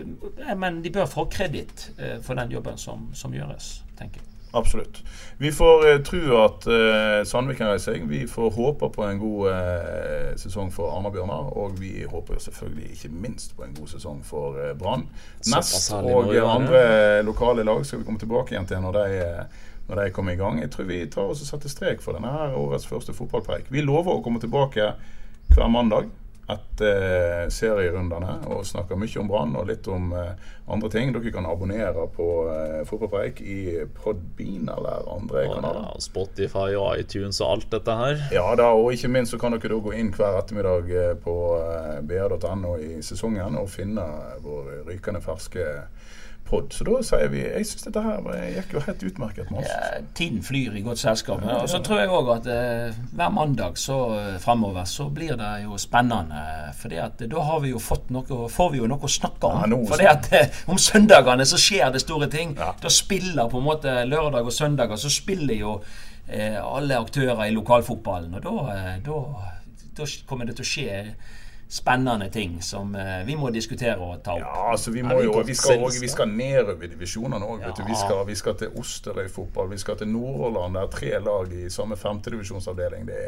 men 0.57 0.83
de 0.83 0.93
bør 0.95 1.07
få 1.11 1.27
kreditt 1.31 1.91
eh, 1.99 2.19
for 2.23 2.39
den 2.39 2.51
jobben 2.55 2.79
som, 2.79 3.09
som, 3.15 3.35
gjøres, 3.35 3.81
tenker 3.99 4.23
jeg. 4.23 4.33
Absolutt. 4.57 5.03
Vi 5.39 5.53
får 5.53 5.85
uh, 5.87 5.99
tro 6.07 6.23
at 6.41 6.67
uh, 6.71 7.21
Sandviken 7.29 7.69
reiser 7.69 7.97
seg. 7.97 8.07
Vi 8.09 8.23
får 8.31 8.55
håpe 8.57 8.89
på 8.95 9.05
en 9.05 9.21
god 9.21 9.51
uh, 9.53 10.33
sesong 10.41 10.73
for 10.73 10.95
Arna-Bjørnar. 10.97 11.53
Og 11.61 11.77
vi 11.81 11.93
håper 12.09 12.41
selvfølgelig 12.43 12.91
ikke 12.97 13.13
minst 13.13 13.57
på 13.57 13.67
en 13.67 13.77
god 13.77 13.93
sesong 13.93 14.25
for 14.25 14.57
uh, 14.57 14.73
Brann. 14.79 15.07
Nest 15.53 15.93
og 15.93 16.33
andre 16.41 17.23
lokale 17.27 17.67
lag 17.69 17.85
skal 17.87 18.01
vi 18.01 18.09
komme 18.09 18.23
tilbake 18.23 18.57
igjen 18.57 18.69
til 18.69 18.85
når 18.85 19.01
de 19.01 19.25
når 19.87 20.01
de 20.01 20.11
kommer 20.11 20.35
i 20.35 20.39
gang. 20.41 20.61
Jeg 20.61 20.71
tror 20.75 20.89
vi 20.89 21.05
tar 21.07 21.29
oss 21.31 21.45
og 21.45 21.47
setter 21.47 21.71
strek 21.71 22.01
for 22.03 22.17
denne 22.17 22.33
her 22.33 22.57
årets 22.59 22.89
første 22.91 23.15
fotballpreik. 23.15 23.69
Vi 23.71 23.85
lover 23.85 24.17
å 24.17 24.23
komme 24.25 24.43
tilbake 24.43 24.89
hver 25.53 25.69
mandag 25.71 26.09
etter 26.47 27.05
eh, 27.07 27.49
serierundene 27.51 28.37
og 28.55 28.63
snakker 28.67 28.99
mye 28.99 29.19
om 29.19 29.31
Brann 29.31 29.57
og 29.59 29.67
litt 29.71 29.89
om 29.91 30.13
eh, 30.15 30.53
andre 30.71 30.91
ting. 30.93 31.11
Dere 31.15 31.33
kan 31.35 31.49
abonnere 31.49 32.07
på 32.15 32.29
eh, 32.53 32.83
Fotballpreik 32.87 33.41
i 33.43 33.59
Podbean 33.97 34.71
eller 34.71 35.09
andre 35.11 35.47
og, 35.49 35.57
kanaler. 35.57 35.89
Ja, 35.91 36.05
Spotify 36.07 36.69
og 36.79 37.01
iTunes 37.01 37.41
og 37.43 37.57
alt 37.57 37.71
dette 37.75 37.99
her. 37.99 38.23
Ja 38.35 38.47
da, 38.59 38.71
og 38.79 38.93
ikke 38.95 39.11
minst 39.11 39.35
så 39.35 39.41
kan 39.43 39.57
dere 39.57 39.81
gå 39.83 39.95
inn 39.99 40.13
hver 40.15 40.39
ettermiddag 40.41 41.23
på 41.25 41.37
br.no 42.07 42.77
i 42.79 43.01
sesongen 43.05 43.59
og 43.59 43.71
finne 43.73 44.07
vår 44.45 44.87
rykende 44.87 45.23
ferske 45.25 45.67
pod. 46.47 46.73
Så 46.73 46.87
da 46.87 47.01
sier 47.05 47.31
vi 47.33 47.43
Jeg 47.43 47.67
syns 47.69 47.87
dette 47.87 48.03
her 48.05 48.27
gikk 48.55 48.75
jo 48.77 48.83
helt 48.87 49.05
utmerket 49.11 49.51
med 49.51 49.63
oss. 49.63 49.71
Ja, 49.71 50.01
tiden 50.19 50.43
flyr 50.47 50.77
i 50.79 50.83
godt 50.87 51.01
selskap. 51.03 51.45
Ja, 51.47 51.59
og 51.63 51.71
så 51.71 51.81
tror 51.85 52.03
jeg 52.03 52.13
òg 52.13 52.31
at 52.37 52.49
eh, 52.53 52.97
hver 53.13 53.35
mandag 53.35 53.79
så 53.81 53.99
uh, 54.15 54.33
fremover 54.43 54.89
så 54.89 55.09
blir 55.13 55.37
det 55.41 55.53
jo 55.65 55.79
spennende. 55.81 56.43
For 56.79 56.93
da 56.93 57.47
har 57.51 57.63
vi 57.65 57.73
jo 57.75 57.83
fått 57.83 58.11
noe, 58.15 58.47
får 58.53 58.73
vi 58.75 58.83
jo 58.83 58.91
noe 58.91 59.07
å 59.07 59.11
snakke 59.11 59.51
om. 59.51 59.63
Ja, 59.67 59.81
for 59.91 60.07
at 60.13 60.31
uh, 60.33 60.61
om 60.73 60.81
søndagene 60.81 61.47
så 61.49 61.61
skjer 61.61 61.91
det 61.95 62.05
store 62.05 62.31
ting. 62.33 62.57
Ja. 62.59 62.73
Da 62.83 62.93
spiller 62.93 63.51
på 63.51 63.61
en 63.61 63.69
måte 63.69 63.97
lørdag 64.09 64.47
og 64.47 64.55
søndager 64.55 65.01
så 65.01 65.11
spiller 65.13 65.59
jo 65.59 65.79
eh, 66.29 66.59
alle 66.63 66.99
aktører 66.99 67.47
i 67.47 67.55
lokalfotballen. 67.55 68.39
Og 68.39 68.47
da, 68.47 68.77
da, 69.07 69.23
da 69.99 70.09
kommer 70.29 70.49
det 70.49 70.59
til 70.59 70.67
å 70.67 70.71
skje 70.71 71.01
spennende 71.69 72.31
ting 72.31 72.63
som 72.63 72.95
eh, 72.95 73.25
vi 73.27 73.37
må 73.37 73.51
diskutere 73.51 73.99
og 73.99 74.21
ta 74.23 74.37
opp. 74.37 74.43
Ja, 74.45 74.67
altså 74.71 74.93
vi, 74.95 75.03
må 75.03 75.19
jo, 75.23 75.33
vi, 75.47 75.55
skal, 75.55 75.83
også, 75.83 76.01
vi 76.01 76.11
skal 76.11 76.31
nedover 76.31 76.87
divisjonene 76.93 77.43
òg. 77.43 77.65
Ja. 77.65 77.73
Vi, 77.89 77.97
skal, 77.99 78.23
vi 78.29 78.37
skal 78.39 78.55
til 78.61 78.77
Osterøy 78.79 79.27
fotball, 79.33 79.73
vi 79.73 79.81
skal 79.83 79.99
til 79.99 80.09
Nordhordland. 80.13 80.79
Det 80.79 80.85
er 80.85 80.93
tre 80.95 81.11
lag 81.27 81.57
i 81.59 81.71
samme 81.71 81.99
femtedivisjonsavdeling. 81.99 83.09
Det, 83.11 83.19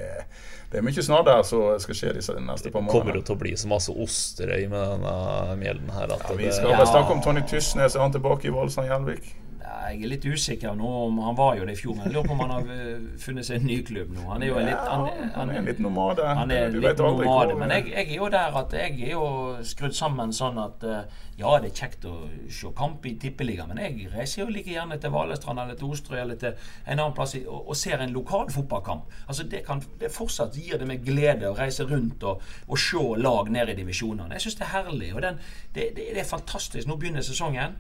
det 0.70 0.78
er 0.78 0.86
mye 0.86 1.07
snadder 1.09 1.43
som 1.49 1.82
skal 1.82 2.01
skje 2.01 2.14
de 2.20 2.22
neste 2.22 2.70
par 2.70 2.84
månedene. 2.84 2.95
Kommer 2.95 3.18
det 3.18 3.26
til 3.26 3.34
å 3.34 3.43
bli 3.43 3.57
så 3.59 3.72
masse 3.74 3.99
Osterøy 4.07 4.68
med 4.70 4.95
denne 4.95 5.59
mjelden 5.59 5.93
her? 5.99 6.14
ja, 6.14 6.39
vi 6.39 6.55
skal 6.55 6.76
ja. 6.76 6.86
snakke 6.86 7.18
om 7.18 7.24
Tony 7.24 7.43
Tysnes. 7.43 7.99
Er 7.99 8.07
han 8.07 8.14
tilbake 8.14 8.51
i 8.51 8.55
Valsand 8.55 8.86
Gjelvik? 8.93 9.32
Jeg 9.69 10.03
er 10.03 10.11
litt 10.12 10.25
usikker 10.25 10.75
nå 10.79 10.89
om 11.07 11.19
Han 11.23 11.37
var 11.39 11.57
jo 11.59 11.66
det 11.69 11.75
i 11.77 11.79
fjor, 11.81 11.97
men 11.97 12.09
jeg 12.09 12.14
lurer 12.16 12.27
på 12.29 12.35
om 12.35 12.43
han 12.45 12.53
har 12.55 12.73
eh, 12.75 13.07
funnet 13.21 13.47
seg 13.47 13.61
en 13.61 13.69
ny 13.69 13.79
klubb 13.87 14.11
nå. 14.14 14.25
Han 14.31 14.45
er 14.45 14.51
jo 14.51 14.59
litt 14.64 14.91
Han, 14.91 15.07
han 15.35 15.53
er 15.55 15.64
litt 15.66 15.81
nomade. 15.85 16.27
Han 16.41 16.53
er 16.55 16.73
du 16.73 16.81
litt 16.83 17.03
nomade, 17.03 17.57
men 17.59 17.73
jeg, 17.77 17.89
jeg, 17.93 18.07
er 18.07 18.21
jo 18.23 18.29
der 18.33 18.59
at 18.62 18.77
jeg 18.77 18.95
er 18.99 19.14
jo 19.14 19.27
skrudd 19.66 19.97
sammen 19.97 20.35
sånn 20.37 20.61
at 20.62 20.87
eh, 20.87 21.19
ja, 21.39 21.53
det 21.62 21.71
er 21.71 21.77
kjekt 21.85 22.07
å 22.11 22.14
se 22.51 22.73
kamp 22.75 23.05
i 23.07 23.12
tippeligaen, 23.23 23.71
men 23.71 23.79
jeg 23.85 24.09
reiser 24.11 24.43
jo 24.43 24.49
like 24.51 24.73
gjerne 24.73 24.99
til 24.99 25.12
Valestrand 25.14 25.62
eller 25.62 25.79
til 25.79 25.93
Osterøy 25.95 26.19
eller 26.25 26.41
til 26.41 26.57
en 26.83 26.97
annen 26.97 27.14
plass 27.14 27.37
og, 27.45 27.61
og 27.61 27.79
ser 27.79 28.03
en 28.03 28.16
lokal 28.16 28.51
fotballkamp. 28.51 29.07
Altså 29.29 29.47
det, 29.47 29.62
kan, 29.69 29.85
det 30.01 30.11
fortsatt 30.14 30.59
gir 30.59 30.81
det 30.81 30.89
meg 30.91 31.07
glede 31.07 31.47
å 31.51 31.55
reise 31.59 31.87
rundt 31.87 32.27
og, 32.27 32.43
og 32.66 32.83
se 32.83 33.05
lag 33.23 33.53
ned 33.55 33.71
i 33.71 33.79
divisjonene. 33.79 34.35
Jeg 34.35 34.49
syns 34.49 34.59
det 34.59 34.66
er 34.66 34.75
herlig. 34.75 35.12
og 35.14 35.23
den, 35.23 35.39
det, 35.77 35.93
det, 35.95 36.11
det 36.16 36.25
er 36.25 36.29
fantastisk. 36.29 36.89
Nå 36.89 36.99
begynner 36.99 37.23
sesongen. 37.23 37.79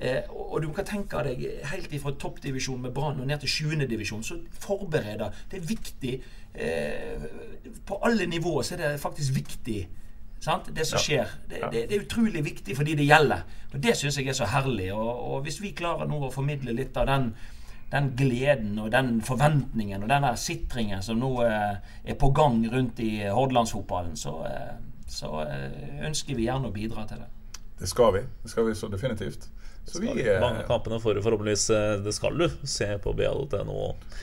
Eh, 0.00 0.30
og 0.30 0.62
du 0.62 0.68
kan 0.72 0.86
tenke 0.86 1.22
deg 1.26 1.44
helt 1.72 1.94
fra 2.02 2.14
toppdivisjon 2.14 2.82
med 2.82 2.94
Brann 2.94 3.20
og 3.20 3.26
ned 3.26 3.40
til 3.42 3.50
sjuende 3.50 3.88
divisjon, 3.90 4.22
så 4.22 4.38
forbereder 4.62 5.34
Det 5.50 5.58
er 5.58 5.66
viktig. 5.66 6.12
Eh, 6.54 7.24
på 7.86 7.98
alle 8.02 8.26
nivåer 8.26 8.62
så 8.62 8.74
er 8.74 8.84
det 8.84 9.00
faktisk 9.00 9.34
viktig. 9.34 9.88
Sant? 10.40 10.70
Det 10.76 10.86
som 10.86 10.98
skjer. 11.02 11.28
Det, 11.48 11.60
det, 11.72 11.84
det, 11.90 11.96
er 11.96 12.04
utrolig 12.04 12.44
viktig 12.44 12.76
for 12.76 12.86
de 12.86 12.94
det 12.98 13.06
gjelder. 13.08 13.42
Og 13.72 13.82
Det 13.82 13.96
syns 13.96 14.18
jeg 14.18 14.28
er 14.30 14.38
så 14.38 14.46
herlig. 14.46 14.92
Og, 14.94 15.08
og, 15.32 15.40
hvis 15.42 15.60
vi 15.62 15.74
klarer 15.76 16.06
nå 16.08 16.20
å 16.26 16.32
formidle 16.32 16.74
litt 16.76 16.96
av 16.96 17.08
den, 17.10 17.32
den 17.92 18.12
gleden 18.16 18.78
og 18.78 18.92
den 18.94 19.18
forventningen 19.24 20.02
og 20.02 20.12
den 20.12 20.26
der 20.28 20.38
sitringen 20.38 21.02
som 21.02 21.18
nå 21.18 21.32
eh, 21.46 21.80
er 22.04 22.18
på 22.20 22.30
gang 22.30 22.62
rundt 22.72 23.02
i 23.02 23.26
Hordalandsfotballen, 23.26 24.16
så, 24.16 24.38
eh, 24.46 24.76
så 25.10 25.42
eh, 25.42 26.06
ønsker 26.06 26.38
vi 26.38 26.46
gjerne 26.46 26.70
å 26.70 26.74
bidra 26.74 27.06
til 27.10 27.24
det. 27.24 27.30
Det 27.78 27.88
skal 27.90 28.14
vi. 28.14 28.24
Det 28.42 28.50
skal 28.50 28.66
vi 28.66 28.74
så 28.78 28.90
definitivt. 28.90 29.50
Så 29.88 30.02
vi, 30.02 30.10
skal, 30.12 30.40
Mange 30.42 30.64
kampene 30.68 30.98
får 31.00 31.20
forhåpentligvis 31.24 31.64
eh, 31.74 31.92
Det 32.04 32.12
skal 32.16 32.36
du 32.38 32.46
se 32.68 32.88
på 33.02 33.14
BA.no. 33.16 33.78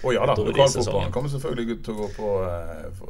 Å 0.05 0.13
ja 0.13 0.25
da. 0.29 0.35
Lokalfotballen 0.37 1.13
kommer 1.15 1.33
selvfølgelig 1.33 1.79
til 1.85 1.95
å 1.95 2.03
gå 2.03 2.09
på 2.15 2.31
eh, 2.45 3.05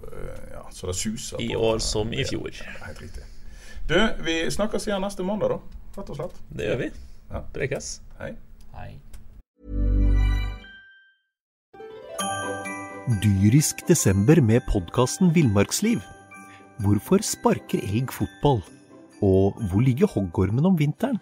ja, 0.53 0.65
så 0.71 0.91
det 0.91 0.97
suser. 0.99 1.41
I 1.43 1.51
år 1.59 1.81
som 1.83 2.13
i 2.15 2.23
fjor. 2.27 2.51
Ja, 2.55 2.77
helt 2.87 3.03
riktig. 3.03 3.25
Du, 3.89 3.97
vi 4.25 4.39
snakkes 4.49 4.87
igjen 4.87 5.03
neste 5.05 5.25
mandag, 5.27 5.57
da. 5.57 5.81
Rett 5.99 6.09
og 6.09 6.17
slett. 6.17 6.39
Det 6.49 6.71
gjør 6.71 6.79
vi. 6.85 6.93
Ja. 7.29 7.43
Prekes. 7.53 7.99
Hei. 8.19 8.31
Hei. 8.75 8.89
Dyrisk 13.21 13.83
desember 13.85 14.41
med 14.41 14.65
podkasten 14.71 15.29
Villmarksliv. 15.35 16.01
Hvorfor 16.81 17.21
sparker 17.21 17.83
elg 17.85 18.09
fotball? 18.11 18.63
Og 19.21 19.61
hvor 19.69 19.85
ligger 19.85 20.09
hoggormen 20.09 20.65
om 20.65 20.79
vinteren? 20.79 21.21